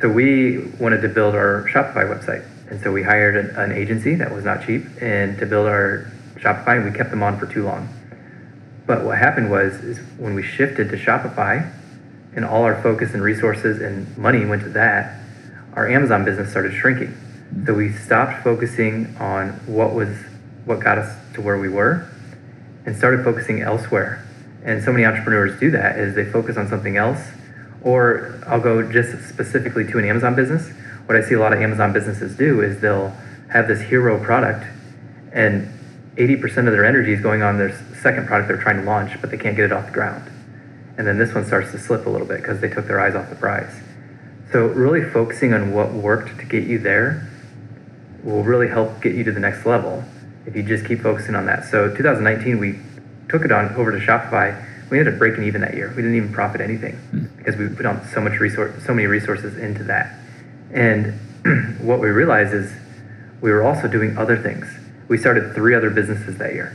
So 0.00 0.08
we 0.08 0.58
wanted 0.80 1.02
to 1.02 1.08
build 1.08 1.34
our 1.34 1.68
Shopify 1.70 2.04
website. 2.08 2.44
And 2.70 2.80
so 2.80 2.90
we 2.90 3.02
hired 3.02 3.36
an, 3.36 3.54
an 3.56 3.72
agency 3.72 4.14
that 4.14 4.32
was 4.32 4.44
not 4.44 4.64
cheap 4.64 4.84
and 5.02 5.38
to 5.38 5.46
build 5.46 5.66
our 5.66 6.10
Shopify, 6.36 6.82
we 6.82 6.96
kept 6.96 7.10
them 7.10 7.22
on 7.22 7.38
for 7.38 7.46
too 7.46 7.64
long. 7.64 7.88
But 8.86 9.04
what 9.04 9.18
happened 9.18 9.50
was, 9.50 9.74
is 9.74 9.98
when 10.18 10.34
we 10.34 10.42
shifted 10.42 10.88
to 10.88 10.96
Shopify, 10.96 11.70
and 12.34 12.44
all 12.44 12.62
our 12.62 12.80
focus 12.82 13.14
and 13.14 13.22
resources 13.22 13.80
and 13.80 14.16
money 14.16 14.44
went 14.44 14.62
to 14.62 14.70
that, 14.70 15.20
our 15.74 15.88
Amazon 15.88 16.24
business 16.24 16.50
started 16.50 16.72
shrinking. 16.72 17.16
So 17.66 17.74
we 17.74 17.92
stopped 17.92 18.42
focusing 18.42 19.14
on 19.18 19.50
what 19.66 19.94
was 19.94 20.16
what 20.64 20.80
got 20.80 20.98
us 20.98 21.16
to 21.34 21.40
where 21.40 21.58
we 21.58 21.68
were, 21.68 22.08
and 22.86 22.96
started 22.96 23.24
focusing 23.24 23.60
elsewhere. 23.60 24.24
And 24.64 24.82
so 24.82 24.92
many 24.92 25.04
entrepreneurs 25.04 25.58
do 25.58 25.70
that 25.72 25.98
is 25.98 26.14
they 26.14 26.24
focus 26.24 26.56
on 26.56 26.68
something 26.68 26.96
else, 26.96 27.20
or 27.82 28.40
I'll 28.46 28.60
go 28.60 28.90
just 28.90 29.28
specifically 29.28 29.84
to 29.90 29.98
an 29.98 30.04
Amazon 30.04 30.34
business. 30.34 30.70
What 31.06 31.16
I 31.16 31.22
see 31.22 31.34
a 31.34 31.40
lot 31.40 31.52
of 31.52 31.60
Amazon 31.60 31.92
businesses 31.92 32.36
do 32.36 32.60
is 32.60 32.80
they'll 32.80 33.12
have 33.50 33.66
this 33.66 33.80
hero 33.80 34.22
product, 34.22 34.64
and 35.32 35.68
80% 36.16 36.44
of 36.58 36.72
their 36.72 36.84
energy 36.84 37.12
is 37.12 37.20
going 37.20 37.42
on 37.42 37.58
their 37.58 37.76
second 38.02 38.26
product 38.26 38.48
they're 38.48 38.62
trying 38.62 38.76
to 38.76 38.84
launch, 38.84 39.20
but 39.20 39.30
they 39.30 39.38
can't 39.38 39.56
get 39.56 39.64
it 39.64 39.72
off 39.72 39.86
the 39.86 39.92
ground. 39.92 40.30
And 40.96 41.06
then 41.06 41.18
this 41.18 41.34
one 41.34 41.44
starts 41.46 41.72
to 41.72 41.78
slip 41.78 42.06
a 42.06 42.10
little 42.10 42.26
bit 42.26 42.38
because 42.38 42.60
they 42.60 42.68
took 42.68 42.86
their 42.86 43.00
eyes 43.00 43.14
off 43.14 43.30
the 43.30 43.36
prize. 43.36 43.72
So, 44.52 44.66
really 44.66 45.02
focusing 45.10 45.54
on 45.54 45.72
what 45.72 45.92
worked 45.92 46.38
to 46.38 46.44
get 46.44 46.64
you 46.64 46.78
there 46.78 47.28
will 48.22 48.44
really 48.44 48.68
help 48.68 49.00
get 49.00 49.14
you 49.14 49.24
to 49.24 49.32
the 49.32 49.40
next 49.40 49.64
level 49.64 50.04
if 50.46 50.54
you 50.54 50.62
just 50.62 50.84
keep 50.84 51.00
focusing 51.00 51.34
on 51.34 51.46
that. 51.46 51.64
So, 51.64 51.88
2019, 51.94 52.58
we 52.58 52.78
took 53.28 53.44
it 53.44 53.52
on 53.52 53.74
over 53.76 53.90
to 53.92 54.04
Shopify. 54.04 54.62
We 54.90 54.98
ended 54.98 55.14
up 55.14 55.18
breaking 55.18 55.44
even 55.44 55.62
that 55.62 55.74
year. 55.74 55.88
We 55.88 56.02
didn't 56.02 56.16
even 56.16 56.32
profit 56.32 56.60
anything 56.60 57.00
mm. 57.12 57.36
because 57.38 57.56
we 57.56 57.68
put 57.68 57.86
on 57.86 58.06
so 58.08 58.20
much 58.20 58.38
resource, 58.38 58.84
so 58.84 58.92
many 58.92 59.06
resources 59.06 59.56
into 59.56 59.84
that. 59.84 60.14
And 60.70 61.14
what 61.80 62.00
we 62.00 62.08
realized 62.08 62.52
is 62.52 62.70
we 63.40 63.50
were 63.50 63.62
also 63.62 63.88
doing 63.88 64.18
other 64.18 64.36
things 64.36 64.66
we 65.12 65.18
started 65.18 65.54
three 65.54 65.74
other 65.74 65.90
businesses 65.90 66.38
that 66.38 66.54
year. 66.54 66.74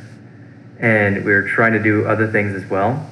And 0.80 1.26
we 1.26 1.34
were 1.34 1.48
trying 1.48 1.74
to 1.74 1.82
do 1.82 2.06
other 2.06 2.32
things 2.32 2.54
as 2.54 2.70
well. 2.70 3.10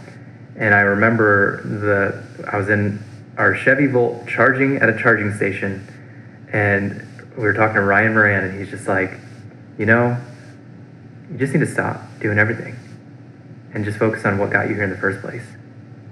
And 0.58 0.74
I 0.74 0.82
remember 0.82 1.62
the 1.64 2.50
I 2.52 2.58
was 2.58 2.70
in 2.70 3.04
our 3.38 3.56
Chevy 3.56 3.88
Volt 3.88 4.28
charging 4.28 4.78
at 4.78 4.90
a 4.90 4.98
charging 4.98 5.34
station 5.34 5.86
and 6.54 7.06
we 7.36 7.44
were 7.44 7.54
talking 7.54 7.76
to 7.76 7.82
Ryan 7.82 8.14
Moran 8.14 8.46
and 8.46 8.60
he's 8.60 8.70
just 8.70 8.88
like, 8.88 9.12
you 9.78 9.86
know, 9.86 10.18
you 11.30 11.38
just 11.38 11.54
need 11.54 11.60
to 11.60 11.68
stop 11.68 12.02
doing 12.22 12.40
everything 12.40 12.76
and 13.74 13.84
just 13.84 13.98
focus 13.98 14.24
on 14.24 14.38
what 14.38 14.52
got 14.52 14.70
you 14.70 14.76
here 14.76 14.86
in 14.86 14.90
the 14.90 14.98
first 14.98 15.22
place. 15.22 15.44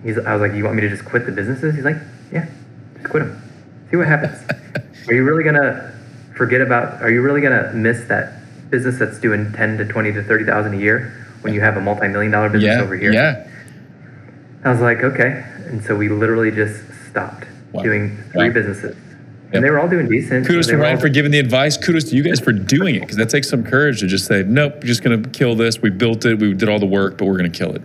He's, 0.03 0.17
I 0.17 0.33
was 0.33 0.41
like, 0.41 0.53
you 0.57 0.65
want 0.65 0.75
me 0.75 0.81
to 0.81 0.89
just 0.89 1.05
quit 1.05 1.25
the 1.25 1.31
businesses? 1.31 1.75
He's 1.75 1.85
like, 1.85 1.95
yeah, 2.31 2.49
just 2.95 3.09
quit 3.09 3.23
them. 3.23 3.41
See 3.89 3.95
what 3.95 4.07
happens. 4.07 4.37
are 5.07 5.13
you 5.13 5.23
really 5.23 5.43
gonna 5.45 5.97
forget 6.35 6.59
about? 6.59 7.01
Are 7.01 7.09
you 7.09 7.21
really 7.21 7.39
gonna 7.39 7.71
miss 7.73 8.03
that 8.09 8.43
business 8.69 8.97
that's 8.97 9.19
doing 9.19 9.53
10 9.53 9.77
to 9.77 9.85
20 9.85 10.11
to 10.13 10.23
30,000 10.23 10.73
a 10.73 10.77
year 10.77 11.13
when 11.41 11.53
you 11.53 11.61
have 11.61 11.77
a 11.77 11.81
multi-million 11.81 12.31
dollar 12.31 12.49
business 12.49 12.75
yeah, 12.75 12.81
over 12.81 12.97
here. 12.97 13.13
Yeah. 13.13 13.47
I 14.63 14.71
was 14.71 14.79
like, 14.79 15.03
okay. 15.03 15.43
And 15.67 15.83
so 15.83 15.95
we 15.95 16.09
literally 16.09 16.51
just 16.51 16.83
stopped 17.09 17.45
wow. 17.71 17.83
doing 17.83 18.17
three 18.31 18.47
wow. 18.47 18.53
businesses. 18.53 18.95
Yep. 18.95 19.55
And 19.55 19.63
they 19.63 19.69
were 19.69 19.79
all 19.79 19.89
doing 19.89 20.07
decent. 20.07 20.47
Kudos 20.47 20.67
to 20.67 20.77
Ryan 20.77 20.99
for 20.99 21.09
giving 21.09 21.31
the 21.31 21.39
advice. 21.39 21.77
Kudos 21.77 22.05
to 22.05 22.15
you 22.15 22.23
guys 22.23 22.39
for 22.39 22.51
doing 22.51 22.95
it 22.95 23.01
because 23.01 23.17
that 23.17 23.29
takes 23.29 23.49
some 23.49 23.63
courage 23.63 23.99
to 23.99 24.07
just 24.07 24.25
say, 24.25 24.43
nope, 24.43 24.75
we're 24.75 24.81
just 24.81 25.03
going 25.03 25.21
to 25.21 25.29
kill 25.29 25.55
this. 25.55 25.79
We 25.79 25.89
built 25.89 26.25
it. 26.25 26.39
We 26.39 26.53
did 26.53 26.69
all 26.69 26.79
the 26.79 26.87
work, 26.87 27.17
but 27.17 27.25
we're 27.25 27.37
going 27.37 27.51
to 27.51 27.57
kill 27.57 27.75
it. 27.75 27.81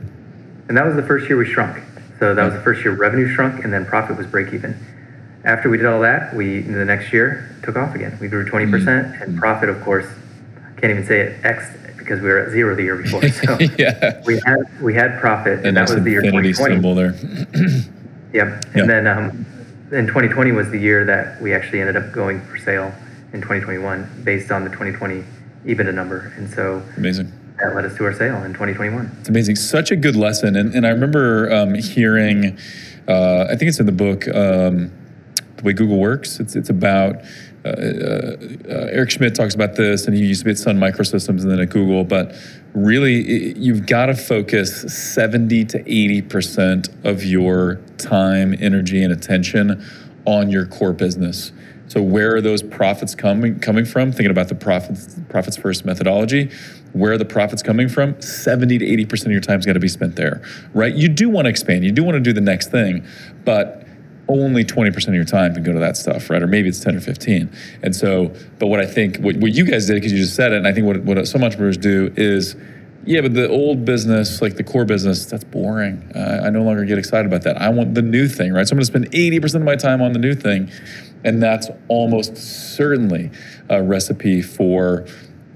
And 0.69 0.77
that 0.77 0.87
was 0.87 0.97
the 0.97 1.03
first 1.03 1.29
year 1.29 1.37
we 1.37 1.47
shrunk. 1.47 1.83
So 2.19 2.35
that 2.35 2.45
was 2.45 2.55
the 2.55 2.63
first 2.63 2.85
year 2.85 2.95
revenue 2.95 3.29
shrunk 3.29 3.65
and 3.65 3.73
then 3.73 3.85
profit 3.85 4.17
was 4.17 4.27
break 4.27 4.53
even. 4.53 4.79
After 5.45 5.69
we 5.69 5.77
did 5.77 5.87
all 5.87 6.01
that, 6.01 6.35
we 6.35 6.59
in 6.59 6.73
the 6.73 6.85
next 6.85 7.13
year 7.13 7.57
took 7.63 7.77
off 7.77 7.95
again. 7.95 8.17
We 8.21 8.29
grew 8.29 8.49
20% 8.49 8.71
mm-hmm. 8.71 9.23
and 9.23 9.39
profit, 9.39 9.69
of 9.69 9.83
course, 9.83 10.07
I 10.57 10.81
can't 10.81 10.91
even 10.91 11.07
say 11.07 11.21
it 11.21 11.45
X 11.45 11.69
because 12.09 12.23
we 12.23 12.29
were 12.29 12.39
at 12.39 12.51
zero 12.51 12.75
the 12.75 12.83
year 12.83 12.97
before. 12.97 13.29
So 13.29 13.59
yeah. 13.79 14.23
we 14.25 14.41
had 14.47 14.83
we 14.83 14.95
had 14.95 15.21
profit, 15.21 15.59
and, 15.59 15.69
and 15.69 15.77
that 15.77 15.91
was 15.91 16.03
the 16.03 16.11
year 16.11 16.23
2020. 16.23 16.75
symbol 16.75 16.95
there. 16.95 17.13
yep. 18.33 18.65
And 18.73 18.77
yep. 18.77 18.87
then 18.87 19.07
um, 19.07 19.47
in 19.93 20.07
2020 20.07 20.53
was 20.53 20.71
the 20.71 20.79
year 20.79 21.05
that 21.05 21.41
we 21.43 21.53
actually 21.53 21.81
ended 21.81 21.97
up 21.97 22.11
going 22.13 22.41
for 22.47 22.57
sale 22.57 22.95
in 23.33 23.41
2021 23.41 24.23
based 24.25 24.51
on 24.51 24.65
the 24.65 24.71
2020 24.71 25.23
EBITDA 25.67 25.93
number, 25.93 26.33
and 26.37 26.49
so 26.49 26.83
amazing. 26.97 27.31
That 27.61 27.75
led 27.75 27.85
us 27.85 27.97
to 27.97 28.05
our 28.05 28.15
sale 28.15 28.37
in 28.45 28.53
2021. 28.53 29.17
It's 29.21 29.29
amazing. 29.29 29.57
Such 29.57 29.91
a 29.91 29.97
good 29.97 30.17
lesson, 30.17 30.57
and 30.57 30.75
and 30.75 30.87
I 30.87 30.91
remember 30.91 31.53
um, 31.53 31.75
hearing 31.75 32.57
Uh, 33.09 33.47
I 33.49 33.57
think 33.57 33.71
it's 33.71 33.81
in 33.81 33.87
the 33.87 33.93
book, 33.93 34.29
um, 34.29 34.93
The 35.57 35.63
Way 35.63 35.73
Google 35.73 35.99
Works. 35.99 36.41
It's, 36.41 36.55
it's 36.55 36.69
about, 36.69 37.17
uh, 37.69 38.73
uh, 38.73 38.89
Eric 38.91 39.11
Schmidt 39.11 39.35
talks 39.35 39.55
about 39.55 39.75
this, 39.77 40.07
and 40.07 40.17
he 40.17 40.25
used 40.25 40.41
to 40.41 40.45
be 40.45 40.51
at 40.53 40.59
Sun 40.59 40.79
Microsystems 40.79 41.43
and 41.43 41.51
then 41.51 41.61
at 41.61 41.71
Google, 41.71 42.05
but 42.05 42.35
really, 42.75 43.21
it, 43.21 43.57
you've 43.57 43.87
got 43.87 44.07
to 44.07 44.15
focus 44.15 44.83
70 44.83 45.65
to 45.67 45.83
80% 45.83 47.05
of 47.05 47.25
your 47.25 47.77
time, 47.99 48.55
energy, 48.61 49.03
and 49.03 49.13
attention 49.13 49.85
on 50.25 50.51
your 50.51 50.67
core 50.67 50.93
business. 50.93 51.53
So 51.89 52.03
where 52.03 52.37
are 52.37 52.41
those 52.43 52.63
profits 52.63 53.15
coming 53.15 53.59
coming 53.61 53.87
from? 53.87 54.13
Thinking 54.13 54.31
about 54.31 54.49
the 54.49 54.55
profits 54.55 55.19
profits 55.31 55.57
first 55.57 55.87
methodology, 55.87 56.51
where 56.93 57.13
are 57.13 57.19
the 57.19 57.25
profits 57.25 57.63
coming 57.63 57.89
from? 57.89 58.21
70 58.21 58.79
to 58.79 58.85
80% 58.85 59.27
of 59.27 59.33
your 59.33 59.41
time's 59.41 59.65
got 59.65 59.73
to 59.73 59.81
be 59.81 59.89
spent 59.89 60.17
there. 60.17 60.43
Right? 60.75 60.95
You 60.95 61.09
do 61.09 61.29
want 61.31 61.47
to 61.47 61.51
expand, 61.51 61.85
you 61.85 61.93
do 61.93 62.05
want 62.05 62.17
to 62.17 62.21
do 62.21 62.33
the 62.33 62.43
next 62.43 62.71
thing, 62.71 63.07
but 63.45 63.78
only 64.29 64.65
20% 64.65 65.09
of 65.09 65.15
your 65.15 65.25
time 65.25 65.55
can 65.55 65.63
go 65.63 65.73
to 65.73 65.79
that 65.79 65.97
stuff, 65.97 66.31
right? 66.31 66.43
Or 66.43 66.47
maybe 66.47 66.69
it's 66.69 66.81
10 66.81 66.97
or 66.97 67.01
15. 67.01 67.51
And 67.83 67.97
so, 67.97 68.35
but 68.59 68.67
what 68.67 68.81
I 68.81 68.87
think, 68.87 69.19
what, 69.19 69.37
what 69.37 69.53
you 69.53 69.65
guys 69.65 69.87
did, 69.87 69.95
because 69.95 70.13
you 70.13 70.19
just 70.19 70.37
said 70.37 70.53
it, 70.53 70.59
and 70.59 70.67
I 70.67 70.73
think 70.73 70.87
what, 70.87 70.99
what 71.03 71.27
some 71.27 71.43
entrepreneurs 71.43 71.79
do 71.79 72.13
is, 72.17 72.57
yeah, 73.05 73.23
but 73.23 73.33
the 73.33 73.49
old 73.49 73.85
business, 73.85 74.43
like 74.43 74.57
the 74.57 74.65
core 74.65 74.85
business, 74.85 75.25
that's 75.25 75.45
boring. 75.45 76.13
Uh, 76.15 76.43
I 76.45 76.51
no 76.51 76.63
longer 76.63 76.85
get 76.85 76.99
excited 76.99 77.27
about 77.27 77.43
that. 77.43 77.61
I 77.61 77.71
want 77.71 77.95
the 77.95 78.03
new 78.03 78.29
thing, 78.29 78.53
right? 78.53 78.69
So 78.69 78.75
I'm 78.75 78.77
going 78.77 78.83
to 78.83 79.09
spend 79.09 79.11
80% 79.13 79.55
of 79.55 79.63
my 79.63 79.77
time 79.77 80.03
on 80.03 80.13
the 80.13 80.19
new 80.19 80.35
thing. 80.35 80.71
And 81.25 81.43
that's 81.43 81.69
almost 81.89 82.37
certainly 82.37 83.31
a 83.69 83.83
recipe 83.83 84.43
for 84.43 85.07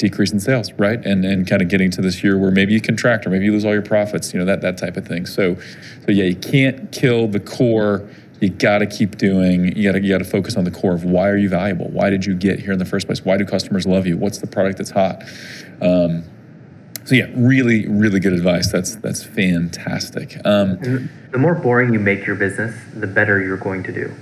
decrease 0.03 0.33
in 0.33 0.41
sales, 0.41 0.73
right? 0.73 1.05
And 1.07 1.25
and 1.25 1.47
kind 1.47 1.63
of 1.63 1.69
getting 1.69 1.91
to 1.93 2.03
this 2.03 2.23
year 2.25 2.37
where 2.37 2.51
maybe 2.51 2.73
you 2.73 2.81
contract 2.81 3.25
or 3.25 3.31
maybe 3.31 3.45
you 3.45 3.53
lose 3.53 3.65
all 3.65 3.73
your 3.73 3.83
profits, 3.83 4.35
you 4.35 4.41
know, 4.41 4.45
that 4.45 4.61
that 4.61 4.77
type 4.77 4.97
of 4.97 5.07
thing. 5.07 5.27
So 5.27 5.55
so 5.55 6.11
yeah, 6.11 6.25
you 6.25 6.37
can't 6.37 6.91
kill 6.93 7.29
the 7.29 7.41
core. 7.41 8.09
You 8.43 8.51
got 8.51 8.79
to 8.79 8.87
keep 8.87 9.19
doing. 9.19 9.77
You 9.77 9.85
got 9.85 9.93
to 9.93 10.03
you 10.03 10.09
got 10.09 10.19
to 10.19 10.25
focus 10.25 10.57
on 10.57 10.65
the 10.65 10.73
core 10.73 10.95
of 10.95 11.05
why 11.05 11.29
are 11.29 11.37
you 11.37 11.49
valuable? 11.49 11.89
Why 11.91 12.11
did 12.11 12.27
you 12.27 12.35
get 12.35 12.59
here 12.59 12.73
in 12.73 12.81
the 12.81 12.85
first 12.85 13.07
place? 13.07 13.25
Why 13.25 13.37
do 13.37 13.45
customers 13.45 13.87
love 13.87 14.05
you? 14.05 14.17
What's 14.17 14.39
the 14.39 14.49
product 14.49 14.79
that's 14.79 14.91
hot? 14.91 15.23
Um, 15.81 16.25
so 17.05 17.15
yeah, 17.15 17.29
really, 17.37 17.87
really 17.87 18.19
good 18.19 18.33
advice. 18.33 18.73
That's 18.73 18.97
that's 18.97 19.23
fantastic. 19.23 20.45
Um, 20.45 21.09
the 21.31 21.39
more 21.39 21.55
boring 21.55 21.93
you 21.93 22.01
make 22.01 22.27
your 22.27 22.35
business, 22.35 22.75
the 22.97 23.07
better 23.07 23.41
you're 23.41 23.57
going 23.57 23.85
to 23.85 23.93
do. 23.93 24.13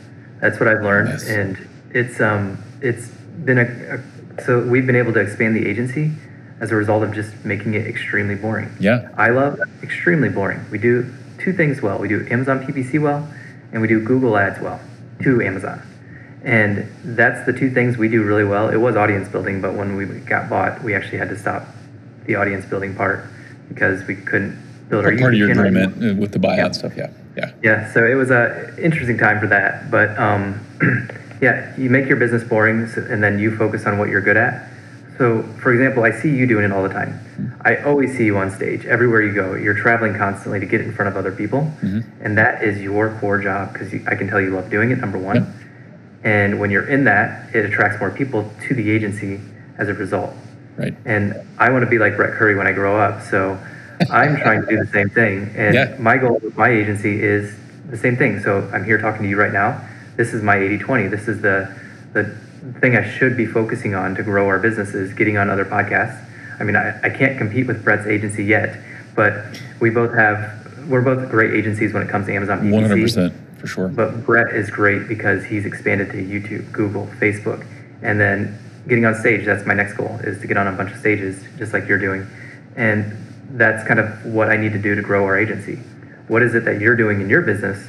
That's 0.43 0.61
what 0.61 0.69
I've 0.69 0.83
learned, 0.83 1.23
and 1.23 1.57
it's 1.91 2.21
um 2.21 2.63
it's 2.83 3.09
been 3.09 3.57
a, 3.57 3.95
a 3.95 4.43
so 4.43 4.61
we've 4.61 4.87
been 4.87 4.97
able 4.97 5.15
to 5.15 5.21
expand 5.21 5.57
the 5.57 5.67
agency 5.67 6.13
as 6.61 6.71
a 6.71 6.77
result 6.77 7.03
of 7.03 7.15
just 7.15 7.43
making 7.43 7.73
it 7.73 7.87
extremely 7.87 8.35
boring. 8.35 8.71
yeah, 8.79 9.09
I 9.17 9.31
love 9.31 9.59
extremely 9.83 10.29
boring. 10.29 10.63
We 10.71 10.77
do 10.77 11.11
two 11.39 11.55
things 11.55 11.81
well. 11.81 11.99
We 11.99 12.09
do 12.09 12.27
Amazon 12.31 12.67
PPC 12.67 13.01
well, 13.01 13.27
and 13.73 13.81
we 13.83 13.89
do 13.89 14.01
Google 14.05 14.37
Ads 14.37 14.61
well 14.61 14.81
to 15.23 15.41
Amazon. 15.43 15.83
And 16.43 16.91
that's 17.05 17.45
the 17.45 17.53
two 17.53 17.71
things 17.71 17.99
we 17.99 18.09
do 18.09 18.23
really 18.23 18.45
well. 18.45 18.71
It 18.71 18.77
was 18.79 18.97
audience 18.97 19.29
building, 19.29 19.61
but 19.61 19.75
when 19.75 19.97
we 19.97 20.07
got 20.21 20.49
bought, 20.49 20.83
we 20.83 20.95
actually 20.95 21.19
had 21.19 21.29
to 21.29 21.39
stop 21.39 21.67
the 22.25 22.37
audience 22.37 22.65
building 22.65 22.95
part 22.95 23.25
because 23.69 24.03
we 24.07 24.17
couldn't 24.17 24.59
build 24.89 25.05
our 25.05 25.17
part 25.17 25.35
of 25.35 25.39
your 25.39 25.51
anymore. 25.51 25.67
agreement 25.67 26.19
uh, 26.19 26.21
with 26.21 26.33
the 26.33 26.39
buyout 26.39 26.57
Yeah. 26.57 26.71
stuff. 26.73 26.93
Yeah, 26.97 27.11
yeah. 27.37 27.53
Yeah, 27.63 27.93
so 27.93 28.05
it 28.07 28.15
was 28.15 28.31
a 28.31 28.75
interesting 28.83 29.19
time 29.19 29.39
for 29.39 29.47
that. 29.49 29.91
But 29.91 30.19
um, 30.19 30.59
yeah, 31.43 31.77
you 31.77 31.91
make 31.91 32.07
your 32.09 32.17
business 32.17 32.43
boring, 32.43 32.89
and 32.97 33.23
then 33.23 33.39
you 33.39 33.55
focus 33.57 33.85
on 33.87 33.99
what 33.99 34.09
you're 34.09 34.23
good 34.23 34.39
at. 34.39 34.70
So, 35.21 35.43
for 35.61 35.71
example, 35.71 36.03
I 36.03 36.13
see 36.13 36.35
you 36.35 36.47
doing 36.47 36.65
it 36.65 36.73
all 36.73 36.83
the 36.83 36.89
time. 36.89 37.21
I 37.63 37.77
always 37.83 38.17
see 38.17 38.25
you 38.25 38.39
on 38.39 38.51
stage 38.51 38.87
everywhere 38.87 39.21
you 39.21 39.35
go. 39.35 39.53
You're 39.55 39.75
traveling 39.75 40.15
constantly 40.15 40.61
to 40.61 40.65
get 40.65 40.81
in 40.81 40.95
front 40.95 41.11
of 41.11 41.17
other 41.19 41.31
people, 41.31 41.61
mm-hmm. 41.83 42.01
and 42.25 42.39
that 42.39 42.65
is 42.65 42.81
your 42.81 43.15
core 43.21 43.39
job 43.39 43.75
because 43.75 43.93
I 44.07 44.15
can 44.15 44.29
tell 44.29 44.41
you 44.41 44.49
love 44.49 44.71
doing 44.71 44.93
it. 44.93 44.99
Number 44.99 45.19
one, 45.19 45.37
Yep. 45.37 45.47
and 46.25 46.59
when 46.59 46.71
you're 46.71 46.89
in 46.89 47.05
that, 47.05 47.55
it 47.55 47.67
attracts 47.67 48.01
more 48.01 48.11
people 48.11 48.51
to 48.67 48.75
the 48.75 48.91
agency 48.91 49.43
as 49.77 49.91
a 49.91 49.93
result. 49.95 50.33
Right. 50.79 50.95
And 51.05 51.35
I 51.59 51.69
want 51.69 51.85
to 51.85 51.91
be 51.91 51.99
like 51.99 52.17
Brett 52.17 52.33
Curry 52.39 52.55
when 52.57 52.67
I 52.67 52.73
grow 52.73 52.99
up. 52.99 53.21
So 53.21 53.59
I'm 54.11 54.39
trying 54.39 54.63
to 54.63 54.67
do 54.67 54.79
the 54.83 54.91
same 54.91 55.11
thing. 55.11 55.53
And 55.55 55.75
Yeah. 55.75 55.97
my 55.99 56.17
goal 56.17 56.41
with 56.43 56.57
my 56.57 56.71
agency 56.71 57.21
is 57.23 57.55
the 57.91 57.99
same 57.99 58.17
thing. 58.17 58.41
So 58.41 58.67
I'm 58.73 58.85
here 58.85 58.97
talking 58.97 59.25
to 59.25 59.29
you 59.29 59.37
right 59.39 59.53
now. 59.53 59.83
This 60.17 60.33
is 60.33 60.43
my 60.43 60.57
80 60.57 60.79
20. 60.79 61.09
This 61.09 61.29
is 61.29 61.43
the, 61.43 61.69
the 62.15 62.35
thing 62.81 62.97
I 62.97 63.09
should 63.09 63.37
be 63.37 63.47
focusing 63.47 63.95
on 63.95 64.15
to 64.17 64.23
grow 64.23 64.47
our 64.49 64.59
businesses, 64.59 65.13
getting 65.15 65.37
on 65.37 65.51
other 65.51 65.65
podcasts. 65.65 66.27
I 66.59 66.65
mean, 66.65 66.77
I, 66.77 66.99
I 67.03 67.11
can't 67.11 67.39
compete 67.39 67.67
with 67.67 67.83
Brett's 67.83 68.07
agency 68.07 68.45
yet, 68.45 68.79
but 69.15 69.33
we 69.81 69.91
both 69.91 70.15
have, 70.15 70.89
we're 70.89 71.01
both 71.01 71.31
great 71.31 71.55
agencies 71.55 71.93
when 71.93 72.03
it 72.03 72.09
comes 72.09 72.27
to 72.27 72.35
Amazon 72.35 72.61
PPC. 72.61 72.73
One 72.73 72.83
hundred 72.83 73.03
percent 73.03 73.35
for 73.59 73.67
sure. 73.67 73.89
But 73.89 74.25
Brett 74.25 74.55
is 74.55 74.71
great 74.71 75.09
because 75.09 75.45
he's 75.45 75.65
expanded 75.67 76.11
to 76.11 76.17
YouTube, 76.17 76.71
Google, 76.73 77.07
Facebook, 77.19 77.67
and 78.03 78.19
then 78.21 78.59
getting 78.89 79.05
on 79.05 79.15
stage. 79.15 79.45
That's 79.45 79.67
my 79.67 79.75
next 79.75 79.95
goal 79.95 80.19
is 80.23 80.41
to 80.41 80.47
get 80.47 80.57
on 80.57 80.67
a 80.67 80.73
bunch 80.73 80.93
of 80.93 80.99
stages, 80.99 81.43
just 81.59 81.73
like 81.73 81.87
you're 81.87 81.99
doing, 81.99 82.27
and 82.77 83.17
that's 83.53 83.87
kind 83.87 84.01
of 84.01 84.25
what 84.27 84.49
I 84.49 84.57
need 84.57 84.73
to 84.73 84.79
do 84.79 84.95
to 84.95 85.03
grow 85.03 85.25
our 85.25 85.39
agency. 85.39 85.77
What 86.29 86.43
is 86.43 86.55
it 86.55 86.65
that 86.65 86.81
you're 86.81 86.97
doing 86.97 87.21
in 87.21 87.29
your 87.29 87.43
business 87.43 87.87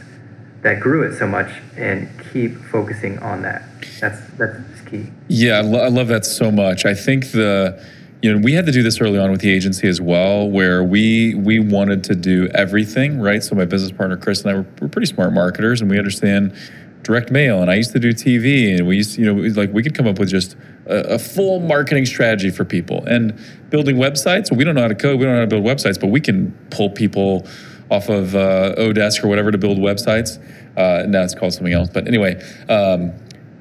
that 0.62 0.80
grew 0.80 1.04
it 1.04 1.18
so 1.18 1.28
much, 1.28 1.52
and 1.78 2.10
keep 2.32 2.56
focusing 2.66 3.18
on 3.20 3.42
that. 3.42 3.64
That's 4.00 4.20
that's 4.38 4.82
key. 4.82 5.08
Yeah, 5.28 5.58
I, 5.58 5.62
lo- 5.62 5.84
I 5.84 5.88
love 5.88 6.08
that 6.10 6.26
so 6.26 6.52
much. 6.52 6.86
I 6.86 6.94
think 6.94 7.32
the, 7.32 7.84
you 8.22 8.34
know, 8.34 8.40
we 8.44 8.54
had 8.54 8.66
to 8.68 8.72
do 8.72 8.84
this 8.84 9.02
early 9.02 9.18
on 9.18 9.32
with 9.32 9.42
the 9.42 9.50
agency 9.50 9.88
as 9.88 10.00
well, 10.00 10.50
where 10.50 10.84
we 10.84 11.36
we 11.36 11.60
wanted 11.60 12.04
to 12.06 12.16
do 12.16 12.48
everything, 12.54 13.20
right? 13.20 13.44
So 13.44 13.56
my 13.56 13.66
business 13.66 13.92
partner 13.92 14.18
Chris 14.18 14.42
and 14.42 14.52
I 14.52 14.54
were, 14.56 14.66
were 14.82 14.90
pretty 14.90 15.08
smart 15.08 15.34
marketers, 15.34 15.82
and 15.82 15.90
we 15.90 15.98
understand 15.98 16.56
direct 17.04 17.32
mail, 17.32 17.62
and 17.62 17.72
I 17.72 17.76
used 17.76 17.94
to 17.94 18.00
do 18.00 18.14
TV, 18.14 18.78
and 18.78 18.88
we 18.88 18.98
used, 18.98 19.16
to, 19.16 19.22
you 19.22 19.34
know, 19.34 19.42
like 19.60 19.74
we 19.74 19.82
could 19.82 19.96
come 19.96 20.08
up 20.08 20.20
with 20.20 20.30
just 20.30 20.56
a, 20.86 21.16
a 21.16 21.20
full 21.20 21.60
marketing 21.60 22.06
strategy 22.06 22.52
for 22.52 22.64
people 22.64 23.04
and 23.06 23.40
building 23.72 23.96
websites. 23.96 24.56
We 24.56 24.64
don't 24.64 24.76
know 24.76 24.82
how 24.82 24.88
to 24.88 24.96
code, 24.96 25.20
we 25.20 25.26
don't 25.26 25.34
know 25.34 25.40
how 25.40 25.46
to 25.46 25.62
build 25.62 25.66
websites, 25.66 26.00
but 26.00 26.08
we 26.08 26.22
can 26.22 26.52
pull 26.70 26.90
people 26.92 27.48
off 27.92 28.10
of 28.10 28.34
uh, 28.36 28.74
Odesk 28.78 29.24
or 29.24 29.28
whatever 29.28 29.52
to 29.52 29.58
build 29.58 29.78
websites. 29.78 30.40
Uh, 30.78 31.06
now 31.08 31.22
it's 31.22 31.36
called 31.36 31.54
something 31.54 31.74
else, 31.74 31.90
but 31.94 32.08
anyway. 32.08 32.42
Um, 32.68 33.14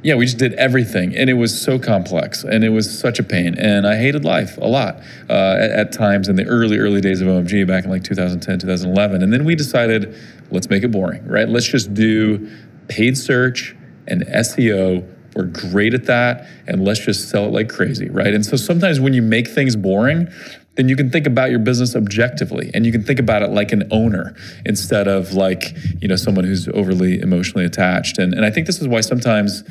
yeah, 0.02 0.14
we 0.14 0.24
just 0.24 0.38
did 0.38 0.54
everything, 0.54 1.14
and 1.14 1.28
it 1.28 1.34
was 1.34 1.60
so 1.60 1.78
complex, 1.78 2.42
and 2.42 2.64
it 2.64 2.70
was 2.70 2.98
such 2.98 3.18
a 3.18 3.22
pain, 3.22 3.54
and 3.58 3.86
I 3.86 3.98
hated 3.98 4.24
life 4.24 4.56
a 4.56 4.66
lot 4.66 4.96
uh, 5.28 5.58
at, 5.60 5.70
at 5.70 5.92
times 5.92 6.28
in 6.28 6.36
the 6.36 6.46
early, 6.46 6.78
early 6.78 7.02
days 7.02 7.20
of 7.20 7.28
OMG 7.28 7.66
back 7.66 7.84
in 7.84 7.90
like 7.90 8.02
2010, 8.02 8.60
2011, 8.60 9.22
and 9.22 9.30
then 9.30 9.44
we 9.44 9.54
decided, 9.54 10.16
let's 10.50 10.70
make 10.70 10.84
it 10.84 10.90
boring, 10.90 11.26
right? 11.26 11.48
Let's 11.48 11.66
just 11.66 11.92
do 11.92 12.50
paid 12.88 13.18
search 13.18 13.76
and 14.08 14.22
SEO. 14.22 15.06
We're 15.36 15.44
great 15.44 15.92
at 15.92 16.06
that, 16.06 16.46
and 16.66 16.82
let's 16.82 17.00
just 17.00 17.28
sell 17.28 17.44
it 17.44 17.52
like 17.52 17.68
crazy, 17.68 18.08
right? 18.08 18.32
And 18.32 18.44
so 18.44 18.56
sometimes 18.56 19.00
when 19.00 19.12
you 19.12 19.20
make 19.20 19.48
things 19.48 19.76
boring, 19.76 20.28
then 20.76 20.88
you 20.88 20.96
can 20.96 21.10
think 21.10 21.26
about 21.26 21.50
your 21.50 21.58
business 21.58 21.96
objectively 21.96 22.70
and 22.72 22.86
you 22.86 22.92
can 22.92 23.02
think 23.02 23.18
about 23.18 23.42
it 23.42 23.50
like 23.50 23.72
an 23.72 23.86
owner 23.90 24.34
instead 24.64 25.08
of 25.08 25.32
like 25.32 25.74
you 26.00 26.08
know 26.08 26.16
someone 26.16 26.44
who's 26.44 26.68
overly 26.68 27.20
emotionally 27.20 27.64
attached. 27.64 28.18
And, 28.18 28.32
and 28.34 28.44
i 28.44 28.50
think 28.50 28.66
this 28.66 28.80
is 28.80 28.88
why 28.88 29.00
sometimes 29.00 29.64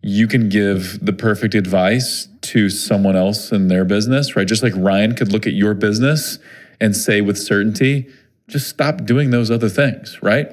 you 0.00 0.28
can 0.28 0.48
give 0.48 1.04
the 1.04 1.12
perfect 1.12 1.54
advice 1.54 2.28
to 2.40 2.70
someone 2.70 3.16
else 3.16 3.52
in 3.52 3.68
their 3.68 3.84
business 3.84 4.36
right? 4.36 4.46
Just 4.46 4.62
like 4.62 4.72
ryan 4.76 5.14
could 5.14 5.32
look 5.32 5.46
at 5.46 5.52
your 5.52 5.74
business 5.74 6.38
and 6.80 6.96
say 6.96 7.20
with 7.20 7.38
certainty 7.38 8.08
just 8.48 8.68
stop 8.68 9.04
doing 9.04 9.30
those 9.30 9.50
other 9.50 9.68
things 9.68 10.18
right? 10.22 10.50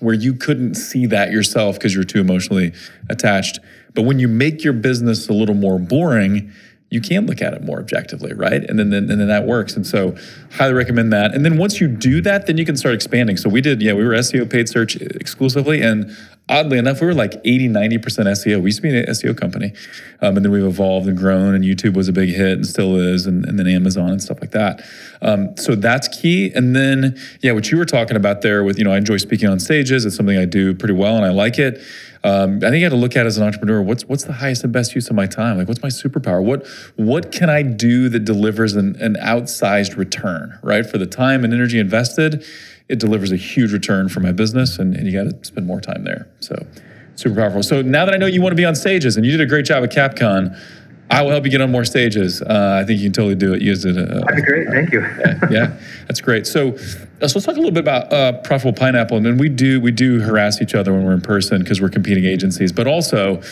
Where 0.00 0.14
you 0.14 0.34
couldn't 0.34 0.74
see 0.74 1.06
that 1.06 1.32
yourself 1.32 1.76
because 1.76 1.94
you're 1.94 2.04
too 2.04 2.20
emotionally 2.20 2.72
attached. 3.10 3.58
But 3.94 4.02
when 4.02 4.20
you 4.20 4.28
make 4.28 4.62
your 4.62 4.74
business 4.74 5.28
a 5.28 5.32
little 5.32 5.56
more 5.56 5.76
boring, 5.76 6.52
you 6.90 7.00
can 7.00 7.26
look 7.26 7.42
at 7.42 7.52
it 7.52 7.62
more 7.62 7.78
objectively, 7.78 8.32
right? 8.32 8.64
And 8.64 8.78
then, 8.78 8.90
then 8.90 9.10
and 9.10 9.20
then 9.20 9.28
that 9.28 9.46
works. 9.46 9.76
And 9.76 9.86
so, 9.86 10.16
highly 10.52 10.72
recommend 10.72 11.12
that. 11.12 11.34
And 11.34 11.44
then 11.44 11.58
once 11.58 11.80
you 11.80 11.88
do 11.88 12.20
that, 12.22 12.46
then 12.46 12.56
you 12.56 12.64
can 12.64 12.76
start 12.76 12.94
expanding. 12.94 13.36
So 13.36 13.48
we 13.48 13.60
did, 13.60 13.82
yeah, 13.82 13.92
we 13.92 14.04
were 14.04 14.14
SEO 14.14 14.50
paid 14.50 14.68
search 14.68 14.96
exclusively, 14.96 15.82
and 15.82 16.16
oddly 16.48 16.78
enough, 16.78 17.00
we 17.00 17.06
were 17.06 17.14
like 17.14 17.34
80, 17.44 17.68
90% 17.68 17.98
SEO. 18.00 18.60
We 18.60 18.68
used 18.68 18.78
to 18.78 18.82
be 18.82 18.96
an 18.96 19.06
SEO 19.06 19.36
company, 19.36 19.72
um, 20.20 20.36
and 20.36 20.44
then 20.44 20.52
we've 20.52 20.64
evolved 20.64 21.08
and 21.08 21.16
grown. 21.16 21.54
And 21.54 21.64
YouTube 21.64 21.94
was 21.94 22.08
a 22.08 22.12
big 22.12 22.30
hit 22.30 22.52
and 22.52 22.66
still 22.66 22.96
is, 22.96 23.26
and, 23.26 23.44
and 23.44 23.58
then 23.58 23.66
Amazon 23.66 24.10
and 24.10 24.22
stuff 24.22 24.40
like 24.40 24.52
that. 24.52 24.82
Um, 25.22 25.56
so 25.56 25.74
that's 25.74 26.08
key. 26.08 26.52
And 26.54 26.74
then, 26.74 27.18
yeah, 27.40 27.52
what 27.52 27.70
you 27.70 27.78
were 27.78 27.84
talking 27.84 28.16
about 28.16 28.42
there 28.42 28.64
with, 28.64 28.78
you 28.78 28.84
know, 28.84 28.92
I 28.92 28.98
enjoy 28.98 29.18
speaking 29.18 29.48
on 29.48 29.60
stages. 29.60 30.04
It's 30.04 30.16
something 30.16 30.38
I 30.38 30.44
do 30.44 30.74
pretty 30.74 30.94
well, 30.94 31.16
and 31.16 31.24
I 31.24 31.30
like 31.30 31.58
it. 31.58 31.80
Um, 32.24 32.56
I 32.58 32.70
think 32.70 32.76
you 32.76 32.88
got 32.88 32.94
to 32.94 33.00
look 33.00 33.16
at 33.16 33.26
as 33.26 33.38
an 33.38 33.44
entrepreneur. 33.44 33.80
What's 33.80 34.04
what's 34.04 34.24
the 34.24 34.32
highest 34.32 34.64
and 34.64 34.72
best 34.72 34.94
use 34.94 35.08
of 35.08 35.14
my 35.14 35.26
time? 35.26 35.56
Like, 35.56 35.68
what's 35.68 35.82
my 35.82 35.88
superpower? 35.88 36.42
What 36.42 36.66
what 36.96 37.30
can 37.30 37.48
I 37.48 37.62
do 37.62 38.08
that 38.08 38.24
delivers 38.24 38.74
an, 38.74 38.96
an 39.00 39.14
outsized 39.14 39.96
return? 39.96 40.58
Right 40.62 40.84
for 40.84 40.98
the 40.98 41.06
time 41.06 41.44
and 41.44 41.54
energy 41.54 41.78
invested, 41.78 42.44
it 42.88 42.98
delivers 42.98 43.32
a 43.32 43.36
huge 43.36 43.72
return 43.72 44.08
for 44.08 44.20
my 44.20 44.32
business, 44.32 44.78
and, 44.78 44.94
and 44.94 45.06
you 45.06 45.12
got 45.12 45.30
to 45.30 45.44
spend 45.46 45.66
more 45.66 45.80
time 45.80 46.04
there. 46.04 46.28
So, 46.40 46.66
super 47.16 47.34
powerful. 47.34 47.62
So 47.62 47.82
now 47.82 48.04
that 48.04 48.14
I 48.14 48.16
know 48.16 48.26
you 48.26 48.40
want 48.40 48.52
to 48.52 48.56
be 48.56 48.64
on 48.64 48.74
stages, 48.74 49.16
and 49.16 49.26
you 49.26 49.32
did 49.32 49.40
a 49.40 49.46
great 49.46 49.66
job 49.66 49.84
at 49.84 49.90
CapCon, 49.90 50.58
I 51.10 51.22
will 51.22 51.30
help 51.30 51.44
you 51.44 51.50
get 51.50 51.60
on 51.60 51.70
more 51.70 51.84
stages. 51.84 52.42
Uh, 52.42 52.80
I 52.82 52.86
think 52.86 53.00
you 53.00 53.06
can 53.06 53.12
totally 53.12 53.34
do 53.34 53.54
it. 53.54 53.62
Use 53.62 53.84
it. 53.84 53.96
Uh, 53.96 54.20
That'd 54.20 54.36
be 54.36 54.42
great. 54.42 54.68
Thank 54.68 54.92
you. 54.92 55.00
yeah, 55.24 55.38
yeah, 55.50 55.80
that's 56.06 56.20
great. 56.20 56.46
So, 56.46 56.74
uh, 56.74 57.28
so 57.28 57.38
let's 57.38 57.44
talk 57.46 57.56
a 57.56 57.58
little 57.58 57.70
bit 57.70 57.80
about 57.80 58.12
uh, 58.12 58.32
profitable 58.42 58.78
pineapple. 58.78 59.16
And 59.16 59.24
then 59.24 59.38
we 59.38 59.48
do 59.48 59.80
we 59.80 59.90
do 59.90 60.20
harass 60.20 60.60
each 60.60 60.74
other 60.74 60.92
when 60.92 61.04
we're 61.04 61.14
in 61.14 61.22
person 61.22 61.62
because 61.62 61.80
we're 61.80 61.88
competing 61.88 62.24
agencies, 62.24 62.72
but 62.72 62.86
also. 62.86 63.42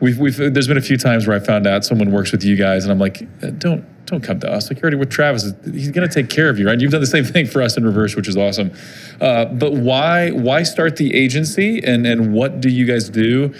We've, 0.00 0.18
we've, 0.18 0.36
there's 0.36 0.68
been 0.68 0.78
a 0.78 0.82
few 0.82 0.96
times 0.96 1.26
where 1.26 1.36
I 1.36 1.40
found 1.40 1.66
out 1.66 1.84
someone 1.84 2.10
works 2.10 2.32
with 2.32 2.42
you 2.42 2.56
guys, 2.56 2.84
and 2.84 2.92
I'm 2.92 2.98
like, 2.98 3.22
uh, 3.42 3.50
don't 3.50 3.84
don't 4.06 4.22
come 4.22 4.40
to 4.40 4.50
us. 4.50 4.68
Like 4.68 4.78
you're 4.78 4.84
already 4.84 4.96
with 4.96 5.10
Travis. 5.10 5.52
He's 5.64 5.92
going 5.92 6.08
to 6.08 6.12
take 6.12 6.28
care 6.28 6.48
of 6.48 6.58
you, 6.58 6.66
right? 6.66 6.80
You've 6.80 6.90
done 6.90 7.00
the 7.00 7.06
same 7.06 7.24
thing 7.24 7.46
for 7.46 7.62
us 7.62 7.76
in 7.76 7.84
reverse, 7.84 8.16
which 8.16 8.26
is 8.26 8.36
awesome. 8.36 8.72
Uh, 9.20 9.44
but 9.44 9.74
why 9.74 10.30
why 10.30 10.64
start 10.64 10.96
the 10.96 11.14
agency, 11.14 11.82
and 11.84 12.06
and 12.06 12.32
what 12.32 12.60
do 12.60 12.68
you 12.68 12.86
guys 12.86 13.08
do, 13.08 13.54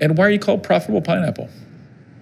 and 0.00 0.16
why 0.16 0.26
are 0.26 0.30
you 0.30 0.38
called 0.38 0.62
Profitable 0.62 1.02
Pineapple? 1.02 1.50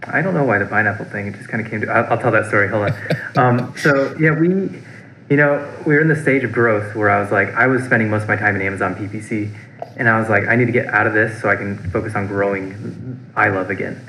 I 0.05 0.23
don't 0.23 0.35
know 0.35 0.45
why 0.45 0.59
the 0.59 0.67
pineapple 0.67 1.05
thing. 1.07 1.29
It 1.29 1.35
just 1.35 1.49
kind 1.49 1.65
of 1.65 1.71
came 1.71 1.81
to. 1.83 1.91
I'll, 1.91 2.13
I'll 2.13 2.19
tell 2.19 2.31
that 2.33 2.47
story. 2.47 2.69
Hold 2.69 2.91
on. 2.91 3.37
um, 3.37 3.75
so 3.77 4.17
yeah, 4.19 4.39
we, 4.39 4.49
you 5.29 5.37
know, 5.37 5.75
we 5.87 5.95
were 5.95 6.01
in 6.01 6.09
the 6.09 6.17
stage 6.17 6.45
of 6.45 6.53
growth 6.53 6.95
where 6.95 7.11
I 7.11 7.21
was 7.21 7.31
like, 7.31 7.53
I 7.55 7.67
was 7.67 7.83
spending 7.85 8.09
most 8.11 8.23
of 8.23 8.29
my 8.29 8.37
time 8.37 8.57
in 8.57 8.63
Amazon 8.63 8.95
PPC, 8.95 9.55
and 9.99 10.09
I 10.09 10.19
was 10.19 10.29
like, 10.29 10.47
I 10.47 10.55
need 10.55 10.67
to 10.67 10.73
get 10.73 10.87
out 10.87 11.07
of 11.07 11.13
this 11.13 11.43
so 11.43 11.51
I 11.51 11.57
can 11.57 11.77
focus 11.91 12.15
on 12.15 12.29
growing 12.29 13.33
Eyelove 13.37 13.69
again. 13.69 14.01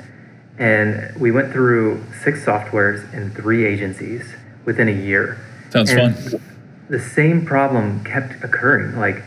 And 0.56 1.18
we 1.20 1.30
went 1.32 1.52
through 1.52 2.04
six 2.22 2.44
softwares 2.44 3.12
and 3.12 3.34
three 3.34 3.66
agencies 3.66 4.24
within 4.64 4.88
a 4.88 4.92
year. 4.92 5.38
Sounds 5.70 5.90
and 5.90 6.16
fun. 6.16 6.42
The 6.88 7.00
same 7.00 7.44
problem 7.44 8.04
kept 8.04 8.42
occurring. 8.44 8.98
Like 8.98 9.22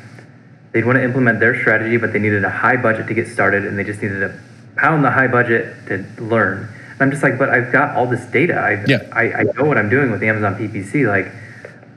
they'd 0.72 0.86
want 0.86 0.97
to 0.97 1.03
implement 1.03 1.39
their 1.39 1.59
strategy, 1.59 1.97
but 1.97 2.14
they 2.14 2.20
needed 2.20 2.45
a 2.45 2.49
high 2.49 2.78
budget 2.78 3.07
to 3.07 3.14
get 3.14 3.28
started, 3.28 3.66
and 3.66 3.78
they 3.78 3.84
just 3.84 4.01
needed 4.01 4.20
to 4.20 4.39
pound 4.76 5.03
the 5.03 5.11
high 5.11 5.28
budget 5.28 5.76
to 5.88 6.05
learn. 6.22 6.70
And 6.91 7.01
I'm 7.01 7.11
just 7.11 7.24
like, 7.24 7.38
but 7.38 7.49
I've 7.49 7.72
got 7.72 7.95
all 7.95 8.07
this 8.07 8.26
data. 8.26 8.59
I've, 8.59 8.89
Yeah. 8.89 8.99
I, 9.11 9.32
I 9.34 9.43
know 9.43 9.66
what 9.66 9.78
I'm 9.78 9.89
doing 9.89 10.11
with 10.11 10.24
Amazon 10.24 10.55
PPC. 10.55 11.07
Like, 11.07 11.32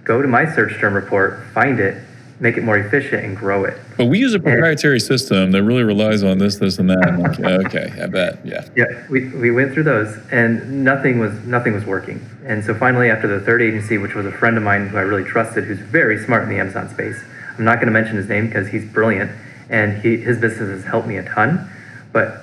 go 0.05 0.23
to 0.23 0.29
my 0.29 0.51
search 0.55 0.79
term 0.79 0.95
report, 0.95 1.43
find 1.53 1.79
it, 1.81 2.03
make 2.39 2.57
it 2.57 2.63
more 2.63 2.77
efficient, 2.77 3.25
and 3.25 3.37
grow 3.37 3.65
it. 3.65 3.79
But 3.97 4.07
we 4.07 4.19
use 4.19 4.35
a 4.35 4.39
proprietary 4.39 5.01
system 5.01 5.53
that 5.53 5.63
really 5.63 5.83
relies 5.83 6.23
on 6.23 6.39
this, 6.39 6.57
this, 6.57 6.79
and 6.79 6.91
that. 6.91 7.19
Like, 7.19 7.67
okay, 7.67 7.93
I 8.03 8.07
bet. 8.07 8.45
Yeah. 8.45 8.69
Yeah, 8.77 9.07
we, 9.09 9.29
we 9.29 9.51
went 9.51 9.73
through 9.73 9.85
those, 9.85 10.17
and 10.31 10.85
nothing 10.85 11.19
was 11.19 11.33
nothing 11.45 11.73
was 11.73 11.85
working. 11.85 12.25
And 12.45 12.65
so 12.65 12.75
finally, 12.75 13.11
after 13.11 13.27
the 13.27 13.45
third 13.45 13.63
agency, 13.63 13.99
which 13.99 14.15
was 14.15 14.27
a 14.27 14.33
friend 14.33 14.57
of 14.57 14.63
mine 14.63 14.89
who 14.89 14.99
I 14.99 15.03
really 15.03 15.25
trusted, 15.25 15.65
who's 15.65 15.79
very 15.79 16.23
smart 16.25 16.43
in 16.43 16.49
the 16.51 16.59
Amazon 16.59 16.89
space, 16.91 17.17
I'm 17.59 17.65
not 17.65 17.77
going 17.77 17.87
to 17.87 17.93
mention 17.93 18.17
his 18.17 18.29
name 18.29 18.47
because 18.49 18.69
he's 18.69 18.85
brilliant, 18.85 19.31
and 19.71 20.03
he, 20.03 20.19
his 20.19 20.39
business 20.39 20.69
has 20.69 20.85
helped 20.85 21.09
me 21.09 21.17
a 21.17 21.23
ton. 21.23 21.71
But 22.13 22.43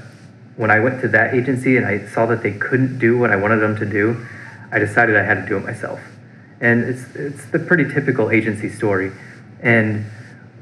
when 0.56 0.72
I 0.72 0.80
went 0.80 1.02
to 1.02 1.08
that 1.10 1.34
agency 1.34 1.78
and 1.78 1.86
I 1.86 2.06
saw 2.08 2.26
that 2.28 2.44
they 2.44 2.54
couldn't 2.54 3.00
do 3.00 3.18
what 3.18 3.32
I 3.32 3.36
wanted 3.36 3.58
them 3.58 3.76
to 3.78 3.86
do, 3.86 4.26
I 4.72 4.80
decided 4.80 5.16
I 5.16 5.24
had 5.24 5.44
to 5.44 5.48
do 5.48 5.58
it 5.58 5.64
myself. 5.64 6.00
And 6.62 6.84
it's 6.84 7.16
it's 7.16 7.46
the 7.46 7.60
pretty 7.60 7.92
typical 7.94 8.32
agency 8.32 8.70
story. 8.70 9.12
And 9.64 10.06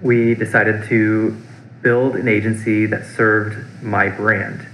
we 0.01 0.35
decided 0.35 0.87
to 0.89 1.35
build 1.81 2.15
an 2.15 2.27
agency 2.27 2.85
that 2.85 3.05
served 3.05 3.83
my 3.83 4.07
brand. 4.09 4.65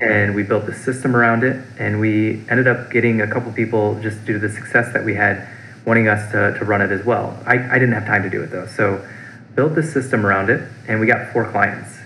And 0.00 0.34
we 0.34 0.42
built 0.42 0.66
the 0.66 0.74
system 0.74 1.14
around 1.14 1.44
it, 1.44 1.64
and 1.78 2.00
we 2.00 2.44
ended 2.50 2.66
up 2.66 2.90
getting 2.90 3.20
a 3.20 3.26
couple 3.26 3.52
people 3.52 4.00
just 4.02 4.24
due 4.26 4.34
to 4.34 4.38
the 4.38 4.52
success 4.52 4.92
that 4.92 5.04
we 5.04 5.14
had, 5.14 5.48
wanting 5.86 6.08
us 6.08 6.30
to, 6.32 6.58
to 6.58 6.64
run 6.64 6.82
it 6.82 6.90
as 6.90 7.06
well. 7.06 7.40
I, 7.46 7.54
I 7.54 7.78
didn't 7.78 7.92
have 7.92 8.06
time 8.06 8.24
to 8.24 8.30
do 8.30 8.42
it 8.42 8.50
though, 8.50 8.66
so 8.66 9.06
built 9.54 9.74
the 9.76 9.82
system 9.82 10.26
around 10.26 10.50
it, 10.50 10.68
and 10.88 10.98
we 10.98 11.06
got 11.06 11.32
four 11.32 11.48
clients. 11.50 11.96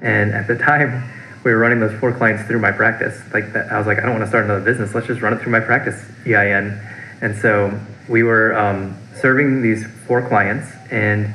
And 0.00 0.32
at 0.32 0.48
the 0.48 0.56
time, 0.56 1.08
we 1.44 1.52
were 1.52 1.58
running 1.58 1.78
those 1.78 1.96
four 2.00 2.12
clients 2.12 2.42
through 2.48 2.58
my 2.58 2.72
practice. 2.72 3.22
Like 3.32 3.52
that, 3.52 3.70
I 3.70 3.78
was 3.78 3.86
like, 3.86 3.98
I 3.98 4.02
don't 4.02 4.12
want 4.12 4.24
to 4.24 4.28
start 4.28 4.44
another 4.44 4.64
business. 4.64 4.92
Let's 4.94 5.06
just 5.06 5.22
run 5.22 5.32
it 5.32 5.40
through 5.40 5.52
my 5.52 5.60
practice 5.60 6.04
EIN. 6.26 6.80
And 7.20 7.36
so 7.36 7.78
we 8.08 8.24
were 8.24 8.56
um, 8.58 8.96
serving 9.20 9.62
these 9.62 9.86
four 10.06 10.26
clients, 10.26 10.70
and 10.90 11.32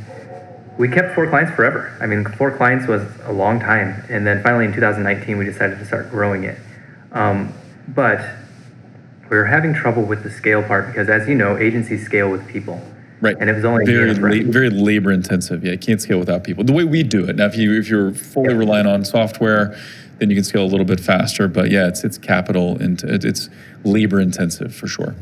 we 0.77 0.87
kept 0.87 1.13
four 1.13 1.29
clients 1.29 1.53
forever. 1.55 1.95
I 1.99 2.07
mean, 2.07 2.25
four 2.25 2.55
clients 2.55 2.87
was 2.87 3.03
a 3.25 3.33
long 3.33 3.59
time. 3.59 4.03
And 4.09 4.25
then 4.25 4.41
finally 4.41 4.65
in 4.65 4.73
2019, 4.73 5.37
we 5.37 5.45
decided 5.45 5.77
to 5.79 5.85
start 5.85 6.09
growing 6.09 6.43
it. 6.43 6.57
Um, 7.11 7.53
but 7.89 8.19
we 9.29 9.37
were 9.37 9.45
having 9.45 9.73
trouble 9.73 10.03
with 10.03 10.23
the 10.23 10.29
scale 10.31 10.63
part 10.63 10.87
because, 10.87 11.09
as 11.09 11.27
you 11.27 11.35
know, 11.35 11.57
agencies 11.57 12.03
scale 12.03 12.29
with 12.29 12.47
people. 12.47 12.81
Right. 13.19 13.37
And 13.39 13.49
it 13.49 13.53
was 13.53 13.65
only 13.65 13.85
very 13.85 14.09
and 14.09 14.17
a 14.17 14.19
friend. 14.19 14.45
la- 14.47 14.51
very 14.51 14.69
labor 14.69 15.11
intensive. 15.11 15.63
Yeah, 15.63 15.73
you 15.73 15.77
can't 15.77 16.01
scale 16.01 16.17
without 16.17 16.43
people. 16.43 16.63
The 16.63 16.73
way 16.73 16.83
we 16.83 17.03
do 17.03 17.25
it 17.25 17.35
now, 17.35 17.45
if 17.45 17.55
you 17.55 17.77
if 17.77 17.87
you're 17.87 18.13
fully 18.13 18.55
relying 18.55 18.87
on 18.87 19.05
software, 19.05 19.77
then 20.17 20.29
you 20.31 20.35
can 20.35 20.43
scale 20.43 20.63
a 20.63 20.65
little 20.65 20.85
bit 20.85 20.99
faster. 20.99 21.47
But 21.47 21.69
yeah, 21.69 21.87
it's 21.87 22.03
it's 22.03 22.17
capital 22.17 22.81
and 22.81 23.01
it's 23.03 23.49
labor 23.83 24.19
intensive 24.19 24.73
for 24.73 24.87
sure. 24.87 25.15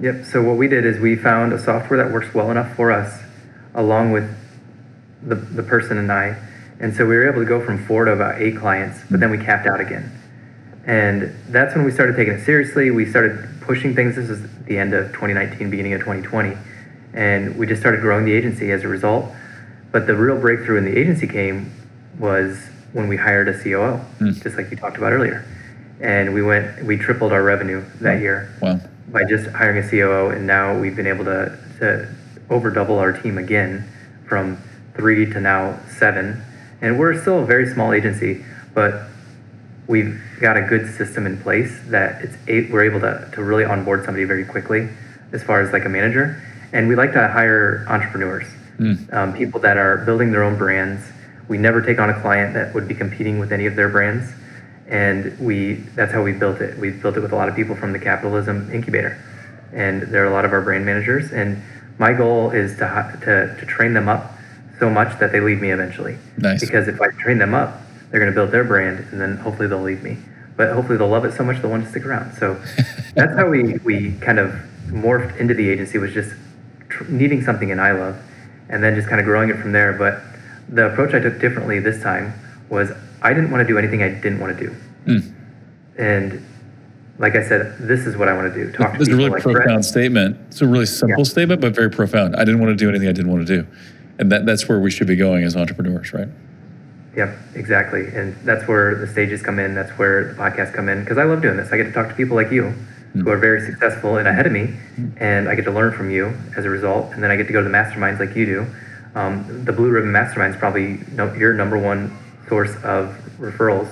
Yep. 0.00 0.24
So 0.24 0.42
what 0.42 0.56
we 0.56 0.66
did 0.66 0.86
is 0.86 0.98
we 0.98 1.14
found 1.14 1.52
a 1.52 1.58
software 1.58 2.02
that 2.02 2.12
works 2.12 2.32
well 2.34 2.50
enough 2.50 2.74
for 2.74 2.90
us, 2.90 3.22
along 3.74 4.12
with 4.12 4.34
the, 5.22 5.34
the 5.34 5.62
person 5.62 5.98
and 5.98 6.10
I. 6.10 6.36
And 6.80 6.94
so 6.96 7.04
we 7.04 7.14
were 7.16 7.30
able 7.30 7.42
to 7.42 7.46
go 7.46 7.62
from 7.62 7.84
four 7.84 8.06
to 8.06 8.12
about 8.12 8.40
eight 8.40 8.56
clients, 8.56 9.00
but 9.10 9.20
then 9.20 9.30
we 9.30 9.36
capped 9.36 9.66
out 9.66 9.80
again. 9.80 10.10
And 10.86 11.34
that's 11.48 11.74
when 11.74 11.84
we 11.84 11.90
started 11.90 12.16
taking 12.16 12.34
it 12.34 12.44
seriously. 12.44 12.90
We 12.90 13.04
started 13.04 13.46
pushing 13.60 13.94
things. 13.94 14.16
This 14.16 14.30
is 14.30 14.42
the 14.64 14.78
end 14.78 14.94
of 14.94 15.08
2019, 15.08 15.68
beginning 15.68 15.92
of 15.92 16.00
2020. 16.00 16.56
And 17.12 17.58
we 17.58 17.66
just 17.66 17.82
started 17.82 18.00
growing 18.00 18.24
the 18.24 18.32
agency 18.32 18.72
as 18.72 18.82
a 18.82 18.88
result. 18.88 19.26
But 19.92 20.06
the 20.06 20.16
real 20.16 20.40
breakthrough 20.40 20.78
in 20.78 20.84
the 20.86 20.96
agency 20.96 21.26
came 21.26 21.72
was 22.18 22.58
when 22.92 23.08
we 23.08 23.16
hired 23.16 23.48
a 23.48 23.62
COO, 23.62 23.98
hmm. 23.98 24.30
just 24.30 24.56
like 24.56 24.70
you 24.70 24.76
talked 24.76 24.96
about 24.96 25.12
earlier. 25.12 25.44
And 26.00 26.32
we 26.32 26.40
went, 26.40 26.82
we 26.84 26.96
tripled 26.96 27.32
our 27.32 27.42
revenue 27.42 27.84
that 28.00 28.16
hmm. 28.16 28.22
year 28.22 28.54
Wow. 28.62 28.80
By 29.12 29.24
just 29.24 29.48
hiring 29.50 29.84
a 29.84 29.88
COO, 29.88 30.30
and 30.30 30.46
now 30.46 30.78
we've 30.78 30.96
been 30.96 31.06
able 31.06 31.24
to, 31.24 31.58
to 31.78 32.08
over 32.48 32.70
double 32.70 32.98
our 32.98 33.12
team 33.12 33.38
again 33.38 33.88
from 34.28 34.62
three 34.94 35.26
to 35.26 35.40
now 35.40 35.78
seven. 35.98 36.42
And 36.80 36.98
we're 36.98 37.20
still 37.20 37.40
a 37.40 37.46
very 37.46 37.72
small 37.72 37.92
agency, 37.92 38.44
but 38.74 39.08
we've 39.86 40.20
got 40.40 40.56
a 40.56 40.62
good 40.62 40.94
system 40.94 41.26
in 41.26 41.40
place 41.40 41.80
that 41.88 42.22
it's 42.22 42.36
a, 42.48 42.70
we're 42.72 42.84
able 42.84 43.00
to, 43.00 43.28
to 43.34 43.42
really 43.42 43.64
onboard 43.64 44.04
somebody 44.04 44.24
very 44.24 44.44
quickly 44.44 44.88
as 45.32 45.42
far 45.42 45.60
as 45.60 45.72
like 45.72 45.84
a 45.84 45.88
manager. 45.88 46.42
And 46.72 46.88
we 46.88 46.94
like 46.94 47.12
to 47.12 47.28
hire 47.28 47.84
entrepreneurs, 47.88 48.46
um, 49.12 49.34
people 49.34 49.60
that 49.60 49.76
are 49.76 49.98
building 49.98 50.30
their 50.30 50.44
own 50.44 50.56
brands. 50.56 51.02
We 51.48 51.58
never 51.58 51.82
take 51.82 51.98
on 51.98 52.10
a 52.10 52.20
client 52.20 52.54
that 52.54 52.72
would 52.74 52.86
be 52.86 52.94
competing 52.94 53.40
with 53.40 53.52
any 53.52 53.66
of 53.66 53.74
their 53.74 53.88
brands 53.88 54.32
and 54.90 55.38
we 55.38 55.74
that's 55.94 56.12
how 56.12 56.22
we 56.22 56.32
built 56.32 56.60
it. 56.60 56.76
We 56.76 56.90
built 56.90 57.16
it 57.16 57.20
with 57.20 57.32
a 57.32 57.36
lot 57.36 57.48
of 57.48 57.54
people 57.54 57.76
from 57.76 57.92
the 57.92 57.98
capitalism 57.98 58.70
incubator. 58.72 59.16
And 59.72 60.02
they're 60.02 60.26
a 60.26 60.32
lot 60.32 60.44
of 60.44 60.52
our 60.52 60.60
brand 60.60 60.84
managers. 60.84 61.30
And 61.30 61.62
my 61.98 62.12
goal 62.12 62.50
is 62.50 62.76
to 62.78 63.18
to, 63.22 63.56
to 63.58 63.66
train 63.66 63.94
them 63.94 64.08
up 64.08 64.32
so 64.80 64.90
much 64.90 65.18
that 65.20 65.30
they 65.30 65.40
leave 65.40 65.60
me 65.60 65.70
eventually. 65.70 66.18
Nice. 66.38 66.60
because 66.60 66.88
if 66.88 67.00
i 67.00 67.08
train 67.08 67.38
them 67.38 67.54
up 67.54 67.82
they're 68.10 68.18
going 68.18 68.32
to 68.32 68.34
build 68.34 68.50
their 68.50 68.64
brand 68.64 69.06
and 69.12 69.20
then 69.20 69.36
hopefully 69.36 69.68
they'll 69.68 69.80
leave 69.80 70.02
me. 70.02 70.18
But 70.56 70.72
hopefully 70.72 70.98
they'll 70.98 71.08
love 71.08 71.24
it 71.24 71.32
so 71.34 71.44
much 71.44 71.62
they'll 71.62 71.70
want 71.70 71.84
to 71.84 71.90
stick 71.90 72.04
around. 72.04 72.34
So 72.34 72.54
that's 73.14 73.34
how 73.36 73.48
we 73.48 73.78
we 73.84 74.12
kind 74.18 74.40
of 74.40 74.52
morphed 74.88 75.38
into 75.38 75.54
the 75.54 75.68
agency 75.70 75.98
was 75.98 76.12
just 76.12 76.34
tr- 76.88 77.04
needing 77.04 77.42
something 77.44 77.68
in 77.68 77.78
Eyelove 77.78 78.20
and 78.68 78.82
then 78.82 78.96
just 78.96 79.08
kind 79.08 79.20
of 79.20 79.24
growing 79.24 79.50
it 79.50 79.58
from 79.58 79.70
there. 79.70 79.92
But 79.92 80.20
the 80.68 80.92
approach 80.92 81.14
i 81.14 81.20
took 81.20 81.40
differently 81.40 81.78
this 81.78 82.02
time 82.02 82.32
was 82.70 82.90
i 83.22 83.32
didn't 83.34 83.50
want 83.50 83.60
to 83.60 83.68
do 83.68 83.76
anything 83.78 84.02
i 84.02 84.08
didn't 84.08 84.40
want 84.40 84.56
to 84.56 84.66
do 84.66 84.74
Mm. 85.06 85.32
and 85.98 86.46
like 87.18 87.36
I 87.36 87.42
said, 87.46 87.76
this 87.78 88.06
is 88.06 88.16
what 88.16 88.28
I 88.28 88.32
want 88.32 88.50
to 88.54 88.64
do. 88.64 88.72
Talk 88.72 88.92
to 88.92 88.98
This 88.98 89.08
is 89.08 89.12
a 89.12 89.16
really 89.18 89.28
like 89.28 89.42
profound 89.42 89.64
Brett. 89.66 89.84
statement. 89.84 90.38
It's 90.48 90.62
a 90.62 90.66
really 90.66 90.86
simple 90.86 91.18
Yeah. 91.18 91.24
statement, 91.24 91.60
but 91.60 91.74
very 91.74 91.90
profound. 91.90 92.34
I 92.34 92.44
didn't 92.46 92.60
want 92.60 92.70
to 92.70 92.82
do 92.82 92.88
anything 92.88 93.08
I 93.08 93.12
didn't 93.12 93.30
want 93.30 93.46
to 93.46 93.56
do, 93.62 93.66
and 94.18 94.32
that 94.32 94.46
that's 94.46 94.66
where 94.70 94.78
we 94.80 94.90
should 94.90 95.06
be 95.06 95.16
going 95.16 95.44
as 95.44 95.54
entrepreneurs, 95.54 96.14
right? 96.14 96.28
Yep, 97.16 97.36
exactly. 97.56 98.06
And 98.14 98.34
that's 98.46 98.66
where 98.66 98.94
the 98.94 99.06
stages 99.06 99.42
come 99.42 99.58
in. 99.58 99.74
That's 99.74 99.90
where 99.98 100.24
the 100.32 100.34
podcasts 100.34 100.72
come 100.72 100.88
in 100.88 101.00
because 101.00 101.18
I 101.18 101.24
love 101.24 101.42
doing 101.42 101.58
this. 101.58 101.70
I 101.72 101.76
get 101.76 101.84
to 101.84 101.92
talk 101.92 102.08
to 102.08 102.14
people 102.14 102.36
like 102.36 102.50
you 102.50 102.72
Hmm. 103.12 103.20
who 103.20 103.30
are 103.30 103.36
very 103.36 103.60
successful 103.60 104.16
and 104.16 104.26
ahead 104.26 104.46
of 104.46 104.52
me, 104.52 104.70
and 105.18 105.46
I 105.46 105.54
get 105.56 105.64
to 105.66 105.70
learn 105.72 105.92
from 105.92 106.10
you 106.10 106.32
as 106.56 106.64
a 106.64 106.70
result. 106.70 107.12
And 107.14 107.22
then 107.22 107.30
I 107.30 107.36
get 107.36 107.46
to 107.48 107.52
go 107.52 107.60
to 107.62 107.68
the 107.68 107.74
masterminds 107.74 108.18
like 108.20 108.34
you 108.34 108.46
do. 108.46 108.66
Um, 109.14 109.44
the 109.66 109.72
Blue 109.72 109.90
Ribbon 109.90 110.10
Mastermind 110.12 110.54
is 110.54 110.58
probably 110.60 111.00
no, 111.16 111.30
your 111.34 111.52
number 111.52 111.76
one 111.76 112.12
source 112.50 112.74
of 112.82 113.16
referrals, 113.38 113.88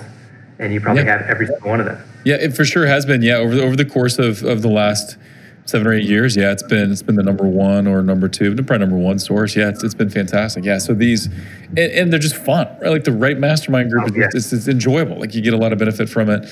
and 0.59 0.71
you 0.71 0.79
probably 0.81 1.03
Yeah. 1.03 1.17
have 1.17 1.27
every 1.29 1.47
single 1.47 1.69
one 1.69 1.79
of 1.79 1.87
them. 1.87 1.97
Yeah, 2.25 2.35
it 2.35 2.55
for 2.55 2.65
sure 2.65 2.85
has 2.85 3.05
been. 3.05 3.21
Yeah, 3.23 3.37
over 3.37 3.55
the, 3.55 3.63
over 3.63 3.75
the 3.75 3.85
course 3.85 4.19
of, 4.19 4.43
of 4.43 4.61
the 4.61 4.67
last 4.67 5.17
seven 5.65 5.87
or 5.87 5.93
eight 5.93 6.05
years, 6.05 6.35
yeah, 6.35 6.51
it's 6.51 6.63
been 6.63 6.91
it's 6.91 7.01
been 7.01 7.15
the 7.15 7.23
number 7.23 7.45
one 7.45 7.87
or 7.87 8.03
number 8.03 8.27
two, 8.27 8.53
probably 8.55 8.79
number 8.79 8.97
one 8.97 9.17
source. 9.17 9.55
Yeah, 9.55 9.69
it's, 9.69 9.83
it's 9.83 9.93
been 9.95 10.09
fantastic. 10.09 10.65
Yeah, 10.65 10.77
so 10.79 10.93
these 10.93 11.27
and, 11.69 11.79
and 11.79 12.11
they're 12.13 12.19
just 12.19 12.35
fun, 12.35 12.67
right? 12.81 12.89
Like 12.91 13.05
the 13.05 13.13
right 13.13 13.37
mastermind 13.39 13.89
group, 13.91 14.09
Oh, 14.11 14.15
yeah. 14.15 14.27
it's, 14.33 14.51
it's 14.51 14.67
enjoyable. 14.67 15.17
Like 15.17 15.33
you 15.33 15.41
get 15.41 15.53
a 15.53 15.57
lot 15.57 15.71
of 15.71 15.79
benefit 15.79 16.09
from 16.09 16.29
it, 16.29 16.45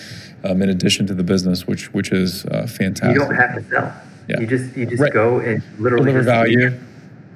um, 0.45 0.61
in 0.61 0.69
addition 0.69 1.05
to 1.07 1.13
the 1.13 1.23
business, 1.23 1.67
which 1.67 1.93
which 1.93 2.11
is 2.13 2.45
uh, 2.45 2.65
fantastic. 2.67 3.13
You 3.13 3.19
don't 3.27 3.35
have 3.35 3.55
to 3.55 3.63
sell. 3.69 3.93
Yeah. 4.29 4.39
You 4.39 4.47
just 4.47 4.75
you 4.77 4.85
just 4.85 5.01
Right. 5.01 5.11
go 5.13 5.39
and 5.39 5.61
literally 5.79 6.11
Deliver 6.11 6.23
value. 6.25 6.71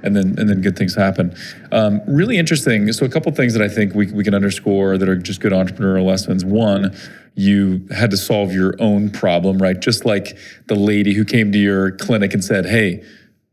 And 0.03 0.15
then 0.15 0.35
and 0.37 0.49
then 0.49 0.61
good 0.61 0.77
things 0.77 0.95
happen. 0.95 1.35
Um, 1.71 2.01
really 2.07 2.37
interesting. 2.37 2.91
So 2.93 3.05
a 3.05 3.09
couple 3.09 3.31
things 3.31 3.53
that 3.53 3.61
I 3.61 3.69
think 3.69 3.93
we 3.93 4.11
we 4.11 4.23
can 4.23 4.33
underscore 4.33 4.97
that 4.97 5.07
are 5.07 5.15
just 5.15 5.41
good 5.41 5.51
entrepreneurial 5.51 6.05
lessons. 6.05 6.43
One, 6.43 6.95
you 7.35 7.87
had 7.91 8.11
to 8.11 8.17
solve 8.17 8.51
your 8.51 8.75
own 8.79 9.09
problem, 9.09 9.57
right? 9.57 9.79
Just 9.79 10.05
like 10.05 10.37
the 10.67 10.75
lady 10.75 11.13
who 11.13 11.25
came 11.25 11.51
to 11.51 11.57
your 11.57 11.91
clinic 11.91 12.33
and 12.33 12.43
said, 12.43 12.65
"Hey, 12.65 13.03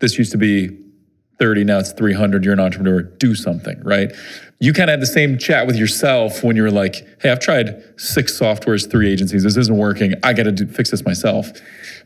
this 0.01 0.19
used 0.19 0.33
to 0.33 0.39
be 0.39 0.77
30, 1.39 1.65
now 1.65 1.79
it's 1.79 1.93
300. 1.93 2.45
You're 2.45 2.55
an 2.55 2.61
entrepreneur. 2.61 3.03
Do 3.03 3.35
something, 3.35 3.81
right?" 3.83 4.13
You 4.61 4.73
kind 4.73 4.91
of 4.91 4.95
had 4.95 5.01
the 5.01 5.07
same 5.07 5.39
chat 5.39 5.69
with 5.69 5.77
yourself 5.77 6.43
when 6.43 6.57
you 6.57 6.63
were 6.63 6.71
like, 6.71 7.07
"Hey, 7.21 7.31
I've 7.31 7.41
tried 7.41 7.83
six 7.97 8.39
softwares, 8.39 8.91
three 8.91 9.11
agencies. 9.11 9.45
This 9.45 9.57
isn't 9.57 9.77
working. 9.77 10.15
I 10.23 10.33
got 10.33 10.45
to 10.57 10.67
fix 10.67 10.91
this 10.91 11.05
myself." 11.05 11.53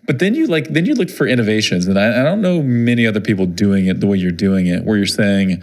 But 0.06 0.18
then 0.18 0.34
you 0.34 0.46
like 0.46 0.68
then 0.68 0.84
you 0.84 0.94
look 0.94 1.10
for 1.10 1.26
innovations, 1.26 1.86
and 1.86 1.98
I, 1.98 2.20
I 2.20 2.22
don't 2.22 2.42
know 2.42 2.62
many 2.62 3.06
other 3.06 3.20
people 3.20 3.46
doing 3.46 3.86
it 3.86 4.00
the 4.00 4.06
way 4.06 4.18
you're 4.18 4.32
doing 4.32 4.66
it, 4.66 4.84
where 4.84 4.96
you're 4.96 5.06
saying, 5.06 5.62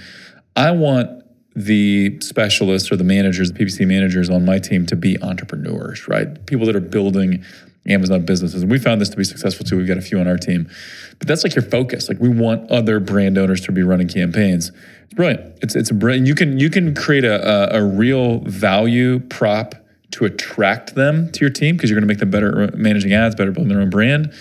"I 0.56 0.72
want." 0.72 1.20
the 1.56 2.18
specialists 2.22 2.90
or 2.90 2.96
the 2.96 3.04
managers, 3.04 3.52
the 3.52 3.60
PPC 3.60 3.86
managers 3.86 4.30
on 4.30 4.46
my 4.46 4.60
team 4.60 4.86
to 4.86 4.96
be 4.96 5.22
entrepreneurs, 5.22 6.08
right? 6.08 6.46
People 6.46 6.66
that 6.68 6.76
are 6.76 6.80
building 6.80 7.44
Amazon 7.88 8.26
businesses. 8.26 8.62
And 8.62 8.72
we 8.72 8.78
found 8.78 9.02
this 9.02 9.10
to 9.10 9.18
be 9.18 9.24
successful 9.24 9.66
too. 9.66 9.78
We've 9.78 9.88
got 9.88 9.98
a 9.98 10.02
few 10.02 10.20
on 10.20 10.28
our 10.28 10.38
team. 10.38 10.70
But 11.18 11.28
that's 11.28 11.44
like 11.44 11.56
your 11.56 11.64
focus. 11.64 12.10
Like 12.10 12.20
we 12.20 12.30
want 12.30 12.70
other 12.70 13.00
brand 13.00 13.38
owners 13.38 13.62
to 13.62 13.72
be 13.72 13.84
running 13.84 14.08
campaigns. 14.08 14.72
It's 15.06 15.14
brilliant. 15.14 15.58
It's 15.62 15.76
it's 15.76 15.92
brilliant. 15.92 16.28
You 16.28 16.36
can 16.36 16.60
you 16.60 16.70
can 16.70 16.94
create 16.94 17.24
a, 17.24 17.76
a, 17.76 17.82
a 17.82 17.84
real 17.84 18.40
value 18.40 19.20
prop 19.20 19.76
to 20.12 20.26
attract 20.26 20.96
them 20.96 21.32
to 21.32 21.42
your 21.42 21.50
team 21.50 21.76
because 21.76 21.90
you're 21.90 22.00
going 22.00 22.08
to 22.08 22.12
make 22.12 22.20
them 22.20 22.32
better 22.32 22.70
managing 22.76 23.14
ads, 23.14 23.36
better 23.36 23.52
building 23.52 23.70
their 23.70 23.82
own 23.82 23.90
brand. 23.90 24.34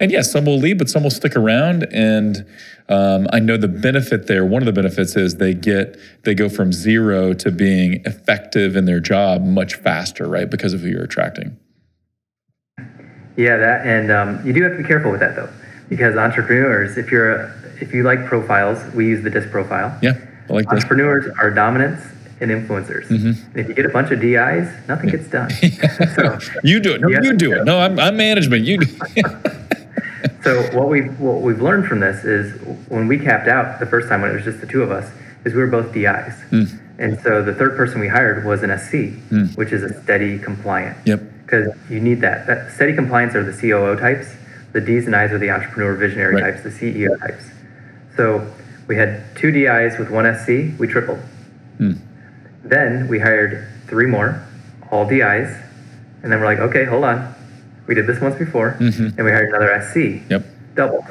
And 0.00 0.10
yes, 0.10 0.32
some 0.32 0.46
will 0.46 0.58
leave, 0.58 0.78
but 0.78 0.88
some 0.88 1.04
will 1.04 1.10
stick 1.10 1.36
around. 1.36 1.86
And 1.92 2.44
um, 2.88 3.28
I 3.32 3.38
know 3.38 3.56
the 3.56 3.68
benefit 3.68 4.26
there. 4.26 4.44
One 4.44 4.60
of 4.60 4.66
the 4.66 4.72
benefits 4.72 5.16
is 5.16 5.36
they 5.36 5.54
get 5.54 5.96
they 6.24 6.34
go 6.34 6.48
from 6.48 6.72
zero 6.72 7.34
to 7.34 7.50
being 7.50 8.02
effective 8.04 8.74
in 8.74 8.84
their 8.84 9.00
job 9.00 9.44
much 9.44 9.76
faster, 9.76 10.28
right? 10.28 10.50
Because 10.50 10.72
of 10.72 10.80
who 10.80 10.88
you're 10.88 11.04
attracting. 11.04 11.56
Yeah, 13.36 13.56
that 13.56 13.86
and 13.86 14.10
um, 14.10 14.46
you 14.46 14.52
do 14.52 14.62
have 14.62 14.72
to 14.72 14.78
be 14.78 14.84
careful 14.84 15.10
with 15.10 15.20
that 15.20 15.36
though, 15.36 15.48
because 15.88 16.16
entrepreneurs, 16.16 16.98
if 16.98 17.10
you're 17.10 17.32
a, 17.34 17.54
if 17.80 17.94
you 17.94 18.02
like 18.02 18.26
profiles, 18.26 18.78
we 18.94 19.06
use 19.06 19.22
the 19.24 19.30
DISC 19.30 19.50
profile. 19.50 19.96
Yeah, 20.02 20.18
I 20.48 20.52
like 20.52 20.68
this. 20.68 20.84
Entrepreneurs 20.84 21.34
are 21.38 21.50
dominants 21.50 22.04
and 22.40 22.50
influencers. 22.50 23.06
Mm-hmm. 23.06 23.58
if 23.58 23.68
you 23.68 23.74
get 23.74 23.86
a 23.86 23.88
bunch 23.88 24.10
of 24.10 24.20
DIs, 24.20 24.68
nothing 24.88 25.10
gets 25.10 25.28
done. 25.28 25.50
so, 26.14 26.38
you 26.62 26.80
do 26.80 26.94
it. 26.94 27.00
No, 27.00 27.08
you, 27.08 27.20
you 27.22 27.36
do 27.36 27.52
it. 27.52 27.64
No, 27.64 27.78
I'm, 27.78 27.98
I'm 27.98 28.16
management. 28.16 28.64
You 28.64 28.78
do. 28.78 28.86
so 30.42 30.62
what 30.76 30.88
we've 30.88 31.18
what 31.18 31.40
we've 31.40 31.62
learned 31.62 31.86
from 31.86 32.00
this 32.00 32.24
is 32.24 32.60
when 32.88 33.08
we 33.08 33.18
capped 33.18 33.48
out 33.48 33.80
the 33.80 33.86
first 33.86 34.08
time 34.08 34.20
when 34.20 34.30
it 34.30 34.34
was 34.34 34.44
just 34.44 34.60
the 34.60 34.66
two 34.66 34.82
of 34.82 34.90
us, 34.90 35.10
is 35.44 35.54
we 35.54 35.60
were 35.60 35.68
both 35.68 35.92
DIs. 35.94 36.34
Mm. 36.50 36.78
And 36.98 37.20
so 37.20 37.42
the 37.42 37.54
third 37.54 37.76
person 37.76 38.00
we 38.00 38.08
hired 38.08 38.44
was 38.44 38.62
an 38.62 38.76
SC, 38.78 39.18
mm. 39.30 39.56
which 39.56 39.72
is 39.72 39.82
a 39.82 40.02
steady 40.02 40.38
compliant. 40.38 40.98
Yep 41.06 41.31
because 41.52 41.76
you 41.90 42.00
need 42.00 42.20
that. 42.22 42.46
That 42.46 42.72
steady 42.72 42.94
compliance 42.94 43.34
are 43.34 43.44
the 43.44 43.52
COO 43.52 43.96
types. 43.96 44.34
The 44.72 44.80
D's 44.80 45.04
and 45.04 45.14
I's 45.14 45.32
are 45.32 45.38
the 45.38 45.50
entrepreneur 45.50 45.94
visionary 45.94 46.36
right. 46.36 46.54
types, 46.54 46.62
the 46.62 46.70
CEO 46.70 47.18
types. 47.20 47.44
So 48.16 48.50
we 48.88 48.96
had 48.96 49.24
two 49.36 49.50
DIs 49.50 49.98
with 49.98 50.10
one 50.10 50.24
SC. 50.34 50.78
We 50.80 50.86
tripled. 50.86 51.18
Hmm. 51.76 51.92
Then 52.64 53.06
we 53.08 53.18
hired 53.18 53.68
three 53.86 54.06
more, 54.06 54.42
all 54.90 55.06
DIs, 55.06 55.54
and 56.22 56.32
then 56.32 56.40
we're 56.40 56.46
like, 56.46 56.58
okay, 56.58 56.84
hold 56.84 57.04
on. 57.04 57.34
We 57.86 57.94
did 57.94 58.06
this 58.06 58.20
once 58.20 58.36
before, 58.36 58.76
mm-hmm. 58.80 59.18
and 59.18 59.24
we 59.24 59.30
hired 59.30 59.48
another 59.48 59.82
SC. 59.90 60.30
Yep. 60.30 60.46
Doubled. 60.74 61.04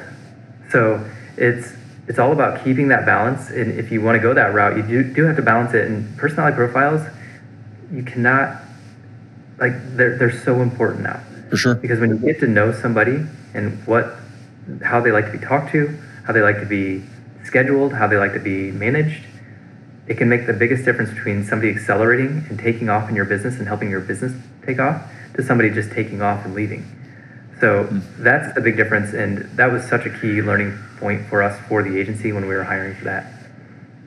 So 0.72 1.08
it's 1.38 1.74
it's 2.08 2.18
all 2.18 2.32
about 2.32 2.64
keeping 2.64 2.88
that 2.88 3.06
balance. 3.06 3.52
And 3.52 3.80
if 3.80 3.92
you 3.92 4.02
want 4.02 4.16
to 4.16 4.20
go 4.20 4.34
that 4.34 4.54
route, 4.54 4.76
you 4.76 4.84
do, 4.84 5.14
do 5.14 5.24
have 5.26 5.36
to 5.36 5.42
balance 5.42 5.74
it. 5.74 5.88
And 5.88 6.18
personality 6.18 6.56
profiles, 6.56 7.06
you 7.92 8.02
cannot 8.04 8.62
like 9.62 9.96
they're 9.96 10.18
they're 10.18 10.42
so 10.44 10.62
important 10.62 11.04
now. 11.04 11.22
For 11.50 11.58
sure. 11.58 11.76
Because 11.76 12.00
when 12.00 12.10
you 12.10 12.18
get 12.18 12.40
to 12.40 12.48
know 12.48 12.74
somebody 12.74 13.26
and 13.54 13.86
what 13.86 14.16
how 14.84 15.00
they 15.00 15.12
like 15.12 15.26
to 15.26 15.32
be 15.32 15.38
talked 15.38 15.72
to, 15.72 15.98
how 16.26 16.34
they 16.34 16.42
like 16.42 16.60
to 16.60 16.66
be 16.66 17.04
scheduled, 17.46 17.94
how 17.94 18.08
they 18.08 18.18
like 18.18 18.34
to 18.34 18.40
be 18.40 18.72
managed, 18.72 19.24
it 20.08 20.18
can 20.18 20.28
make 20.28 20.48
the 20.48 20.54
biggest 20.54 20.84
difference 20.84 21.12
between 21.12 21.46
somebody 21.46 21.72
accelerating 21.72 22.46
and 22.50 22.60
taking 22.60 22.90
off 22.90 23.08
in 23.10 23.16
your 23.16 23.26
business 23.26 23.58
and 23.58 23.68
helping 23.68 23.90
your 23.90 24.02
business 24.02 24.34
take 24.66 24.80
off 24.80 25.02
to 25.36 25.44
somebody 25.44 25.70
just 25.70 25.92
taking 25.92 26.22
off 26.22 26.44
and 26.44 26.54
leaving. 26.54 26.86
So 27.60 27.86
mm. 27.86 28.02
that's 28.18 28.54
the 28.56 28.62
big 28.62 28.76
difference, 28.76 29.14
and 29.14 29.40
that 29.58 29.72
was 29.72 29.84
such 29.84 30.06
a 30.06 30.10
key 30.10 30.42
learning 30.42 30.78
point 30.98 31.28
for 31.28 31.44
us 31.44 31.60
for 31.68 31.84
the 31.84 32.00
agency 32.00 32.32
when 32.32 32.48
we 32.48 32.56
were 32.56 32.64
hiring 32.64 32.96
for 32.96 33.06
that. 33.06 33.32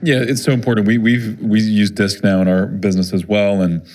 Yeah, 0.03 0.17
it's 0.21 0.43
so 0.43 0.53
important. 0.53 0.87
We 0.87 0.99
we've 0.99 1.39
we 1.41 1.61
use 1.61 1.91
Disc 1.91 2.23
now 2.23 2.43
in 2.43 2.49
our 2.49 2.67
business 2.67 3.13
as 3.13 3.27
well, 3.27 3.63
and 3.63 3.87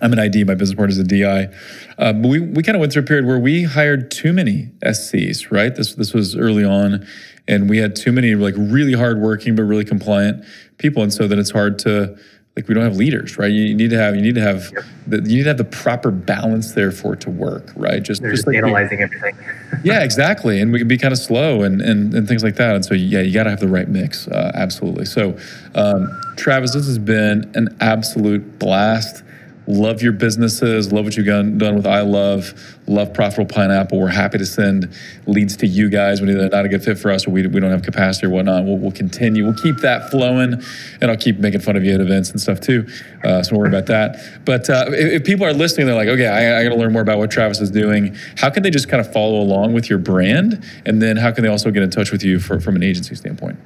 I'm 0.00 0.12
an 0.12 0.18
ID. 0.18 0.44
My 0.44 0.54
business 0.54 0.76
partner 0.76 0.92
is 0.92 0.98
a 0.98 1.04
DI. 1.04 1.54
Uh, 1.98 2.12
but 2.14 2.28
we, 2.28 2.40
we 2.40 2.62
kind 2.62 2.76
of 2.76 2.80
went 2.80 2.92
through 2.92 3.02
a 3.02 3.06
period 3.06 3.26
where 3.26 3.38
we 3.38 3.64
hired 3.64 4.10
too 4.10 4.32
many 4.32 4.70
SCs, 4.84 5.50
right? 5.50 5.74
This 5.74 5.94
this 5.94 6.14
was 6.14 6.34
early 6.34 6.64
on, 6.64 7.06
and 7.46 7.68
we 7.68 7.78
had 7.78 7.94
too 7.94 8.10
many 8.10 8.34
like 8.34 8.54
really 8.56 8.94
hardworking 8.94 9.54
but 9.54 9.64
really 9.64 9.84
compliant 9.84 10.44
people, 10.78 11.02
and 11.02 11.12
so 11.12 11.28
then 11.28 11.38
it's 11.38 11.50
hard 11.50 11.78
to 11.80 12.18
like 12.56 12.68
we 12.68 12.74
don't 12.74 12.84
have 12.84 12.96
leaders, 12.96 13.36
right? 13.36 13.52
You 13.52 13.74
need 13.74 13.90
to 13.90 13.98
have 13.98 14.16
you 14.16 14.22
need 14.22 14.34
to 14.34 14.40
have 14.40 14.70
the, 15.06 15.18
you 15.18 15.36
need 15.36 15.42
to 15.42 15.50
have 15.50 15.58
the 15.58 15.64
proper 15.64 16.10
balance 16.10 16.72
there 16.72 16.90
for 16.90 17.12
it 17.12 17.20
to 17.22 17.30
work, 17.30 17.70
right? 17.76 18.02
Just, 18.02 18.22
just, 18.22 18.34
just 18.36 18.46
like 18.46 18.56
analyzing 18.56 18.98
we, 18.98 19.04
everything. 19.04 19.36
yeah, 19.84 20.02
exactly, 20.02 20.58
and 20.60 20.72
we 20.72 20.78
can 20.78 20.88
be 20.88 20.96
kind 20.96 21.12
of 21.12 21.18
slow 21.18 21.62
and 21.62 21.82
and, 21.82 22.14
and 22.14 22.26
things 22.26 22.42
like 22.42 22.56
that. 22.56 22.74
And 22.74 22.84
so 22.84 22.94
yeah, 22.94 23.20
you 23.20 23.34
got 23.34 23.44
to 23.44 23.50
have 23.50 23.60
the 23.60 23.68
right 23.68 23.88
mix, 23.88 24.26
uh, 24.26 24.52
absolutely. 24.54 25.04
So 25.04 25.36
um, 25.74 26.08
Travis, 26.36 26.72
this 26.72 26.86
has 26.86 26.98
been 26.98 27.50
an 27.54 27.76
absolute 27.80 28.58
blast 28.58 29.22
love 29.66 30.02
your 30.02 30.12
businesses, 30.12 30.92
love 30.92 31.04
what 31.04 31.16
you've 31.16 31.26
done, 31.26 31.58
with 31.58 31.84
Eyelove, 31.84 32.58
love 32.86 33.14
Profitable 33.14 33.52
Pineapple. 33.52 33.98
We're 33.98 34.08
happy 34.08 34.38
to 34.38 34.46
send 34.46 34.92
leads 35.26 35.56
to 35.58 35.66
you 35.66 35.88
guys 35.88 36.20
when 36.20 36.36
they're 36.36 36.48
not 36.48 36.64
a 36.64 36.68
good 36.68 36.82
fit 36.82 36.98
for 36.98 37.10
us 37.10 37.26
or 37.26 37.30
we, 37.30 37.46
we 37.46 37.60
don't 37.60 37.70
have 37.70 37.82
capacity 37.82 38.26
or 38.26 38.30
whatnot. 38.30 38.64
We'll, 38.64 38.78
we'll 38.78 38.92
continue. 38.92 39.44
We'll 39.44 39.54
keep 39.54 39.78
that 39.78 40.10
flowing 40.10 40.62
and 41.00 41.10
I'll 41.10 41.16
keep 41.16 41.38
making 41.38 41.60
fun 41.60 41.76
of 41.76 41.84
you 41.84 41.94
at 41.94 42.00
events 42.00 42.30
and 42.30 42.40
stuff 42.40 42.60
too. 42.60 42.86
Uh, 43.24 43.42
so 43.42 43.50
don't 43.50 43.60
worry 43.60 43.68
about 43.68 43.86
that. 43.86 44.44
But 44.44 44.68
uh, 44.68 44.86
if, 44.88 45.20
if, 45.20 45.24
people 45.24 45.46
are 45.46 45.52
listening, 45.52 45.86
they're 45.86 45.96
like, 45.96 46.08
okay, 46.08 46.26
I, 46.26 46.60
I 46.60 46.62
got 46.64 46.70
to 46.70 46.76
learn 46.76 46.92
more 46.92 47.02
about 47.02 47.18
what 47.18 47.30
Travis 47.30 47.60
is 47.60 47.70
doing. 47.70 48.16
How 48.36 48.50
can 48.50 48.62
they 48.62 48.70
just 48.70 48.88
kind 48.88 49.00
of 49.00 49.12
follow 49.12 49.40
along 49.40 49.72
with 49.72 49.88
your 49.88 49.98
brand? 49.98 50.64
And 50.84 51.00
then 51.00 51.16
how 51.16 51.30
can 51.30 51.44
they 51.44 51.50
also 51.50 51.70
get 51.70 51.82
in 51.82 51.90
touch 51.90 52.10
with 52.10 52.24
you 52.24 52.40
for, 52.40 52.60
from 52.60 52.74
an 52.74 52.82
agency 52.82 53.14
standpoint? 53.14 53.58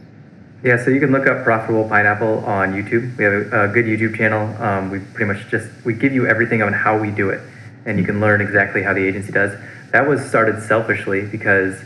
Yeah, 0.62 0.82
so 0.82 0.90
you 0.90 1.00
can 1.00 1.12
look 1.12 1.26
up 1.26 1.44
Profitable 1.44 1.88
Pineapple 1.88 2.44
on 2.44 2.72
YouTube. 2.72 3.16
We 3.16 3.24
have 3.24 3.32
a, 3.32 3.64
a 3.64 3.68
good 3.68 3.84
YouTube 3.84 4.16
channel. 4.16 4.60
Um, 4.62 4.90
we 4.90 5.00
pretty 5.00 5.32
much 5.32 5.48
just 5.48 5.68
we 5.84 5.94
give 5.94 6.12
you 6.12 6.26
everything 6.26 6.62
on 6.62 6.72
how 6.72 6.98
we 6.98 7.10
do 7.10 7.30
it, 7.30 7.40
and 7.84 7.98
you 7.98 8.04
can 8.04 8.20
learn 8.20 8.40
exactly 8.40 8.82
how 8.82 8.94
the 8.94 9.06
agency 9.06 9.32
does. 9.32 9.52
That 9.92 10.08
was 10.08 10.24
started 10.24 10.62
selfishly 10.62 11.26
because 11.26 11.80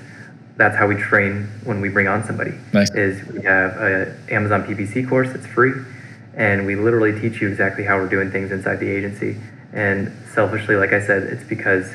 that's 0.56 0.76
how 0.76 0.86
we 0.86 0.94
train 0.94 1.48
when 1.64 1.80
we 1.80 1.88
bring 1.88 2.06
on 2.06 2.24
somebody. 2.24 2.52
Nice. 2.72 2.90
Is 2.92 3.26
we 3.28 3.42
have 3.42 3.72
a 3.76 4.16
Amazon 4.30 4.64
PPC 4.64 5.08
course 5.08 5.30
that's 5.30 5.46
free, 5.46 5.72
and 6.34 6.64
we 6.64 6.76
literally 6.76 7.18
teach 7.20 7.40
you 7.40 7.48
exactly 7.48 7.84
how 7.84 7.98
we're 7.98 8.08
doing 8.08 8.30
things 8.30 8.52
inside 8.52 8.76
the 8.76 8.88
agency. 8.88 9.36
And 9.72 10.12
selfishly, 10.32 10.76
like 10.76 10.92
I 10.92 11.04
said, 11.04 11.24
it's 11.24 11.44
because 11.44 11.92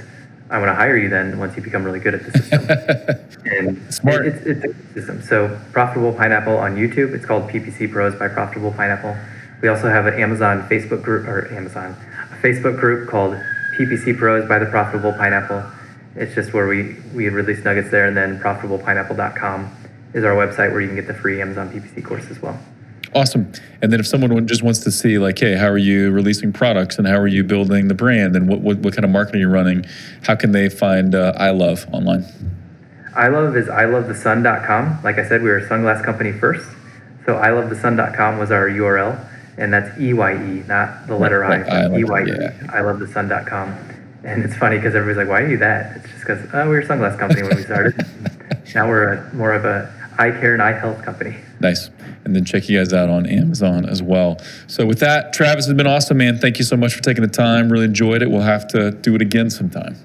I 0.50 0.60
want 0.60 0.70
to 0.70 0.76
hire 0.76 0.96
you 0.98 1.10
then 1.10 1.40
once 1.40 1.56
you 1.56 1.64
become 1.64 1.84
really 1.84 2.00
good 2.00 2.14
at 2.14 2.24
the 2.24 2.32
system. 2.32 3.46
and 3.46 3.94
Smart. 3.94 4.28
It, 4.28 4.36
it's, 4.46 4.64
it's 4.64 4.76
a 4.76 4.94
system. 4.94 5.22
So 5.24 5.60
Profitable 5.72 6.14
Pineapple 6.14 6.58
on 6.58 6.76
YouTube. 6.76 7.14
It's 7.14 7.26
called 7.26 7.50
PPC 7.50 7.92
Pros 7.92 8.14
by 8.16 8.28
Profitable 8.28 8.72
Pineapple. 8.72 9.16
We 9.62 9.70
also 9.70 9.90
have 9.90 10.06
an 10.06 10.14
Amazon 10.16 10.68
Facebook 10.70 11.02
group 11.02 11.28
or 11.28 11.52
Amazon 11.52 11.96
a 12.32 12.36
Facebook 12.36 12.80
group 12.80 13.10
called 13.10 13.36
PPC 13.80 14.18
Pros 14.18 14.48
by 14.48 14.60
the 14.60 14.68
Profitable 14.68 15.14
Pineapple. 15.14 15.64
It's 16.16 16.36
just 16.36 16.54
where 16.54 16.68
we 16.68 16.96
we 17.14 17.28
release 17.30 17.64
nuggets 17.64 17.90
there, 17.90 18.06
and 18.06 18.16
then 18.16 18.40
profitablepineapple.com 18.40 19.76
is 20.14 20.24
our 20.24 20.34
website 20.34 20.72
where 20.72 20.82
you 20.82 20.88
can 20.88 20.96
get 20.96 21.08
the 21.08 21.14
free 21.14 21.42
Amazon 21.42 21.70
PPC 21.70 22.06
course 22.06 22.30
as 22.30 22.42
well. 22.42 22.58
Awesome. 23.16 23.50
And 23.82 23.94
then 23.94 24.02
if 24.02 24.08
someone 24.08 24.46
just 24.46 24.62
wants 24.62 24.80
to 24.80 24.92
see, 24.92 25.18
like, 25.18 25.40
hey, 25.40 25.56
how 25.56 25.68
are 25.68 25.78
you 25.78 26.12
releasing 26.12 26.52
products 26.52 26.98
and 26.98 27.08
how 27.08 27.16
are 27.16 27.28
you 27.28 27.46
building 27.46 27.88
the 27.88 27.94
brand 27.94 28.36
and 28.36 28.50
what, 28.50 28.60
what, 28.60 28.78
what 28.80 28.94
kind 28.94 29.06
of 29.06 29.12
marketing 29.12 29.40
you're 29.40 29.50
running, 29.50 29.86
how 30.24 30.36
can 30.36 30.52
they 30.52 30.68
find 30.68 31.16
uh, 31.16 31.32
Eyelove 31.40 31.92
online? 31.94 32.26
Eyelove 33.14 33.56
is 33.56 33.68
eyelovethesun.com. 33.68 35.00
Like 35.02 35.18
I 35.18 35.26
said, 35.26 35.42
we 35.42 35.48
were 35.48 35.60
a 35.60 35.70
sunglass 35.70 36.04
company 36.04 36.34
first. 36.34 36.68
So 37.26 37.36
eyelovethesun.com 37.36 38.38
was 38.38 38.52
our 38.52 38.68
URL. 38.68 39.18
And 39.58 39.72
that's 39.72 39.98
EYE, 39.98 40.66
not 40.68 41.08
the 41.08 41.16
letter 41.16 41.46
I, 41.46 41.62
I 41.62 41.88
EYE. 41.88 42.26
Yeah. 42.28 42.52
eyelovethesun.com. 42.68 43.78
And 44.26 44.44
it's 44.44 44.58
funny 44.58 44.76
because 44.76 44.94
everybody's 44.94 45.26
like, 45.26 45.30
why 45.30 45.44
are 45.44 45.50
you 45.50 45.58
that? 45.60 45.96
It's 45.96 46.10
just 46.10 46.20
because 46.20 46.50
oh, 46.54 46.64
we 46.64 46.72
were 46.72 46.80
a 46.80 46.86
sunglass 46.86 47.18
company 47.18 47.44
when 47.44 47.56
we 47.56 47.64
started. 47.64 47.96
now 48.76 48.90
we're 48.90 49.14
a, 49.14 49.34
more 49.34 49.54
of 49.54 49.64
a 49.64 50.05
eye 50.18 50.32
care 50.32 50.54
and 50.54 50.62
eye 50.62 50.72
health 50.72 51.04
company. 51.04 51.36
Nice. 51.60 51.90
And 52.24 52.36
then 52.36 52.46
check 52.46 52.68
you 52.70 52.80
guys 52.80 52.94
out 52.94 53.10
on 53.10 53.26
Amazon 53.26 53.86
as 53.88 54.02
well. 54.02 54.38
So 54.68 54.86
with 54.86 55.00
that, 55.00 55.34
Travis 55.34 55.66
has 55.66 55.74
been 55.76 55.88
awesome, 55.88 56.18
man. 56.18 56.38
Thank 56.38 56.58
you 56.58 56.66
so 56.66 56.76
much 56.76 56.94
for 56.94 57.02
taking 57.02 57.22
the 57.22 57.30
time. 57.30 57.72
Really 57.72 57.86
enjoyed 57.86 58.22
it. 58.22 58.30
We'll 58.30 58.42
have 58.42 58.68
to 58.70 58.92
do 58.92 59.16
it 59.16 59.22
again 59.22 59.50
sometime. 59.50 59.96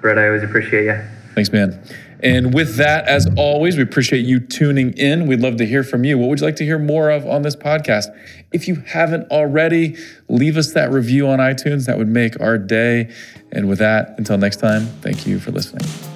Brett, 0.00 0.18
I 0.18 0.26
always 0.26 0.42
appreciate 0.42 0.84
you. 0.84 1.00
Thanks, 1.34 1.52
man. 1.52 1.80
And 2.22 2.54
with 2.54 2.76
that, 2.76 3.06
as 3.06 3.28
always, 3.36 3.76
we 3.76 3.82
appreciate 3.82 4.24
you 4.24 4.40
tuning 4.40 4.92
in. 4.94 5.26
We'd 5.26 5.40
love 5.40 5.56
to 5.56 5.66
hear 5.66 5.82
from 5.82 6.04
you. 6.04 6.16
What 6.16 6.28
would 6.30 6.40
you 6.40 6.46
like 6.46 6.56
to 6.56 6.64
hear 6.64 6.78
more 6.78 7.10
of 7.10 7.26
on 7.26 7.42
this 7.42 7.54
podcast? 7.54 8.06
If 8.52 8.68
you 8.68 8.76
haven't 8.76 9.30
already, 9.30 9.96
leave 10.28 10.56
us 10.56 10.72
that 10.72 10.90
review 10.90 11.28
on 11.28 11.38
iTunes. 11.40 11.86
That 11.86 11.98
would 11.98 12.08
make 12.08 12.40
our 12.40 12.56
day. 12.56 13.12
And 13.52 13.68
with 13.68 13.78
that, 13.78 14.14
until 14.18 14.38
next 14.38 14.56
time, 14.56 14.86
thank 15.02 15.26
you 15.26 15.38
for 15.38 15.50
listening. 15.50 16.15